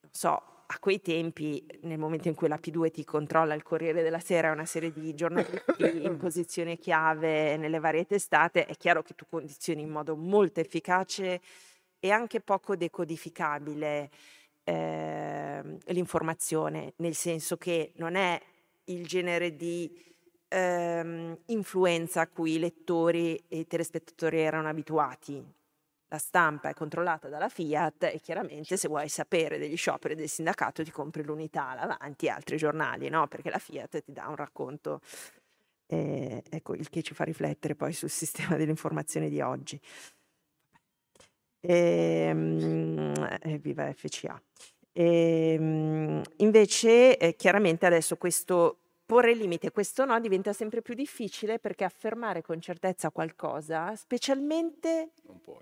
non 0.00 0.10
so, 0.10 0.51
a 0.72 0.78
quei 0.78 1.02
tempi, 1.02 1.64
nel 1.82 1.98
momento 1.98 2.28
in 2.28 2.34
cui 2.34 2.48
la 2.48 2.58
P2 2.60 2.90
ti 2.90 3.04
controlla 3.04 3.52
il 3.52 3.62
Corriere 3.62 4.02
della 4.02 4.20
Sera 4.20 4.48
e 4.48 4.52
una 4.52 4.64
serie 4.64 4.90
di 4.90 5.14
giornalisti 5.14 5.60
in 6.02 6.16
posizione 6.16 6.78
chiave 6.78 7.58
nelle 7.58 7.78
varie 7.78 8.06
testate, 8.06 8.64
è 8.64 8.74
chiaro 8.76 9.02
che 9.02 9.14
tu 9.14 9.26
condizioni 9.28 9.82
in 9.82 9.90
modo 9.90 10.16
molto 10.16 10.60
efficace 10.60 11.40
e 12.00 12.10
anche 12.10 12.40
poco 12.40 12.74
decodificabile 12.74 14.10
eh, 14.64 15.78
l'informazione, 15.84 16.94
nel 16.96 17.14
senso 17.14 17.58
che 17.58 17.92
non 17.96 18.14
è 18.14 18.40
il 18.84 19.06
genere 19.06 19.54
di 19.54 19.94
ehm, 20.48 21.38
influenza 21.46 22.22
a 22.22 22.28
cui 22.28 22.54
i 22.54 22.58
lettori 22.58 23.36
e 23.46 23.58
i 23.58 23.66
telespettatori 23.66 24.40
erano 24.40 24.68
abituati 24.68 25.60
la 26.12 26.18
stampa 26.18 26.68
è 26.68 26.74
controllata 26.74 27.28
dalla 27.28 27.48
Fiat 27.48 28.04
e 28.04 28.20
chiaramente 28.20 28.76
se 28.76 28.86
vuoi 28.86 29.08
sapere 29.08 29.56
degli 29.56 29.78
scioperi 29.78 30.14
del 30.14 30.28
sindacato 30.28 30.84
ti 30.84 30.90
compri 30.90 31.24
l'unità, 31.24 31.74
l'avanti 31.74 32.26
e 32.26 32.28
altri 32.28 32.58
giornali, 32.58 33.08
no? 33.08 33.26
Perché 33.28 33.48
la 33.48 33.58
Fiat 33.58 34.02
ti 34.02 34.12
dà 34.12 34.28
un 34.28 34.36
racconto, 34.36 35.00
eh, 35.86 36.42
ecco, 36.50 36.74
il 36.74 36.90
che 36.90 37.02
ci 37.02 37.14
fa 37.14 37.24
riflettere 37.24 37.74
poi 37.74 37.94
sul 37.94 38.10
sistema 38.10 38.56
dell'informazione 38.56 39.30
di 39.30 39.40
oggi. 39.40 39.80
E, 41.60 42.26
ehm, 42.28 43.38
eh, 43.40 43.58
viva 43.58 43.90
FCA. 43.92 44.40
E, 44.92 45.54
ehm, 45.54 46.22
invece, 46.38 47.16
eh, 47.16 47.36
chiaramente 47.36 47.86
adesso 47.86 48.16
questo 48.16 48.81
porre 49.12 49.34
limite, 49.34 49.70
questo 49.72 50.06
no, 50.06 50.18
diventa 50.20 50.54
sempre 50.54 50.80
più 50.80 50.94
difficile 50.94 51.58
perché 51.58 51.84
affermare 51.84 52.40
con 52.40 52.62
certezza 52.62 53.10
qualcosa, 53.10 53.94
specialmente 53.94 55.10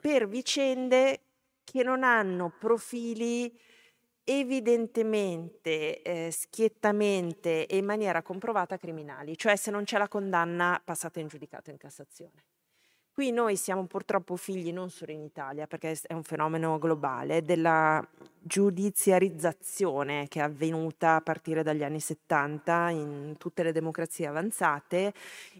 per 0.00 0.28
vicende 0.28 1.20
che 1.64 1.82
non 1.82 2.04
hanno 2.04 2.52
profili 2.56 3.52
evidentemente, 4.22 6.00
eh, 6.02 6.30
schiettamente 6.30 7.66
e 7.66 7.76
in 7.76 7.84
maniera 7.84 8.22
comprovata 8.22 8.76
criminali, 8.76 9.36
cioè 9.36 9.56
se 9.56 9.72
non 9.72 9.82
c'è 9.82 9.98
la 9.98 10.06
condanna 10.06 10.80
passata 10.84 11.18
in 11.18 11.26
giudicato 11.26 11.70
in 11.70 11.76
Cassazione. 11.76 12.44
Qui 13.12 13.32
noi 13.32 13.56
siamo 13.56 13.84
purtroppo 13.86 14.36
figli 14.36 14.72
non 14.72 14.88
solo 14.88 15.12
in 15.12 15.20
Italia, 15.20 15.66
perché 15.66 15.98
è 16.06 16.14
un 16.14 16.22
fenomeno 16.22 16.78
globale, 16.78 17.42
della 17.42 18.02
giudiziarizzazione 18.42 20.26
che 20.28 20.38
è 20.38 20.42
avvenuta 20.42 21.16
a 21.16 21.20
partire 21.20 21.62
dagli 21.62 21.82
anni 21.82 22.00
70 22.00 22.88
in 22.90 23.34
tutte 23.36 23.62
le 23.62 23.72
democrazie 23.72 24.26
avanzate. 24.26 25.12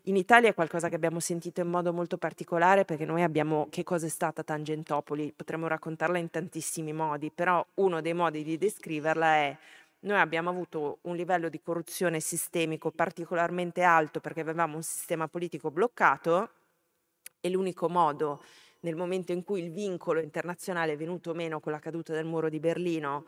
In 0.05 0.17
Italia 0.17 0.49
è 0.49 0.55
qualcosa 0.55 0.89
che 0.89 0.95
abbiamo 0.95 1.21
sentito 1.21 1.61
in 1.61 1.69
modo 1.69 1.93
molto 1.93 2.17
particolare 2.17 2.85
perché 2.85 3.05
noi 3.05 3.23
abbiamo 3.23 3.67
che 3.69 3.83
cosa 3.83 4.07
è 4.07 4.09
stata 4.11 4.43
Tangentopoli, 4.43 5.33
potremmo 5.35 5.67
raccontarla 5.67 6.19
in 6.19 6.31
tantissimi 6.31 6.93
modi, 6.93 7.31
però 7.31 7.65
uno 7.75 8.01
dei 8.01 8.15
modi 8.15 8.43
di 8.43 8.57
descriverla 8.57 9.35
è 9.35 9.57
noi 10.03 10.19
abbiamo 10.19 10.49
avuto 10.49 10.99
un 11.03 11.17
livello 11.17 11.51
di 11.51 11.61
corruzione 11.61 12.21
sistemico 12.21 12.91
particolarmente 12.91 13.83
alto 13.83 14.21
perché 14.21 14.41
avevamo 14.41 14.77
un 14.77 14.83
sistema 14.83 15.29
politico 15.29 15.71
bloccato 15.71 16.49
e 17.41 17.51
l'unico 17.51 17.89
modo 17.89 18.43
nel 18.81 18.97
momento 18.97 19.33
in 19.33 19.45
cui 19.45 19.63
il 19.63 19.71
vincolo 19.71 20.21
internazionale 20.21 20.93
è 20.93 20.97
venuto 20.97 21.35
meno 21.35 21.61
con 21.61 21.73
la 21.73 21.79
caduta 21.79 22.13
del 22.13 22.25
muro 22.25 22.49
di 22.49 22.61
Berlino 22.61 23.27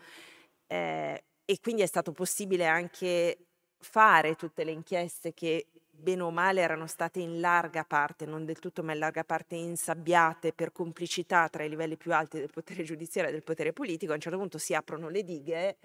eh, 0.66 1.24
e 1.44 1.60
quindi 1.60 1.82
è 1.82 1.86
stato 1.86 2.12
possibile 2.12 2.66
anche 2.66 3.38
fare 3.78 4.36
tutte 4.36 4.64
le 4.64 4.70
inchieste 4.70 5.34
che 5.34 5.66
bene 5.90 6.22
o 6.22 6.30
male 6.30 6.62
erano 6.62 6.86
state 6.86 7.20
in 7.20 7.40
larga 7.40 7.84
parte, 7.84 8.26
non 8.26 8.44
del 8.44 8.58
tutto, 8.58 8.82
ma 8.82 8.92
in 8.92 8.98
larga 8.98 9.24
parte 9.24 9.54
insabbiate 9.54 10.52
per 10.52 10.72
complicità 10.72 11.48
tra 11.48 11.64
i 11.64 11.68
livelli 11.68 11.96
più 11.96 12.14
alti 12.14 12.38
del 12.38 12.50
potere 12.50 12.82
giudiziario 12.82 13.30
e 13.30 13.32
del 13.32 13.42
potere 13.42 13.72
politico, 13.72 14.12
a 14.12 14.14
un 14.14 14.20
certo 14.20 14.38
punto 14.38 14.58
si 14.58 14.74
aprono 14.74 15.08
le 15.08 15.22
dighe 15.22 15.76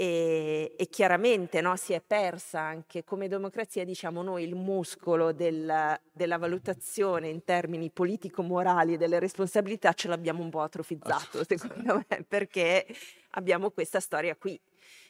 e, 0.00 0.76
e 0.78 0.88
chiaramente 0.88 1.60
no, 1.60 1.76
si 1.76 1.92
è 1.92 2.00
persa 2.00 2.58
anche 2.58 3.04
come 3.04 3.28
democrazia, 3.28 3.84
diciamo 3.84 4.22
noi, 4.22 4.44
il 4.44 4.54
muscolo 4.54 5.32
del, 5.32 6.00
della 6.10 6.38
valutazione 6.38 7.28
in 7.28 7.44
termini 7.44 7.90
politico-morali 7.90 8.96
delle 8.96 9.18
responsabilità 9.18 9.92
ce 9.92 10.08
l'abbiamo 10.08 10.42
un 10.42 10.48
po' 10.48 10.62
atrofizzato, 10.62 11.44
secondo 11.44 12.02
me, 12.08 12.24
perché 12.26 12.86
abbiamo 13.32 13.70
questa 13.72 14.00
storia 14.00 14.34
qui. 14.36 14.58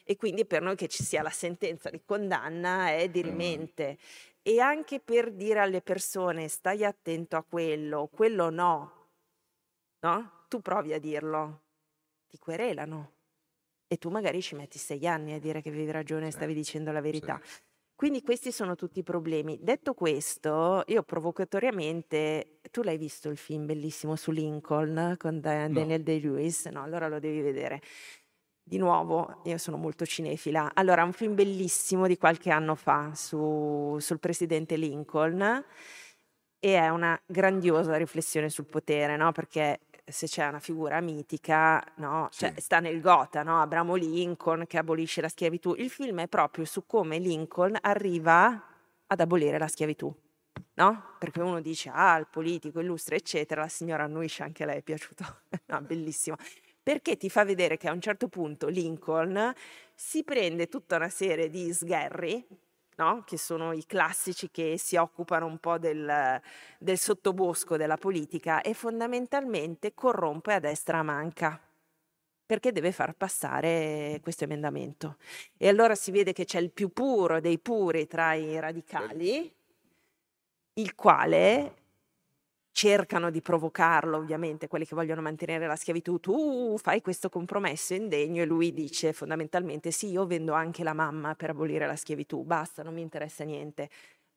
E 0.02 0.16
quindi 0.16 0.44
per 0.44 0.60
noi 0.60 0.74
che 0.74 0.88
ci 0.88 1.04
sia 1.04 1.22
la 1.22 1.30
sentenza 1.30 1.88
di 1.88 2.02
condanna 2.04 2.88
è 2.90 3.08
dirimente. 3.08 3.96
E 4.42 4.58
anche 4.58 4.98
per 4.98 5.30
dire 5.30 5.60
alle 5.60 5.82
persone 5.82 6.48
stai 6.48 6.84
attento 6.84 7.36
a 7.36 7.44
quello, 7.48 8.08
quello 8.12 8.50
no, 8.50 9.06
no? 10.00 10.46
Tu 10.48 10.60
provi 10.60 10.92
a 10.92 10.98
dirlo, 10.98 11.60
ti 12.26 12.38
querelano 12.38 13.18
e 13.92 13.96
tu 13.96 14.08
magari 14.08 14.40
ci 14.40 14.54
metti 14.54 14.78
sei 14.78 15.04
anni 15.08 15.32
a 15.32 15.40
dire 15.40 15.60
che 15.60 15.68
avevi 15.68 15.90
ragione 15.90 16.28
e 16.28 16.30
stavi 16.30 16.54
dicendo 16.54 16.92
la 16.92 17.00
verità. 17.00 17.40
Sì. 17.42 17.58
Quindi 17.96 18.22
questi 18.22 18.52
sono 18.52 18.76
tutti 18.76 19.00
i 19.00 19.02
problemi. 19.02 19.58
Detto 19.60 19.94
questo, 19.94 20.84
io 20.86 21.02
provocatoriamente, 21.02 22.60
tu 22.70 22.82
l'hai 22.82 22.96
visto 22.96 23.28
il 23.28 23.36
film 23.36 23.66
bellissimo 23.66 24.14
su 24.14 24.30
Lincoln 24.30 25.16
con 25.18 25.40
Daniel 25.40 25.98
no. 25.98 25.98
Day-Lewis? 25.98 26.66
No, 26.66 26.84
allora 26.84 27.08
lo 27.08 27.18
devi 27.18 27.40
vedere. 27.40 27.82
Di 28.62 28.78
nuovo, 28.78 29.40
io 29.46 29.58
sono 29.58 29.76
molto 29.76 30.06
cinefila. 30.06 30.70
Allora, 30.74 31.02
un 31.02 31.12
film 31.12 31.34
bellissimo 31.34 32.06
di 32.06 32.16
qualche 32.16 32.50
anno 32.50 32.76
fa 32.76 33.12
su, 33.16 33.96
sul 33.98 34.20
presidente 34.20 34.76
Lincoln 34.76 35.64
e 36.60 36.76
è 36.76 36.88
una 36.90 37.20
grandiosa 37.26 37.96
riflessione 37.96 38.50
sul 38.50 38.66
potere, 38.66 39.16
no? 39.16 39.32
Perché 39.32 39.80
se 40.10 40.26
c'è 40.26 40.46
una 40.46 40.58
figura 40.58 41.00
mitica, 41.00 41.84
no? 41.96 42.28
cioè, 42.32 42.52
sì. 42.54 42.60
sta 42.60 42.80
nel 42.80 43.00
Gotha, 43.00 43.42
no? 43.42 43.60
Abramo 43.60 43.94
Lincoln 43.94 44.66
che 44.66 44.78
abolisce 44.78 45.20
la 45.20 45.28
schiavitù. 45.28 45.74
Il 45.76 45.90
film 45.90 46.20
è 46.20 46.28
proprio 46.28 46.64
su 46.64 46.86
come 46.86 47.18
Lincoln 47.18 47.76
arriva 47.80 48.62
ad 49.06 49.20
abolire 49.20 49.58
la 49.58 49.68
schiavitù. 49.68 50.12
No? 50.74 51.14
Perché 51.18 51.40
uno 51.40 51.60
dice, 51.60 51.90
ah, 51.92 52.16
il 52.16 52.26
politico 52.30 52.80
illustre, 52.80 53.16
eccetera, 53.16 53.62
la 53.62 53.68
signora 53.68 54.04
annuisce, 54.04 54.42
anche 54.42 54.62
a 54.62 54.66
lei 54.66 54.78
è 54.78 54.82
piaciuto. 54.82 55.42
no, 55.66 55.80
bellissimo. 55.82 56.36
Perché 56.82 57.16
ti 57.16 57.28
fa 57.28 57.44
vedere 57.44 57.76
che 57.76 57.88
a 57.88 57.92
un 57.92 58.00
certo 58.00 58.28
punto 58.28 58.68
Lincoln 58.68 59.52
si 59.94 60.24
prende 60.24 60.68
tutta 60.68 60.96
una 60.96 61.10
serie 61.10 61.50
di 61.50 61.72
sgherri, 61.72 62.46
no? 63.02 63.22
che 63.24 63.38
sono 63.38 63.72
i 63.72 63.84
classici 63.86 64.50
che 64.50 64.76
si 64.78 64.96
occupano 64.96 65.46
un 65.46 65.58
po' 65.58 65.78
del, 65.78 66.40
del 66.78 66.98
sottobosco 66.98 67.76
della 67.76 67.96
politica 67.96 68.60
e 68.60 68.74
fondamentalmente 68.74 69.94
corrompe 69.94 70.54
a 70.54 70.60
destra 70.60 70.98
a 70.98 71.02
manca 71.02 71.60
perché 72.44 72.72
deve 72.72 72.90
far 72.90 73.14
passare 73.14 74.18
questo 74.20 74.42
emendamento. 74.42 75.18
E 75.56 75.68
allora 75.68 75.94
si 75.94 76.10
vede 76.10 76.32
che 76.32 76.44
c'è 76.44 76.58
il 76.58 76.72
più 76.72 76.92
puro 76.92 77.38
dei 77.40 77.60
puri 77.60 78.08
tra 78.08 78.34
i 78.34 78.58
radicali, 78.58 79.54
il 80.74 80.94
quale 80.96 81.79
cercano 82.72 83.30
di 83.30 83.40
provocarlo, 83.40 84.16
ovviamente, 84.16 84.68
quelli 84.68 84.86
che 84.86 84.94
vogliono 84.94 85.20
mantenere 85.20 85.66
la 85.66 85.76
schiavitù, 85.76 86.18
tu 86.18 86.76
fai 86.78 87.00
questo 87.00 87.28
compromesso 87.28 87.94
indegno 87.94 88.42
e 88.42 88.46
lui 88.46 88.72
dice 88.72 89.12
fondamentalmente 89.12 89.90
sì, 89.90 90.10
io 90.10 90.26
vendo 90.26 90.52
anche 90.52 90.82
la 90.82 90.94
mamma 90.94 91.34
per 91.34 91.50
abolire 91.50 91.86
la 91.86 91.96
schiavitù, 91.96 92.42
basta, 92.42 92.82
non 92.82 92.94
mi 92.94 93.02
interessa 93.02 93.44
niente. 93.44 93.88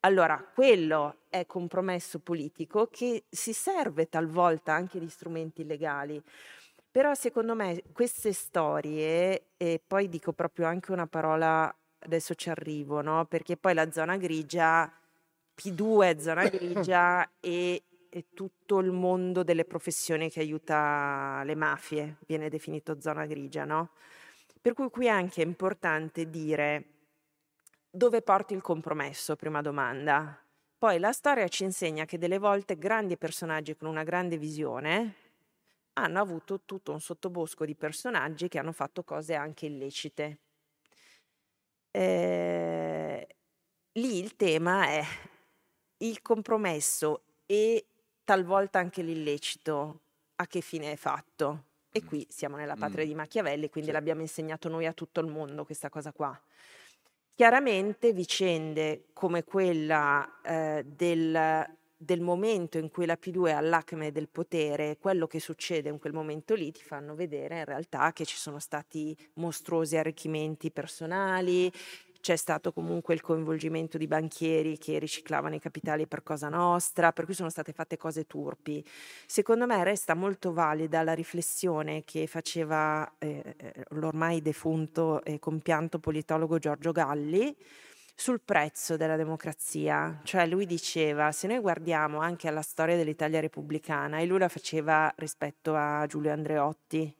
Allora, 0.06 0.38
quello 0.54 1.20
è 1.30 1.46
compromesso 1.46 2.20
politico 2.20 2.88
che 2.92 3.24
si 3.30 3.54
serve 3.54 4.10
talvolta 4.10 4.74
anche 4.74 5.00
di 5.00 5.08
strumenti 5.08 5.66
legali. 5.66 6.22
Però 6.92 7.14
secondo 7.16 7.56
me 7.56 7.82
queste 7.94 8.34
storie, 8.34 9.48
e 9.58 9.82
poi 9.86 10.10
dico 10.10 10.34
proprio 10.34 10.68
anche 10.68 10.92
una 10.92 11.08
parola, 11.08 11.74
adesso 12.00 12.36
ci 12.36 12.50
arrivo, 12.50 13.02
no? 13.02 13.26
perché 13.26 13.58
poi 13.58 13.74
la 13.74 13.92
zona 13.92 14.18
grigia, 14.18 14.92
P2 15.56 16.02
è 16.02 16.20
zona 16.20 16.48
grigia 16.50 17.28
e 17.40 17.82
è 18.14 18.26
tutto 18.32 18.78
il 18.78 18.92
mondo 18.92 19.42
delle 19.42 19.66
professioni 19.66 20.30
che 20.30 20.40
aiuta 20.40 21.42
le 21.46 21.56
mafie, 21.56 22.18
viene 22.28 22.48
definito 22.48 23.02
zona 23.02 23.26
grigia, 23.26 23.66
no? 23.66 23.90
Per 24.62 24.74
cui 24.74 24.92
qui 24.92 25.10
anche 25.10 25.42
è 25.42 25.46
importante 25.46 26.30
dire 26.30 26.90
dove 27.90 28.22
porti 28.22 28.54
il 28.54 28.62
compromesso, 28.62 29.36
prima 29.36 29.62
domanda. 29.62 30.40
Poi 30.78 31.00
la 31.00 31.12
storia 31.12 31.48
ci 31.48 31.64
insegna 31.64 32.06
che 32.06 32.20
delle 32.20 32.38
volte 32.38 32.78
grandi 32.78 33.18
personaggi 33.18 33.76
con 33.76 33.88
una 33.88 34.04
grande 34.04 34.38
visione 34.38 35.16
hanno 35.94 36.22
avuto 36.22 36.62
tutto 36.66 36.92
un 36.92 37.02
sottobosco 37.02 37.66
di 37.66 37.74
personaggi 37.74 38.48
che 38.48 38.60
hanno 38.60 38.74
fatto 38.74 39.04
cose 39.04 39.34
anche 39.34 39.66
illecite. 39.66 40.38
Eh, 41.90 43.28
lì 43.94 44.20
il 44.20 44.36
tema 44.36 44.86
è 44.86 45.04
il 45.98 46.22
compromesso 46.22 47.24
e 47.48 47.88
talvolta 48.24 48.80
anche 48.80 49.02
l'illecito 49.02 50.02
a 50.36 50.48
che 50.48 50.62
fine 50.62 50.92
è 50.92 50.96
fatto. 50.96 51.66
E 51.92 52.02
mm. 52.04 52.08
qui 52.08 52.26
siamo 52.30 52.56
nella 52.56 52.76
patria 52.76 53.06
mm. 53.06 53.08
di 53.08 53.16
Machiavelli, 53.16 53.70
quindi 53.70 53.90
sì. 53.90 53.96
l'abbiamo 53.96 54.22
insegnato 54.22 54.68
noi 54.70 54.86
a 54.86 54.94
tutto 54.94 55.20
il 55.20 55.28
mondo 55.28 55.64
questa 55.64 55.90
cosa 55.90 56.12
qua. 56.12 56.40
Chiaramente 57.36 58.14
vicende 58.14 59.06
come 59.14 59.44
quella 59.44 60.40
eh, 60.44 60.84
del, 60.86 61.68
del, 61.98 62.22
momento 62.22 62.78
in 62.78 62.90
cui 62.90 63.08
la 63.08 63.18
P2 63.20 63.48
è 63.48 63.52
all'acme 63.52 64.12
del 64.12 64.28
potere, 64.28 64.98
quello 65.00 65.26
che 65.26 65.40
succede 65.40 65.90
in 65.90 65.98
quel 65.98 66.14
momento 66.14 66.54
lì, 66.54 66.72
ti 66.72 66.84
fanno 66.84 67.16
vedere 67.16 67.60
in 67.60 67.66
realtà 67.66 68.12
che 68.14 68.26
ci 68.26 68.38
sono 68.38 68.60
stati 68.60 69.18
mostruosi 69.36 69.98
arricchimenti 69.98 70.70
personali, 70.70 71.72
c'è 72.24 72.38
stato 72.38 72.72
comunque 72.72 73.14
il 73.14 73.20
coinvolgimento 73.20 73.98
di 73.98 74.08
banchieri 74.08 74.78
che 74.78 74.98
riciclavano 74.98 75.56
i 75.56 75.60
capitali 75.60 76.08
per 76.08 76.24
cosa 76.24 76.48
nostra, 76.48 77.12
per 77.12 77.26
cui 77.26 77.34
sono 77.34 77.50
state 77.50 77.74
fatte 77.74 77.98
cose 77.98 78.26
turpi. 78.26 78.82
Secondo 79.26 79.66
me 79.66 79.84
resta 79.84 80.14
molto 80.14 80.54
valida 80.54 81.04
la 81.04 81.12
riflessione 81.12 82.06
che 82.06 82.26
faceva 82.28 83.12
eh, 83.20 83.56
eh 83.58 83.74
l'ormai 83.90 84.42
defunto 84.42 85.22
e 85.26 85.38
compianto 85.38 86.00
politologo 86.00 86.60
Giorgio 86.60 86.94
Galli 86.94 87.54
sul 88.16 88.40
prezzo 88.40 88.96
della 88.96 89.18
democrazia, 89.18 90.22
cioè 90.24 90.48
lui 90.48 90.66
diceva 90.66 91.34
se 91.34 91.48
noi 91.48 91.60
guardiamo 91.60 92.20
anche 92.20 92.48
alla 92.48 92.62
storia 92.62 92.96
dell'Italia 92.96 93.42
repubblicana 93.42 94.20
e 94.20 94.26
lui 94.26 94.40
la 94.40 94.48
faceva 94.48 95.12
rispetto 95.18 95.76
a 95.76 96.06
Giulio 96.08 96.32
Andreotti, 96.32 97.14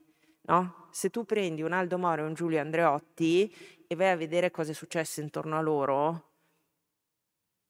no? 0.44 0.83
Se 0.94 1.10
tu 1.10 1.26
prendi 1.26 1.64
un 1.64 1.72
Aldo 1.72 1.98
Moro 1.98 2.22
e 2.22 2.28
un 2.28 2.36
Giulio 2.36 2.62
Andreotti 2.62 3.52
e 3.88 3.96
vai 3.96 4.12
a 4.12 4.16
vedere 4.16 4.52
cosa 4.52 4.70
è 4.70 4.74
successo 4.76 5.22
intorno 5.22 5.58
a 5.58 5.62
loro, 5.62 6.30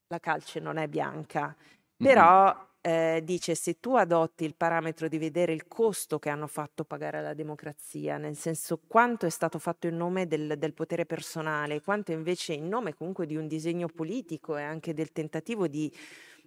la 0.08 0.20
calce 0.20 0.60
non 0.60 0.76
è 0.76 0.90
bianca. 0.90 1.56
Però 1.96 2.54
eh, 2.82 3.22
dice 3.24 3.56
se 3.56 3.80
tu 3.80 3.96
adotti 3.96 4.44
il 4.44 4.56
parametro 4.56 5.08
di 5.08 5.18
vedere 5.18 5.54
il 5.54 5.70
costo 5.70 6.20
che 6.20 6.28
hanno 6.28 6.48
fatto 6.48 6.84
pagare 6.84 7.20
alla 7.20 7.34
democrazia, 7.34 8.18
nel 8.18 8.36
senso 8.36 8.78
quanto 8.86 9.26
è 9.26 9.30
stato 9.30 9.58
fatto 9.58 9.88
in 9.88 9.96
nome 9.96 10.28
del, 10.28 10.58
del 10.58 10.74
potere 10.74 11.06
personale, 11.06 11.80
quanto 11.80 12.12
invece 12.12 12.52
in 12.52 12.68
nome 12.68 12.94
comunque 12.94 13.26
di 13.26 13.38
un 13.38 13.48
disegno 13.48 13.88
politico 13.88 14.58
e 14.58 14.64
anche 14.64 14.94
del 14.94 15.14
tentativo 15.14 15.70
di 15.70 15.90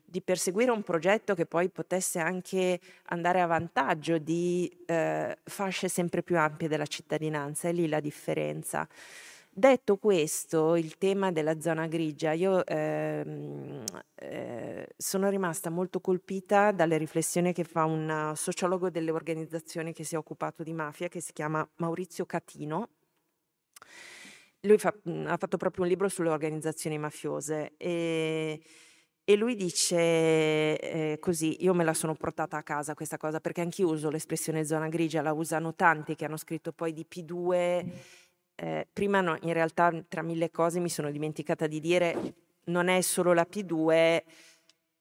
di 0.07 0.23
perseguire 0.23 0.71
un 0.71 0.83
progetto 0.83 1.35
che 1.35 1.47
poi 1.47 1.69
potesse 1.69 2.21
anche 2.21 2.81
andare 3.07 3.41
a 3.41 3.47
vantaggio 3.47 4.19
di 4.19 4.71
eh, 4.87 5.37
fasce 5.43 5.89
sempre 5.89 6.23
più 6.23 6.39
ampie 6.39 6.69
della 6.69 6.87
cittadinanza, 6.87 7.69
è 7.69 7.73
lì 7.73 7.89
la 7.89 8.01
differenza. 8.01 8.89
Detto 9.59 9.97
questo, 9.97 10.77
il 10.77 10.99
tema 10.99 11.33
della 11.33 11.59
zona 11.61 11.87
grigia, 11.87 12.33
io 12.33 12.65
ehm, 12.67 13.85
eh, 14.15 14.87
sono 14.99 15.31
rimasta 15.31 15.71
molto 15.71 16.01
colpita 16.01 16.73
dalle 16.73 16.99
riflessioni 16.99 17.55
che 17.55 17.65
fa 17.65 17.85
un 17.85 18.33
sociologo 18.37 18.91
delle 18.91 19.11
organizzazioni 19.11 19.95
che 19.95 20.05
si 20.05 20.15
è 20.15 20.19
occupato 20.19 20.63
di 20.63 20.75
mafia, 20.75 21.09
che 21.09 21.21
si 21.21 21.33
chiama 21.33 21.67
Maurizio 21.77 22.27
Catino. 22.27 22.91
Lui 24.61 24.77
fa, 24.77 24.95
ha 25.25 25.37
fatto 25.39 25.57
proprio 25.57 25.85
un 25.85 25.89
libro 25.89 26.09
sulle 26.11 26.29
organizzazioni 26.29 26.99
mafiose 26.99 27.73
e 27.79 28.61
e 29.29 29.35
lui 29.35 29.57
dice 29.57 29.97
eh, 30.79 31.19
così, 31.19 31.65
io 31.65 31.75
me 31.75 31.83
la 31.83 31.95
sono 31.95 32.15
portata 32.15 32.59
a 32.59 32.63
casa 32.63 32.95
questa 32.95 33.17
cosa 33.17 33.41
perché 33.41 33.61
anch'io 33.61 33.89
uso 33.89 34.09
l'espressione 34.09 34.65
zona 34.65 34.87
grigia, 34.87 35.21
la 35.21 35.33
usano 35.33 35.75
tanti 35.75 36.15
che 36.15 36.25
hanno 36.27 36.37
scritto 36.37 36.71
poi 36.71 36.93
di 36.93 37.05
P2. 37.13 37.87
Eh, 38.55 38.87
prima 38.93 39.21
no, 39.21 39.37
in 39.41 39.53
realtà 39.53 39.93
tra 40.07 40.23
mille 40.23 40.53
cose 40.53 40.79
mi 40.79 40.89
sono 40.89 41.11
dimenticata 41.11 41.67
di 41.67 41.81
dire 41.81 42.35
non 42.67 42.87
è 42.87 43.01
solo 43.01 43.33
la 43.33 43.45
P2, 43.51 44.23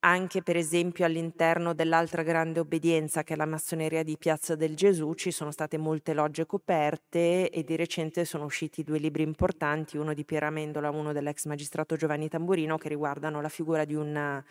anche 0.06 0.44
per 0.44 0.56
esempio 0.56 1.04
all'interno 1.04 1.74
dell'altra 1.74 2.22
grande 2.22 2.60
obbedienza 2.60 3.24
che 3.24 3.34
è 3.34 3.36
la 3.36 3.48
massoneria 3.48 4.04
di 4.04 4.18
Piazza 4.20 4.56
del 4.56 4.76
Gesù 4.76 5.16
ci 5.16 5.32
sono 5.32 5.50
state 5.50 5.78
molte 5.78 6.14
logge 6.14 6.46
coperte 6.46 7.50
e 7.50 7.64
di 7.64 7.76
recente 7.76 8.24
sono 8.24 8.46
usciti 8.46 8.84
due 8.84 9.00
libri 9.00 9.24
importanti, 9.24 9.98
uno 9.98 10.14
di 10.14 10.24
Piera 10.24 10.48
Amendola, 10.48 10.92
uno 10.92 11.12
dell'ex 11.12 11.46
magistrato 11.46 11.96
Giovanni 11.96 12.30
Tamburino 12.30 12.78
che 12.78 12.88
riguardano 12.90 13.42
la 13.42 13.50
figura 13.50 13.84
di 13.84 13.96
un 13.96 14.44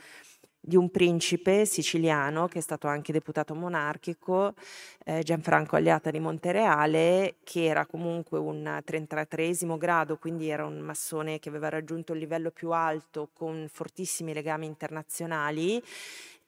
di 0.67 0.77
un 0.77 0.91
principe 0.91 1.67
siciliano 1.67 2.49
che 2.49 2.59
è 2.59 2.63
stato 2.63 2.87
anche 2.87 3.13
deputato 3.13 3.55
monarchico, 3.55 4.55
eh, 5.05 5.23
Gianfranco 5.23 5.77
Agliata 5.77 6.11
di 6.11 6.19
Montereale, 6.21 7.37
che 7.45 7.65
era 7.65 7.85
comunque 7.85 8.39
un 8.39 8.81
33 8.83 9.53
grado, 9.77 10.17
quindi 10.17 10.49
era 10.49 10.65
un 10.65 10.79
massone 10.79 11.39
che 11.39 11.51
aveva 11.51 11.69
raggiunto 11.69 12.15
il 12.15 12.19
livello 12.19 12.51
più 12.51 12.71
alto 12.71 13.29
con 13.35 13.67
fortissimi 13.71 14.33
legami 14.33 14.65
internazionali, 14.65 15.83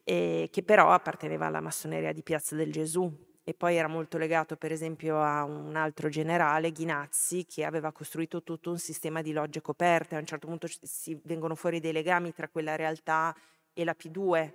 e 0.02 0.48
che 0.50 0.62
però 0.62 0.92
apparteneva 0.92 1.46
alla 1.46 1.60
massoneria 1.60 2.12
di 2.12 2.22
Piazza 2.22 2.54
del 2.54 2.72
Gesù 2.72 3.12
e 3.44 3.54
poi 3.54 3.76
era 3.76 3.86
molto 3.86 4.18
legato 4.18 4.56
per 4.56 4.72
esempio 4.72 5.20
a 5.20 5.44
un 5.44 5.76
altro 5.76 6.08
generale, 6.08 6.72
Ghinazzi, 6.72 7.44
che 7.46 7.64
aveva 7.64 7.92
costruito 7.92 8.42
tutto 8.42 8.70
un 8.70 8.78
sistema 8.78 9.20
di 9.22 9.32
logge 9.32 9.60
coperte. 9.60 10.16
A 10.16 10.18
un 10.18 10.26
certo 10.26 10.46
punto 10.46 10.68
si 10.80 11.20
vengono 11.24 11.54
fuori 11.54 11.80
dei 11.80 11.92
legami 11.92 12.32
tra 12.32 12.48
quella 12.48 12.76
realtà 12.76 13.34
e 13.76 13.84
la 13.84 13.94
P2 13.96 14.52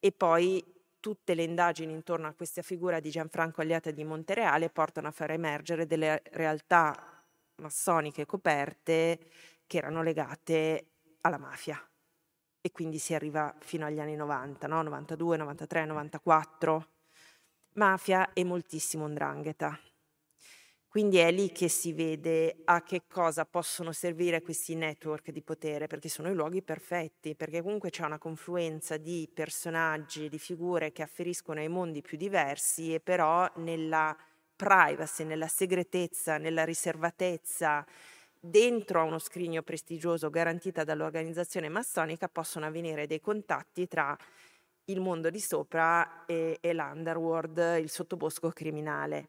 e 0.00 0.10
poi 0.10 0.64
tutte 0.98 1.34
le 1.34 1.44
indagini 1.44 1.92
intorno 1.92 2.26
a 2.26 2.32
questa 2.32 2.62
figura 2.62 2.98
di 2.98 3.10
Gianfranco 3.10 3.60
Agliata 3.60 3.92
di 3.92 4.02
Montereale 4.02 4.68
portano 4.68 5.06
a 5.06 5.12
far 5.12 5.30
emergere 5.30 5.86
delle 5.86 6.22
realtà 6.32 7.24
massoniche 7.56 8.26
coperte 8.26 9.30
che 9.64 9.78
erano 9.78 10.02
legate 10.02 10.86
alla 11.20 11.38
mafia 11.38 11.80
e 12.60 12.72
quindi 12.72 12.98
si 12.98 13.14
arriva 13.14 13.54
fino 13.60 13.86
agli 13.86 14.00
anni 14.00 14.16
90, 14.16 14.66
no? 14.66 14.82
92, 14.82 15.36
93, 15.36 15.84
94, 15.84 16.88
mafia 17.74 18.32
e 18.32 18.42
moltissimo 18.42 19.06
ndrangheta. 19.06 19.78
Quindi 20.90 21.18
è 21.18 21.30
lì 21.30 21.52
che 21.52 21.68
si 21.68 21.92
vede 21.92 22.62
a 22.64 22.82
che 22.82 23.02
cosa 23.06 23.44
possono 23.44 23.92
servire 23.92 24.40
questi 24.40 24.74
network 24.74 25.30
di 25.30 25.42
potere, 25.42 25.86
perché 25.86 26.08
sono 26.08 26.30
i 26.30 26.34
luoghi 26.34 26.62
perfetti, 26.62 27.34
perché 27.36 27.60
comunque 27.62 27.90
c'è 27.90 28.04
una 28.04 28.18
confluenza 28.18 28.96
di 28.96 29.28
personaggi, 29.32 30.28
di 30.30 30.38
figure 30.38 30.90
che 30.92 31.02
afferiscono 31.02 31.60
ai 31.60 31.68
mondi 31.68 32.00
più 32.00 32.16
diversi 32.16 32.94
e 32.94 33.00
però 33.00 33.46
nella 33.56 34.16
privacy, 34.56 35.24
nella 35.24 35.46
segretezza, 35.46 36.38
nella 36.38 36.64
riservatezza, 36.64 37.84
dentro 38.40 39.00
a 39.00 39.04
uno 39.04 39.18
scrigno 39.18 39.62
prestigioso 39.62 40.30
garantita 40.30 40.84
dall'organizzazione 40.84 41.68
massonica 41.68 42.28
possono 42.28 42.64
avvenire 42.66 43.06
dei 43.06 43.20
contatti 43.20 43.86
tra 43.86 44.16
il 44.86 45.00
mondo 45.00 45.28
di 45.28 45.40
sopra 45.40 46.24
e, 46.24 46.56
e 46.60 46.72
l'underworld, 46.72 47.76
il 47.78 47.90
sottobosco 47.90 48.48
criminale. 48.50 49.28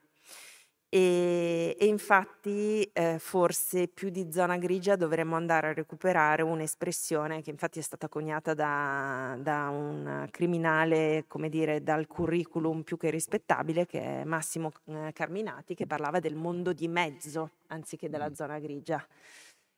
E, 0.92 1.78
e 1.80 1.86
infatti 1.86 2.82
eh, 2.94 3.18
forse 3.20 3.88
più 3.88 4.10
di 4.10 4.32
zona 4.32 4.58
grigia 4.58 4.96
dovremmo 4.96 5.36
andare 5.36 5.68
a 5.68 5.74
recuperare 5.74 6.42
un'espressione 6.42 7.44
che 7.44 7.52
infatti 7.52 7.78
è 7.78 7.84
stata 7.84 8.10
coniata 8.10 8.56
da, 8.56 9.38
da 9.40 9.70
un 9.70 10.28
criminale, 10.32 11.26
come 11.28 11.50
dire, 11.50 11.84
dal 11.84 12.08
curriculum 12.08 12.82
più 12.82 12.98
che 12.98 13.12
rispettabile, 13.12 13.86
che 13.86 14.02
è 14.02 14.24
Massimo 14.24 14.72
eh, 14.86 15.12
Carminati, 15.14 15.76
che 15.76 15.86
parlava 15.86 16.20
del 16.20 16.36
mondo 16.36 16.74
di 16.74 16.88
mezzo 16.88 17.52
anziché 17.68 18.10
della 18.10 18.34
zona 18.34 18.58
grigia. 18.58 19.06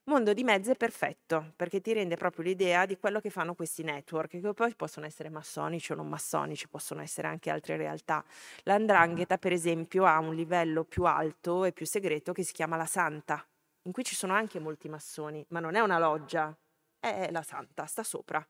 Mondo 0.06 0.34
di 0.34 0.44
mezzo 0.44 0.72
è 0.72 0.76
perfetto 0.76 1.54
perché 1.56 1.80
ti 1.80 1.94
rende 1.94 2.16
proprio 2.16 2.44
l'idea 2.44 2.88
di 2.88 2.98
quello 2.98 3.20
che 3.20 3.30
fanno 3.30 3.54
questi 3.54 3.84
network, 3.84 4.42
che 4.42 4.54
poi 4.54 4.74
possono 4.76 5.06
essere 5.06 5.30
massonici 5.30 5.92
o 5.92 5.96
non 5.96 6.10
massonici, 6.10 6.68
possono 6.68 7.02
essere 7.02 7.28
anche 7.28 7.52
altre 7.52 7.78
realtà. 7.78 8.26
L'andrangheta, 8.64 9.38
per 9.38 9.52
esempio, 9.52 10.06
ha 10.06 10.18
un 10.18 10.34
livello 10.34 10.86
più 10.86 11.04
alto 11.04 11.66
e 11.66 11.72
più 11.72 11.86
segreto 11.86 12.34
che 12.34 12.42
si 12.44 12.52
chiama 12.52 12.78
la 12.78 12.88
Santa, 12.88 13.48
in 13.84 13.92
cui 13.92 14.04
ci 14.04 14.16
sono 14.16 14.34
anche 14.34 14.60
molti 14.60 14.90
massoni, 14.90 15.46
ma 15.50 15.60
non 15.60 15.76
è 15.76 15.80
una 15.82 16.00
loggia, 16.00 16.56
è 17.00 17.30
la 17.30 17.44
Santa, 17.44 17.86
sta 17.86 18.02
sopra. 18.02 18.46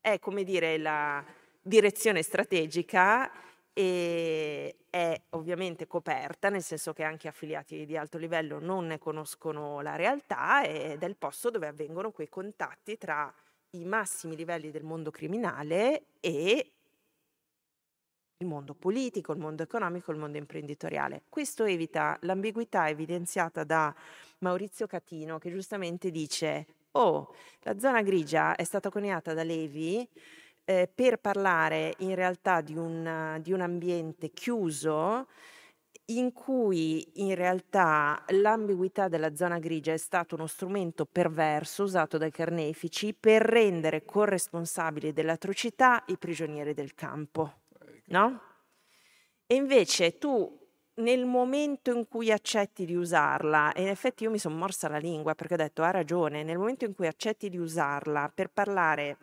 È 0.00 0.18
come 0.18 0.42
dire 0.42 0.78
la 0.78 1.24
direzione 1.60 2.22
strategica 2.22 3.30
e 3.72 4.76
è 4.90 5.20
ovviamente 5.30 5.86
coperta, 5.86 6.50
nel 6.50 6.62
senso 6.62 6.92
che 6.92 7.02
anche 7.02 7.28
affiliati 7.28 7.86
di 7.86 7.96
alto 7.96 8.18
livello 8.18 8.58
non 8.58 8.86
ne 8.86 8.98
conoscono 8.98 9.80
la 9.80 9.96
realtà 9.96 10.62
ed 10.64 11.02
è 11.02 11.06
il 11.06 11.16
posto 11.16 11.50
dove 11.50 11.66
avvengono 11.66 12.10
quei 12.10 12.28
contatti 12.28 12.98
tra 12.98 13.32
i 13.70 13.84
massimi 13.84 14.36
livelli 14.36 14.70
del 14.70 14.82
mondo 14.82 15.10
criminale 15.10 16.08
e 16.20 16.72
il 18.36 18.46
mondo 18.46 18.74
politico, 18.74 19.32
il 19.32 19.38
mondo 19.38 19.62
economico, 19.62 20.10
il 20.10 20.18
mondo 20.18 20.36
imprenditoriale. 20.36 21.22
Questo 21.28 21.64
evita 21.64 22.18
l'ambiguità 22.22 22.88
evidenziata 22.88 23.64
da 23.64 23.94
Maurizio 24.38 24.86
Catino 24.86 25.38
che 25.38 25.50
giustamente 25.50 26.10
dice 26.10 26.66
oh, 26.92 27.34
la 27.60 27.78
zona 27.78 28.02
grigia 28.02 28.56
è 28.56 28.64
stata 28.64 28.90
coniata 28.90 29.32
da 29.32 29.44
Levi 29.44 30.06
eh, 30.80 30.88
per 30.92 31.18
parlare 31.18 31.94
in 31.98 32.14
realtà 32.14 32.60
di 32.60 32.76
un, 32.76 33.38
di 33.42 33.52
un 33.52 33.60
ambiente 33.60 34.30
chiuso 34.30 35.26
in 36.06 36.32
cui 36.32 37.20
in 37.20 37.34
realtà 37.34 38.24
l'ambiguità 38.28 39.08
della 39.08 39.34
zona 39.34 39.58
grigia 39.58 39.92
è 39.92 39.98
stato 39.98 40.34
uno 40.34 40.46
strumento 40.46 41.06
perverso 41.06 41.84
usato 41.84 42.18
dai 42.18 42.30
carnefici 42.30 43.14
per 43.14 43.42
rendere 43.42 44.04
corresponsabili 44.04 45.12
dell'atrocità 45.12 46.02
i 46.08 46.18
prigionieri 46.18 46.74
del 46.74 46.94
campo, 46.94 47.60
no? 48.06 48.40
E 49.46 49.54
invece 49.54 50.18
tu 50.18 50.58
nel 50.94 51.24
momento 51.24 51.96
in 51.96 52.06
cui 52.08 52.30
accetti 52.30 52.84
di 52.84 52.94
usarla, 52.94 53.72
e 53.72 53.82
in 53.82 53.88
effetti 53.88 54.24
io 54.24 54.30
mi 54.30 54.38
sono 54.38 54.56
morsa 54.56 54.88
la 54.88 54.98
lingua 54.98 55.34
perché 55.34 55.54
ho 55.54 55.58
detto 55.58 55.82
ha 55.82 55.90
ragione, 55.90 56.42
nel 56.42 56.58
momento 56.58 56.84
in 56.84 56.94
cui 56.94 57.06
accetti 57.06 57.48
di 57.48 57.58
usarla 57.58 58.30
per 58.34 58.50
parlare 58.50 59.16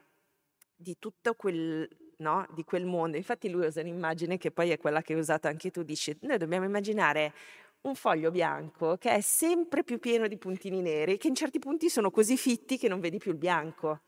di 0.82 0.96
tutto 0.98 1.34
quel, 1.34 1.88
no, 2.18 2.48
di 2.54 2.64
quel 2.64 2.86
mondo. 2.86 3.18
Infatti 3.18 3.50
lui 3.50 3.68
usa 3.68 3.82
un'immagine 3.82 4.38
che 4.38 4.50
poi 4.50 4.70
è 4.70 4.78
quella 4.78 5.02
che 5.02 5.14
hai 5.14 5.20
usato 5.20 5.48
anche 5.48 5.72
tu, 5.72 5.84
dici, 5.84 6.18
noi 6.22 6.38
dobbiamo 6.38 6.66
immaginare 6.66 7.34
un 7.82 7.96
foglio 7.96 8.32
bianco 8.32 8.98
che 8.98 9.12
è 9.12 9.22
sempre 9.22 9.84
più 9.84 10.00
pieno 10.00 10.28
di 10.28 10.38
puntini 10.38 10.82
neri, 10.82 11.18
che 11.18 11.28
in 11.28 11.36
certi 11.36 11.60
punti 11.60 11.90
sono 11.90 12.12
così 12.12 12.38
fitti 12.38 12.78
che 12.78 12.88
non 12.88 13.02
vedi 13.02 13.18
più 13.18 13.32
il 13.32 13.38
bianco. 13.38 14.02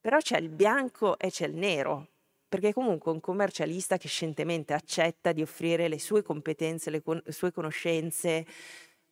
Però 0.00 0.18
c'è 0.18 0.38
il 0.38 0.48
bianco 0.48 1.16
e 1.18 1.30
c'è 1.30 1.46
il 1.46 1.54
nero, 1.54 2.08
perché 2.48 2.72
comunque 2.72 3.12
un 3.12 3.20
commercialista 3.20 3.96
che 3.96 4.08
scientemente 4.08 4.72
accetta 4.72 5.30
di 5.30 5.42
offrire 5.42 5.88
le 5.88 6.00
sue 6.00 6.22
competenze, 6.22 6.90
le, 6.90 7.02
con- 7.02 7.22
le 7.24 7.32
sue 7.32 7.52
conoscenze, 7.52 8.46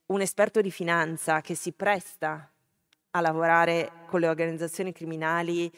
un 0.07 0.21
esperto 0.21 0.61
di 0.61 0.71
finanza 0.71 1.41
che 1.43 1.55
si 1.55 1.73
presta 1.73 2.51
a 3.11 3.21
lavorare 3.21 4.07
con 4.09 4.21
le 4.21 4.29
organizzazioni 4.29 4.93
criminali 4.93 5.71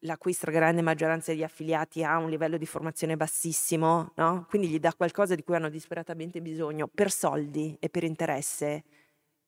la 0.00 0.18
cui 0.18 0.32
stragrande 0.32 0.82
maggioranza 0.82 1.32
di 1.32 1.42
affiliati 1.42 2.04
ha 2.04 2.18
un 2.18 2.28
livello 2.28 2.56
di 2.56 2.66
formazione 2.66 3.16
bassissimo, 3.16 4.12
no? 4.16 4.46
quindi 4.48 4.68
gli 4.68 4.78
dà 4.78 4.92
qualcosa 4.94 5.34
di 5.34 5.42
cui 5.42 5.54
hanno 5.54 5.68
disperatamente 5.68 6.40
bisogno 6.40 6.86
per 6.86 7.10
soldi 7.10 7.76
e 7.80 7.88
per 7.88 8.04
interesse, 8.04 8.84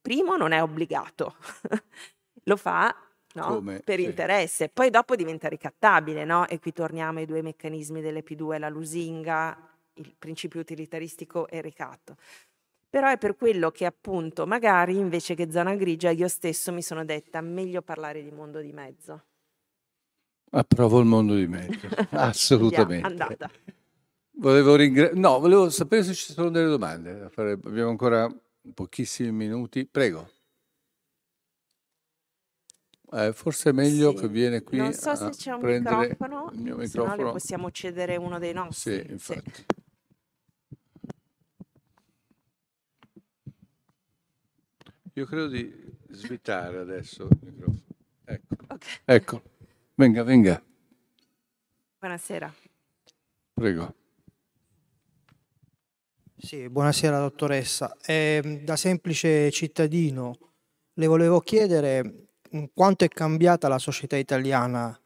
primo 0.00 0.36
non 0.36 0.52
è 0.52 0.62
obbligato, 0.62 1.36
lo 2.44 2.56
fa 2.56 2.94
no? 3.34 3.62
per 3.84 3.98
sì. 3.98 4.04
interesse, 4.04 4.68
poi 4.68 4.90
dopo 4.90 5.14
diventa 5.16 5.48
ricattabile 5.48 6.24
no? 6.24 6.46
e 6.48 6.58
qui 6.58 6.72
torniamo 6.72 7.18
ai 7.18 7.26
due 7.26 7.42
meccanismi 7.42 8.00
delle 8.00 8.24
P2, 8.24 8.58
la 8.58 8.68
lusinga, 8.68 9.56
il 9.94 10.14
principio 10.18 10.60
utilitaristico 10.60 11.46
e 11.48 11.58
il 11.58 11.62
ricatto. 11.62 12.16
Però 12.90 13.06
è 13.10 13.18
per 13.18 13.36
quello 13.36 13.70
che 13.70 13.84
appunto 13.84 14.46
magari 14.46 14.96
invece 14.96 15.34
che 15.34 15.50
zona 15.50 15.74
grigia 15.74 16.08
io 16.08 16.26
stesso 16.26 16.72
mi 16.72 16.80
sono 16.80 17.04
detta 17.04 17.42
meglio 17.42 17.82
parlare 17.82 18.22
di 18.22 18.30
mondo 18.30 18.60
di 18.60 18.72
mezzo. 18.72 19.24
Approvo 20.50 21.00
il 21.00 21.06
mondo 21.06 21.34
di 21.34 21.46
mezzo, 21.46 21.88
assolutamente. 22.10 23.06
andata. 23.06 23.50
Volevo 24.32 24.76
ringra- 24.76 25.10
no, 25.14 25.40
volevo 25.40 25.68
sapere 25.68 26.02
se 26.04 26.14
ci 26.14 26.32
sono 26.32 26.48
delle 26.50 26.68
domande. 26.68 27.30
Abbiamo 27.34 27.90
ancora 27.90 28.32
pochissimi 28.72 29.32
minuti. 29.32 29.84
Prego. 29.86 30.30
Eh, 33.10 33.32
forse 33.32 33.70
è 33.70 33.72
meglio 33.72 34.10
sì. 34.10 34.16
che 34.18 34.28
viene 34.28 34.62
qui 34.62 34.76
Non 34.76 34.92
so 34.92 35.14
se 35.14 35.30
c'è 35.30 35.52
un 35.52 35.60
microfono, 35.62 36.50
il 36.52 36.60
mio 36.60 36.76
microfono. 36.76 37.16
se 37.16 37.22
no 37.22 37.32
possiamo 37.32 37.70
cedere 37.70 38.16
uno 38.16 38.38
dei 38.38 38.52
nostri. 38.52 39.02
Sì, 39.02 39.10
infatti. 39.10 39.52
Sì. 39.54 39.64
Io 45.14 45.24
credo 45.24 45.48
di 45.48 45.96
svitare 46.10 46.78
adesso 46.78 47.24
il 47.24 47.38
microfono. 47.40 47.82
Ecco. 48.24 48.54
Okay. 48.68 48.98
ecco. 49.04 49.42
Venga, 49.98 50.22
venga. 50.22 50.62
Buonasera. 51.98 52.54
Prego. 53.52 53.94
Sì, 56.36 56.68
buonasera 56.68 57.18
dottoressa. 57.18 57.96
Eh, 58.06 58.60
da 58.62 58.76
semplice 58.76 59.50
cittadino 59.50 60.38
le 60.92 61.06
volevo 61.08 61.40
chiedere 61.40 62.28
mm, 62.54 62.64
quanto 62.74 63.04
è 63.04 63.08
cambiata 63.08 63.66
la 63.66 63.80
società 63.80 64.16
italiana 64.16 64.96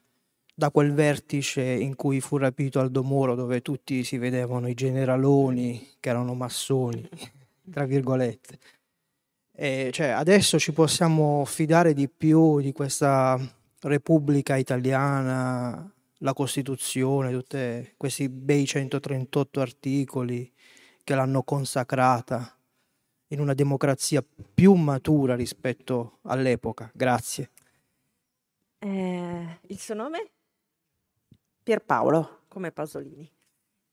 da 0.54 0.70
quel 0.70 0.92
vertice 0.92 1.62
in 1.62 1.96
cui 1.96 2.20
fu 2.20 2.36
rapito 2.36 2.78
Aldo 2.78 3.02
Moro, 3.02 3.34
dove 3.34 3.62
tutti 3.62 4.04
si 4.04 4.18
vedevano 4.18 4.68
i 4.68 4.74
generaloni 4.74 5.94
che 6.00 6.10
erano 6.10 6.34
massoni, 6.34 7.08
tra 7.72 7.86
virgolette. 7.86 8.58
E 9.52 9.88
cioè, 9.90 10.08
adesso 10.08 10.58
ci 10.58 10.74
possiamo 10.74 11.46
fidare 11.46 11.94
di 11.94 12.10
più 12.10 12.60
di 12.60 12.72
questa 12.72 13.40
Repubblica 13.82 14.56
Italiana, 14.56 15.92
la 16.18 16.32
Costituzione, 16.32 17.32
tutti 17.32 17.94
questi 17.96 18.28
bei 18.28 18.64
138 18.64 19.60
articoli 19.60 20.50
che 21.02 21.14
l'hanno 21.14 21.42
consacrata 21.42 22.56
in 23.28 23.40
una 23.40 23.54
democrazia 23.54 24.24
più 24.54 24.74
matura 24.74 25.34
rispetto 25.34 26.18
all'epoca. 26.22 26.90
Grazie. 26.94 27.50
Eh, 28.78 29.58
il 29.66 29.78
suo 29.78 29.94
nome? 29.94 30.30
Pierpaolo, 31.62 32.42
come 32.48 32.70
Pasolini. 32.72 33.30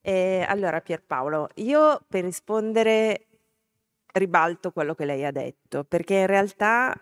Eh, 0.02 0.46
allora, 0.48 0.82
Pierpaolo, 0.82 1.50
io 1.56 2.04
per 2.08 2.24
rispondere 2.24 3.28
ribalto 4.14 4.72
quello 4.72 4.96
che 4.96 5.06
lei 5.06 5.26
ha 5.26 5.32
detto, 5.32 5.84
perché 5.84 6.16
in 6.16 6.28
realtà 6.28 7.00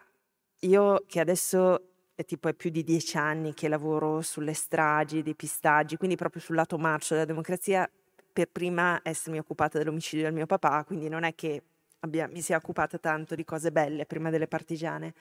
io 0.62 1.04
che 1.08 1.20
adesso 1.20 1.87
è 2.18 2.26
tipo 2.26 2.48
è 2.48 2.56
più 2.56 2.72
di 2.72 2.84
dieci 2.84 3.16
anni 3.16 3.54
che 3.54 3.68
lavoro 3.68 4.22
sulle 4.24 4.54
stragi, 4.54 5.22
dei 5.22 5.36
pistaggi, 5.36 5.98
quindi 5.98 6.16
proprio 6.16 6.42
sul 6.42 6.56
lato 6.56 6.80
marcio 6.80 7.14
della 7.14 7.28
democrazia, 7.28 7.88
per 8.34 8.50
prima 8.50 9.00
essermi 9.04 9.38
occupata 9.38 9.78
dell'omicidio 9.78 10.26
del 10.26 10.34
mio 10.34 10.48
papà, 10.48 10.84
quindi 10.84 11.10
non 11.10 11.22
è 11.22 11.36
che 11.36 11.62
abbia, 12.00 12.28
mi 12.28 12.42
sia 12.42 12.58
occupata 12.58 12.98
tanto 12.98 13.36
di 13.36 13.44
cose 13.44 13.72
belle 13.72 14.08
prima 14.08 14.32
delle 14.32 14.48
partigiane. 14.48 15.14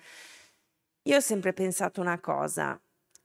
Io 1.03 1.17
ho 1.17 1.21
sempre 1.21 1.53
pensato 1.53 2.01
una 2.01 2.19
cosa, 2.19 2.81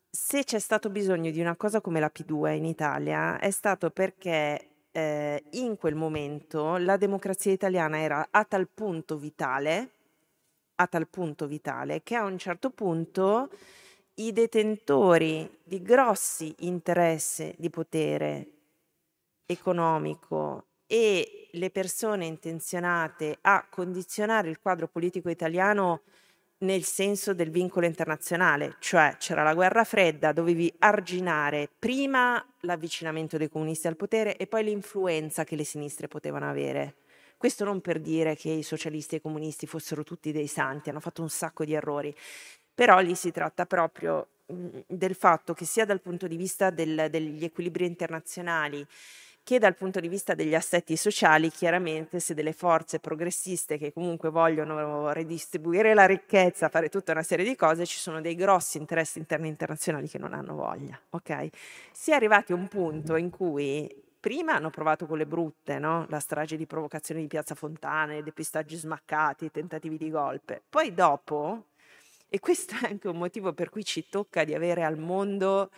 se 0.09 0.43
c'è 0.43 0.59
stato 0.59 0.89
bisogno 0.89 1.31
di 1.31 1.39
una 1.39 1.55
cosa 1.55 1.79
come 1.79 2.01
la 2.01 2.11
P2 2.13 2.53
in 2.53 2.65
Italia 2.65 3.39
è 3.39 3.51
stato 3.51 3.89
perché 3.89 4.89
eh, 4.91 5.43
in 5.51 5.77
quel 5.77 5.95
momento 5.95 6.75
la 6.75 6.97
democrazia 6.97 7.53
italiana 7.53 8.01
era 8.01 8.27
a 8.31 8.43
tal 8.43 8.67
punto 8.67 9.17
vitale 9.17 9.91
a 10.81 10.87
tal 10.87 11.07
punto 11.07 11.47
vitale 11.47 12.01
che 12.03 12.15
a 12.15 12.23
un 12.23 12.37
certo 12.37 12.71
punto 12.71 13.49
i 14.15 14.33
detentori 14.33 15.59
di 15.63 15.81
grossi 15.81 16.53
interessi 16.59 17.53
di 17.57 17.69
potere 17.69 18.47
economico 19.45 20.65
e 20.87 21.49
le 21.51 21.69
persone 21.69 22.25
intenzionate 22.25 23.37
a 23.41 23.65
condizionare 23.69 24.49
il 24.49 24.59
quadro 24.59 24.87
politico 24.87 25.29
italiano 25.29 26.01
nel 26.61 26.83
senso 26.83 27.33
del 27.33 27.49
vincolo 27.49 27.87
internazionale, 27.87 28.75
cioè 28.79 29.15
c'era 29.17 29.41
la 29.41 29.55
guerra 29.55 29.83
fredda, 29.83 30.31
dovevi 30.31 30.71
arginare 30.79 31.69
prima 31.79 32.43
l'avvicinamento 32.61 33.37
dei 33.37 33.49
comunisti 33.49 33.87
al 33.87 33.95
potere 33.95 34.37
e 34.37 34.45
poi 34.45 34.63
l'influenza 34.65 35.43
che 35.43 35.55
le 35.55 35.63
sinistre 35.63 36.07
potevano 36.07 36.47
avere. 36.47 36.95
Questo 37.41 37.63
non 37.63 37.81
per 37.81 37.99
dire 37.99 38.35
che 38.35 38.51
i 38.51 38.61
socialisti 38.61 39.15
e 39.15 39.17
i 39.17 39.21
comunisti 39.21 39.65
fossero 39.65 40.03
tutti 40.03 40.31
dei 40.31 40.45
santi, 40.45 40.91
hanno 40.91 40.99
fatto 40.99 41.23
un 41.23 41.29
sacco 41.31 41.65
di 41.65 41.73
errori, 41.73 42.13
però 42.71 42.99
lì 42.99 43.15
si 43.15 43.31
tratta 43.31 43.65
proprio 43.65 44.27
mhmm, 44.45 44.83
del 44.85 45.15
fatto 45.15 45.55
che 45.55 45.65
sia 45.65 45.83
dal 45.83 46.01
punto 46.01 46.27
di 46.27 46.35
vista 46.35 46.69
del, 46.69 47.07
degli 47.09 47.43
equilibri 47.43 47.87
internazionali 47.87 48.85
che 49.41 49.57
dal 49.57 49.75
punto 49.75 49.99
di 49.99 50.07
vista 50.07 50.35
degli 50.35 50.53
assetti 50.53 50.95
sociali, 50.95 51.49
chiaramente 51.49 52.19
se 52.19 52.35
delle 52.35 52.53
forze 52.53 52.99
progressiste 52.99 53.79
che 53.79 53.91
comunque 53.91 54.29
vogliono 54.29 55.11
redistribuire 55.11 55.95
la 55.95 56.05
ricchezza, 56.05 56.69
fare 56.69 56.89
tutta 56.89 57.11
una 57.11 57.23
serie 57.23 57.43
di 57.43 57.55
cose, 57.55 57.87
ci 57.87 57.97
sono 57.97 58.21
dei 58.21 58.35
grossi 58.35 58.77
interessi 58.77 59.17
interni 59.17 59.47
internazionali 59.47 60.07
che 60.07 60.19
non 60.19 60.35
hanno 60.35 60.53
voglia, 60.53 60.95
ok? 61.09 61.47
Si 61.91 62.11
è 62.11 62.13
arrivati 62.13 62.51
a 62.51 62.55
un 62.55 62.67
punto 62.67 63.15
in 63.15 63.31
cui 63.31 63.89
prima 64.21 64.53
hanno 64.53 64.69
provato 64.69 65.07
con 65.07 65.17
le 65.17 65.25
brutte, 65.25 65.79
no? 65.79 66.05
la 66.07 66.19
strage 66.19 66.55
di 66.55 66.67
provocazione 66.67 67.19
di 67.21 67.27
Piazza 67.27 67.55
Fontana, 67.55 68.13
i 68.13 68.23
depistaggi 68.23 68.75
smaccati, 68.77 69.45
i 69.45 69.51
tentativi 69.51 69.97
di 69.97 70.11
golpe. 70.11 70.61
Poi 70.69 70.93
dopo, 70.93 71.65
e 72.29 72.39
questo 72.39 72.75
è 72.81 72.87
anche 72.87 73.07
un 73.07 73.17
motivo 73.17 73.51
per 73.51 73.69
cui 73.69 73.83
ci 73.83 74.07
tocca 74.07 74.43
di 74.43 74.53
avere 74.53 74.83
al 74.83 74.97
mondo 74.97 75.71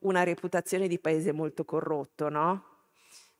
una 0.00 0.24
reputazione 0.24 0.88
di 0.88 0.98
paese 0.98 1.32
molto 1.32 1.64
corrotto, 1.64 2.28
no? 2.30 2.64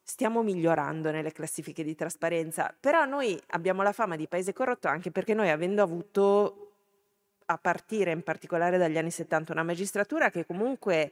Stiamo 0.05 0.43
migliorando 0.43 1.11
nelle 1.11 1.33
classifiche 1.33 1.83
di 1.83 1.95
trasparenza, 1.95 2.75
però 2.79 3.07
noi 3.07 3.41
abbiamo 3.49 3.83
la 3.83 3.93
fama 3.93 4.17
di 4.17 4.29
paese 4.29 4.53
corrotto 4.53 4.87
anche 4.87 5.11
perché 5.11 5.33
noi 5.33 5.49
avendo 5.49 5.83
avuto 5.83 6.73
a 7.47 7.57
partire 7.57 8.13
in 8.13 8.23
particolare 8.23 8.79
dagli 8.79 8.99
anni 8.99 9.11
70 9.11 9.53
una 9.53 9.63
magistratura 9.63 10.31
che 10.31 10.45
comunque 10.45 11.11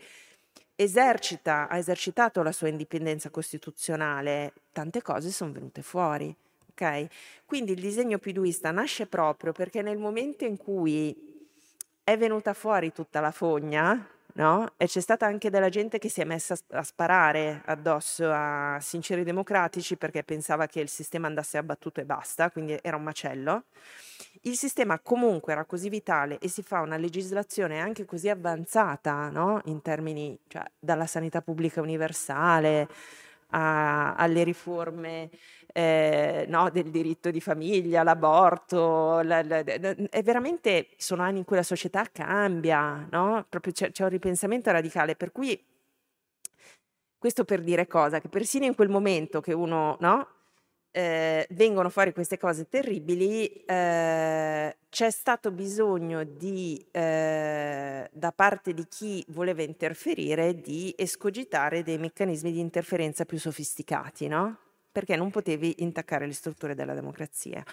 esercita, 0.83 1.69
ha 1.69 1.77
esercitato 1.77 2.43
la 2.43 2.53
sua 2.53 2.69
indipendenza 2.69 3.29
costituzionale, 3.29 4.55
tante 4.73 5.03
cose 5.03 5.31
sono 5.31 5.53
venute 5.53 5.83
fuori. 5.83 6.35
Okay? 6.71 7.07
Quindi 7.45 7.73
il 7.73 7.81
disegno 7.81 8.19
piduista 8.19 8.71
nasce 8.71 9.07
proprio 9.07 9.53
perché 9.53 9.83
nel 9.83 9.99
momento 9.99 10.47
in 10.47 10.57
cui 10.57 11.15
è 12.03 12.17
venuta 12.17 12.55
fuori 12.55 12.93
tutta 12.93 13.21
la 13.21 13.31
fogna, 13.31 14.09
no? 14.35 14.73
E 14.77 14.87
c'è 14.87 15.01
stata 15.01 15.27
anche 15.27 15.51
della 15.51 15.69
gente 15.69 15.99
che 15.99 16.09
si 16.09 16.21
è 16.21 16.25
messa 16.25 16.57
a 16.71 16.83
sparare 16.83 17.63
addosso 17.67 18.31
a 18.31 18.79
sinceri 18.81 19.25
democratici 19.25 19.97
perché 19.97 20.23
pensava 20.25 20.67
che 20.67 20.81
il 20.81 20.89
sistema 20.89 21.27
andasse 21.27 21.59
abbattuto 21.59 22.01
e 22.01 22.05
basta, 22.05 22.51
quindi 22.51 22.79
era 22.83 22.97
un 22.97 23.03
macello. 23.03 23.65
Il 24.43 24.57
sistema 24.57 24.99
comunque 24.99 25.53
era 25.53 25.65
così 25.65 25.89
vitale 25.89 26.39
e 26.39 26.49
si 26.49 26.63
fa 26.63 26.81
una 26.81 26.97
legislazione 26.97 27.81
anche 27.81 28.05
così 28.05 28.29
avanzata, 28.29 29.29
no? 29.31 29.61
In 29.65 29.83
termini, 29.83 30.39
cioè, 30.47 30.65
dalla 30.79 31.07
sanità 31.07 31.43
pubblica 31.43 31.81
universale 31.81 32.89
a, 33.51 34.15
alle 34.15 34.45
riforme 34.45 35.31
eh, 35.73 36.45
no, 36.49 36.71
del 36.71 36.91
diritto 36.91 37.31
di 37.31 37.41
famiglia, 37.41 38.03
l'aborto, 38.03 39.21
la, 39.23 39.43
la, 39.43 39.59
è 39.59 40.23
veramente, 40.23 40.89
sono 40.97 41.23
anni 41.23 41.39
in 41.39 41.45
cui 41.45 41.57
la 41.57 41.63
società 41.63 42.07
cambia, 42.13 43.07
no? 43.11 43.47
Proprio 43.49 43.73
c'è, 43.73 43.91
c'è 43.91 44.03
un 44.05 44.11
ripensamento 44.11 44.71
radicale, 44.71 45.17
per 45.17 45.33
cui 45.33 45.63
questo 47.19 47.45
per 47.45 47.61
dire 47.63 47.87
cosa? 47.87 48.21
Che 48.21 48.29
persino 48.29 48.65
in 48.65 48.75
quel 48.75 48.89
momento 48.89 49.41
che 49.41 49.53
uno, 49.53 49.97
no? 50.01 50.29
Eh, 50.93 51.47
vengono 51.51 51.89
fuori 51.89 52.13
queste 52.13 52.37
cose 52.37 52.69
terribili, 52.69 53.47
eh, 53.65 54.77
c'è 54.89 55.11
stato 55.11 55.53
bisogno 55.53 56.25
di, 56.25 56.85
eh, 56.91 58.09
da 58.13 58.33
parte 58.33 58.75
di 58.75 58.85
chi 58.89 59.25
voleva 59.29 59.63
interferire 59.63 60.61
di 60.61 60.93
escogitare 60.97 61.85
dei 61.85 61.97
meccanismi 61.99 62.51
di 62.51 62.59
interferenza 62.59 63.25
più 63.25 63.39
sofisticati, 63.39 64.27
no? 64.27 64.59
Perché 64.91 65.17
non 65.17 65.31
potevi 65.31 65.77
intaccare 65.79 66.27
le 66.27 66.33
strutture 66.33 66.75
della 66.75 66.95
democrazia. 66.95 67.65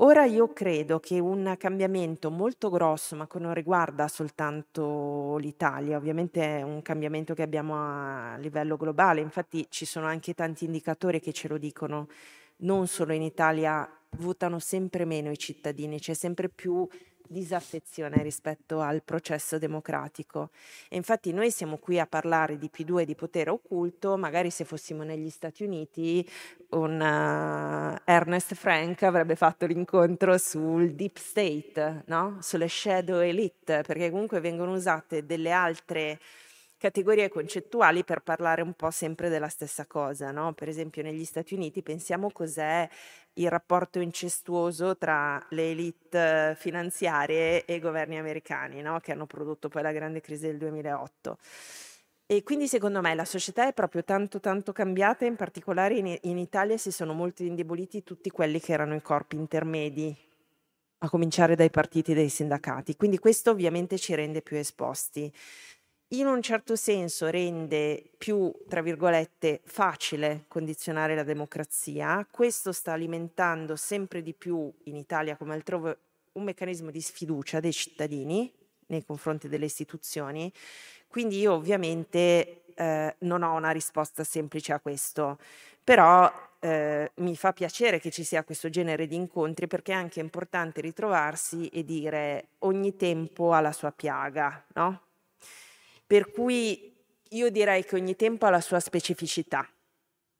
Ora 0.00 0.26
io 0.26 0.52
credo 0.52 1.00
che 1.00 1.18
un 1.18 1.54
cambiamento 1.58 2.30
molto 2.30 2.68
grosso, 2.68 3.16
ma 3.16 3.26
che 3.26 3.38
non 3.38 3.54
riguarda 3.54 4.08
soltanto 4.08 5.38
l'Italia, 5.38 5.96
ovviamente 5.96 6.58
è 6.58 6.62
un 6.62 6.82
cambiamento 6.82 7.32
che 7.32 7.42
abbiamo 7.42 7.74
a 7.76 8.36
livello 8.36 8.76
globale, 8.76 9.22
infatti 9.22 9.66
ci 9.70 9.86
sono 9.86 10.04
anche 10.06 10.34
tanti 10.34 10.66
indicatori 10.66 11.18
che 11.18 11.32
ce 11.32 11.48
lo 11.48 11.56
dicono, 11.56 12.08
non 12.58 12.86
solo 12.88 13.14
in 13.14 13.22
Italia 13.22 13.90
votano 14.18 14.58
sempre 14.58 15.06
meno 15.06 15.30
i 15.30 15.38
cittadini, 15.38 15.98
c'è 15.98 16.12
sempre 16.12 16.50
più 16.50 16.86
disaffezione 17.28 18.22
rispetto 18.22 18.80
al 18.80 19.02
processo 19.02 19.58
democratico. 19.58 20.50
E 20.88 20.96
infatti 20.96 21.32
noi 21.32 21.50
siamo 21.50 21.78
qui 21.78 21.98
a 21.98 22.06
parlare 22.06 22.58
di 22.58 22.70
P2 22.72 23.00
e 23.00 23.04
di 23.04 23.14
potere 23.14 23.50
occulto, 23.50 24.16
magari 24.16 24.50
se 24.50 24.64
fossimo 24.64 25.02
negli 25.02 25.30
Stati 25.30 25.64
Uniti 25.64 26.28
un 26.70 27.00
uh, 27.00 28.00
Ernest 28.04 28.54
Frank 28.54 29.02
avrebbe 29.02 29.36
fatto 29.36 29.66
l'incontro 29.66 30.36
sul 30.38 30.94
deep 30.94 31.16
state, 31.16 32.02
no? 32.06 32.38
sulle 32.40 32.68
shadow 32.68 33.20
elite, 33.20 33.82
perché 33.86 34.10
comunque 34.10 34.40
vengono 34.40 34.72
usate 34.72 35.24
delle 35.24 35.52
altre 35.52 36.18
categorie 36.78 37.28
concettuali 37.28 38.04
per 38.04 38.20
parlare 38.20 38.62
un 38.62 38.74
po' 38.74 38.90
sempre 38.90 39.28
della 39.28 39.48
stessa 39.48 39.86
cosa, 39.86 40.30
no? 40.30 40.52
Per 40.52 40.68
esempio 40.68 41.02
negli 41.02 41.24
Stati 41.24 41.54
Uniti 41.54 41.82
pensiamo 41.82 42.30
cos'è 42.30 42.88
il 43.38 43.50
rapporto 43.50 44.00
incestuoso 44.00 44.96
tra 44.96 45.44
le 45.50 45.70
elite 45.70 46.56
finanziarie 46.58 47.64
e 47.64 47.74
i 47.74 47.80
governi 47.80 48.18
americani, 48.18 48.80
no? 48.82 49.00
che 49.00 49.12
hanno 49.12 49.26
prodotto 49.26 49.68
poi 49.68 49.82
la 49.82 49.92
grande 49.92 50.20
crisi 50.20 50.46
del 50.46 50.58
2008. 50.58 51.38
E 52.28 52.42
quindi 52.42 52.66
secondo 52.66 53.00
me 53.00 53.14
la 53.14 53.24
società 53.24 53.68
è 53.68 53.72
proprio 53.72 54.02
tanto 54.02 54.40
tanto 54.40 54.72
cambiata, 54.72 55.24
in 55.24 55.36
particolare 55.36 55.94
in, 55.94 56.18
in 56.22 56.38
Italia 56.38 56.76
si 56.76 56.90
sono 56.90 57.12
molto 57.12 57.44
indeboliti 57.44 58.02
tutti 58.02 58.30
quelli 58.30 58.58
che 58.58 58.72
erano 58.72 58.94
i 58.94 59.02
corpi 59.02 59.36
intermedi, 59.36 60.14
a 60.98 61.08
cominciare 61.08 61.54
dai 61.54 61.70
partiti 61.70 62.12
e 62.12 62.14
dai 62.14 62.28
sindacati. 62.28 62.96
Quindi 62.96 63.18
questo 63.18 63.50
ovviamente 63.50 63.96
ci 63.98 64.14
rende 64.14 64.42
più 64.42 64.56
esposti 64.56 65.32
in 66.10 66.26
un 66.26 66.40
certo 66.40 66.76
senso 66.76 67.28
rende 67.28 68.10
più, 68.16 68.52
tra 68.68 68.80
virgolette, 68.80 69.60
facile 69.64 70.44
condizionare 70.46 71.16
la 71.16 71.24
democrazia. 71.24 72.24
Questo 72.30 72.70
sta 72.70 72.92
alimentando 72.92 73.74
sempre 73.74 74.22
di 74.22 74.32
più 74.32 74.72
in 74.84 74.94
Italia 74.94 75.36
come 75.36 75.54
altrove 75.54 75.98
un 76.32 76.44
meccanismo 76.44 76.90
di 76.90 77.00
sfiducia 77.00 77.58
dei 77.58 77.72
cittadini 77.72 78.52
nei 78.86 79.04
confronti 79.04 79.48
delle 79.48 79.64
istituzioni. 79.64 80.52
Quindi 81.08 81.40
io 81.40 81.54
ovviamente 81.54 82.66
eh, 82.74 83.16
non 83.20 83.42
ho 83.42 83.54
una 83.54 83.70
risposta 83.70 84.22
semplice 84.22 84.72
a 84.72 84.80
questo, 84.80 85.38
però 85.82 86.30
eh, 86.60 87.10
mi 87.16 87.36
fa 87.36 87.52
piacere 87.52 87.98
che 87.98 88.10
ci 88.10 88.22
sia 88.22 88.44
questo 88.44 88.68
genere 88.68 89.06
di 89.08 89.16
incontri 89.16 89.66
perché 89.66 89.92
è 89.92 89.96
anche 89.96 90.20
importante 90.20 90.80
ritrovarsi 90.80 91.68
e 91.68 91.84
dire 91.84 92.48
ogni 92.60 92.94
tempo 92.96 93.52
ha 93.52 93.60
la 93.60 93.72
sua 93.72 93.90
piaga, 93.90 94.64
no? 94.74 95.05
Per 96.06 96.30
cui 96.30 96.94
io 97.30 97.50
direi 97.50 97.84
che 97.84 97.96
ogni 97.96 98.14
tempo 98.14 98.46
ha 98.46 98.50
la 98.50 98.60
sua 98.60 98.80
specificità. 98.80 99.68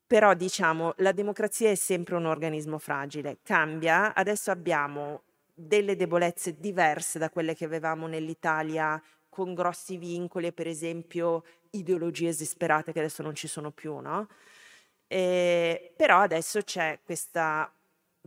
Però 0.07 0.35
diciamo, 0.35 0.95
la 0.99 1.11
democrazia 1.11 1.71
è 1.71 1.75
sempre 1.75 2.15
un 2.15 2.27
organismo 2.27 2.79
fragile, 2.79 3.39
cambia, 3.43 4.15
adesso 4.15 4.53
abbiamo 4.53 5.23
delle 5.53 5.97
debolezze 5.97 6.61
diverse 6.61 7.19
da 7.19 7.29
quelle 7.29 7.57
che 7.57 7.65
avevamo 7.65 8.07
nell'Italia 8.07 9.03
con 9.29 9.53
grossi 9.53 9.97
vincoli, 9.97 10.53
per 10.53 10.69
esempio 10.69 11.43
ideologie 11.71 12.29
esasperate 12.29 12.93
che 12.93 13.01
adesso 13.01 13.23
non 13.23 13.35
ci 13.35 13.49
sono 13.49 13.73
più, 13.73 13.97
no? 13.99 14.29
E, 15.09 15.93
però 15.97 16.21
adesso 16.21 16.61
c'è 16.63 17.01
questa 17.05 17.71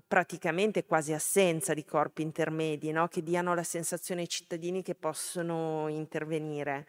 praticamente 0.08 0.86
quasi 0.86 1.14
assenza 1.14 1.74
di 1.74 1.84
corpi 1.84 2.22
intermedi 2.22 2.92
no? 2.92 3.08
che 3.08 3.22
diano 3.22 3.54
la 3.54 3.64
sensazione 3.64 4.22
ai 4.22 4.30
cittadini 4.30 4.82
che 4.82 4.96
possono 4.96 5.88
intervenire. 5.90 6.88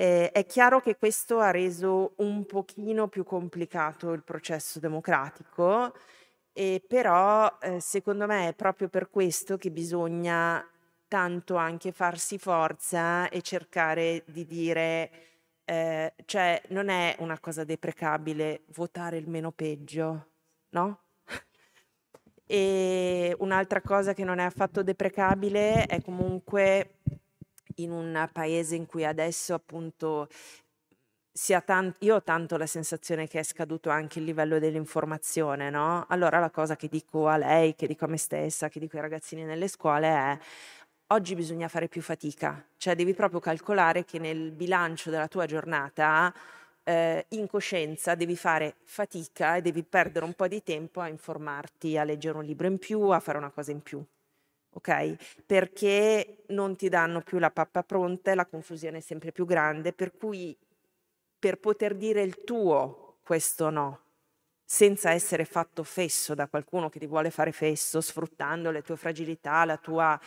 Eh, 0.00 0.32
è 0.32 0.46
chiaro 0.46 0.80
che 0.80 0.96
questo 0.96 1.40
ha 1.40 1.50
reso 1.50 2.14
un 2.16 2.46
pochino 2.46 3.08
più 3.08 3.22
complicato 3.22 4.12
il 4.12 4.22
processo 4.22 4.78
democratico, 4.78 5.92
eh, 6.54 6.82
però 6.88 7.58
eh, 7.60 7.80
secondo 7.80 8.24
me 8.26 8.48
è 8.48 8.54
proprio 8.54 8.88
per 8.88 9.10
questo 9.10 9.58
che 9.58 9.70
bisogna 9.70 10.66
tanto 11.06 11.56
anche 11.56 11.92
farsi 11.92 12.38
forza 12.38 13.28
e 13.28 13.42
cercare 13.42 14.22
di 14.24 14.46
dire, 14.46 15.10
eh, 15.66 16.14
cioè 16.24 16.62
non 16.68 16.88
è 16.88 17.16
una 17.18 17.38
cosa 17.38 17.64
deprecabile 17.64 18.62
votare 18.68 19.18
il 19.18 19.28
meno 19.28 19.50
peggio, 19.50 20.28
no? 20.70 21.00
e 22.46 23.36
un'altra 23.38 23.82
cosa 23.82 24.14
che 24.14 24.24
non 24.24 24.38
è 24.38 24.44
affatto 24.44 24.82
deprecabile 24.82 25.84
è 25.84 26.00
comunque 26.00 27.00
in 27.82 27.90
un 27.90 28.28
paese 28.32 28.76
in 28.76 28.86
cui 28.86 29.04
adesso 29.04 29.54
appunto 29.54 30.28
sia 31.32 31.60
tanto, 31.60 32.04
io 32.04 32.16
ho 32.16 32.22
tanto 32.22 32.56
la 32.56 32.66
sensazione 32.66 33.26
che 33.28 33.38
è 33.38 33.42
scaduto 33.42 33.88
anche 33.90 34.18
il 34.18 34.24
livello 34.24 34.58
dell'informazione, 34.58 35.70
no? 35.70 36.04
Allora 36.08 36.38
la 36.38 36.50
cosa 36.50 36.76
che 36.76 36.88
dico 36.88 37.28
a 37.28 37.36
lei, 37.36 37.74
che 37.74 37.86
dico 37.86 38.04
a 38.04 38.08
me 38.08 38.16
stessa, 38.16 38.68
che 38.68 38.80
dico 38.80 38.96
ai 38.96 39.02
ragazzini 39.02 39.44
nelle 39.44 39.68
scuole 39.68 40.08
è 40.08 40.38
oggi 41.12 41.34
bisogna 41.34 41.68
fare 41.68 41.88
più 41.88 42.02
fatica, 42.02 42.64
cioè 42.76 42.94
devi 42.94 43.14
proprio 43.14 43.40
calcolare 43.40 44.04
che 44.04 44.18
nel 44.18 44.52
bilancio 44.52 45.10
della 45.10 45.28
tua 45.28 45.46
giornata 45.46 46.32
eh, 46.84 47.26
in 47.30 47.46
coscienza 47.48 48.14
devi 48.14 48.36
fare 48.36 48.76
fatica 48.84 49.56
e 49.56 49.62
devi 49.62 49.82
perdere 49.84 50.24
un 50.24 50.34
po' 50.34 50.48
di 50.48 50.62
tempo 50.62 51.00
a 51.00 51.08
informarti, 51.08 51.96
a 51.96 52.04
leggere 52.04 52.38
un 52.38 52.44
libro 52.44 52.66
in 52.66 52.78
più, 52.78 53.00
a 53.10 53.20
fare 53.20 53.38
una 53.38 53.50
cosa 53.50 53.70
in 53.72 53.82
più 53.82 54.04
ok? 54.72 55.42
Perché 55.46 56.44
non 56.48 56.76
ti 56.76 56.88
danno 56.88 57.22
più 57.22 57.38
la 57.38 57.50
pappa 57.50 57.82
pronta 57.82 58.30
e 58.30 58.34
la 58.34 58.46
confusione 58.46 58.98
è 58.98 59.00
sempre 59.00 59.32
più 59.32 59.44
grande, 59.44 59.92
per 59.92 60.16
cui 60.16 60.56
per 61.38 61.58
poter 61.58 61.94
dire 61.94 62.22
il 62.22 62.44
tuo 62.44 63.18
questo 63.22 63.70
no, 63.70 64.00
senza 64.64 65.10
essere 65.10 65.44
fatto 65.44 65.82
fesso 65.82 66.34
da 66.34 66.46
qualcuno 66.48 66.88
che 66.88 66.98
ti 66.98 67.06
vuole 67.06 67.30
fare 67.30 67.52
fesso, 67.52 68.00
sfruttando 68.00 68.70
le 68.70 68.82
tue 68.82 68.96
fragilità, 68.96 69.64
tua, 69.78 70.20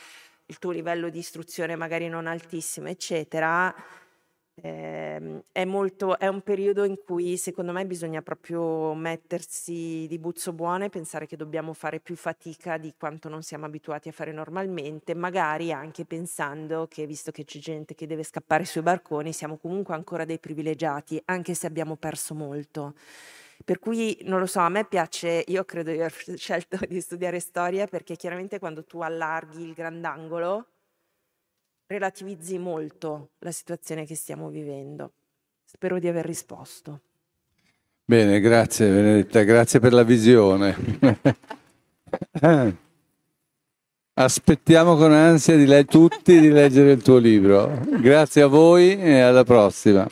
il 0.48 0.60
tuo 0.60 0.72
livello 0.72 1.10
di 1.10 1.20
istruzione 1.20 1.76
magari 1.76 2.08
non 2.08 2.28
altissimo, 2.28 2.90
eccetera, 2.90 3.74
eh, 4.56 5.44
è, 5.52 5.66
molto, 5.66 6.18
è 6.20 6.28
un 6.28 6.42
periodo 6.42 6.84
in 6.84 6.98
cui 7.04 7.38
secondo 7.38 7.72
me 7.72 7.86
bisogna 7.86 8.22
proprio 8.22 8.94
mettersi 8.94 10.06
di 10.08 10.20
buzzo 10.20 10.54
buono 10.54 10.84
e 10.86 10.90
pensare 10.90 11.26
che 11.26 11.36
dobbiamo 11.36 11.74
fare 11.74 12.00
più 12.00 12.16
fatica 12.16 12.78
di 12.78 12.94
quanto 12.98 13.30
non 13.30 13.42
siamo 13.42 13.66
abituati 13.66 14.10
a 14.10 14.12
fare 14.12 14.32
normalmente, 14.32 15.16
magari 15.16 15.72
anche 15.72 16.06
pensando 16.06 16.88
che 16.88 17.08
visto 17.08 17.32
che 17.32 17.46
c'è 17.46 17.60
gente 17.60 17.96
che 17.96 18.06
deve 18.06 18.24
scappare 18.24 18.66
sui 18.66 18.82
barconi, 18.82 19.34
siamo 19.34 19.58
comunque 19.58 19.96
ancora 19.96 20.24
dei 20.26 20.40
privilegiati, 20.40 21.20
anche 21.26 21.56
se 21.56 21.66
abbiamo 21.66 21.96
perso 21.96 22.36
molto. 22.36 22.94
Per 23.66 23.80
cui 23.80 24.18
non 24.24 24.40
lo 24.40 24.46
so, 24.46 24.60
a 24.60 24.70
me 24.70 24.86
piace, 24.86 25.44
io 25.48 25.64
credo 25.64 25.92
di 25.92 25.98
aver 25.98 26.14
scelto 26.38 26.78
di 26.88 27.00
studiare 27.02 27.40
storia 27.40 27.88
perché 27.88 28.16
chiaramente 28.16 28.60
quando 28.60 28.84
tu 28.84 29.00
allarghi 29.00 29.64
il 29.64 29.74
grandangolo 29.74 30.68
relativizzi 31.88 32.58
molto 32.58 33.32
la 33.40 33.52
situazione 33.52 34.06
che 34.06 34.16
stiamo 34.16 34.50
vivendo. 34.50 35.14
Spero 35.64 36.00
di 36.00 36.08
aver 36.08 36.26
risposto. 36.26 37.02
Bene, 38.06 38.40
grazie 38.40 38.90
Benedetta, 38.90 39.44
grazie 39.44 39.80
per 39.80 39.94
la 39.94 40.04
visione. 40.04 40.76
Aspettiamo 44.16 44.96
con 44.96 45.12
ansia 45.12 45.56
di 45.58 45.66
le- 45.66 45.86
tutti 45.86 46.40
di 46.40 46.50
leggere 46.50 46.92
il 46.92 47.02
tuo 47.02 47.18
libro. 47.18 47.80
Grazie 48.00 48.44
a 48.44 48.48
voi 48.48 48.96
e 49.00 49.20
alla 49.22 49.44
prossima. 49.44 50.08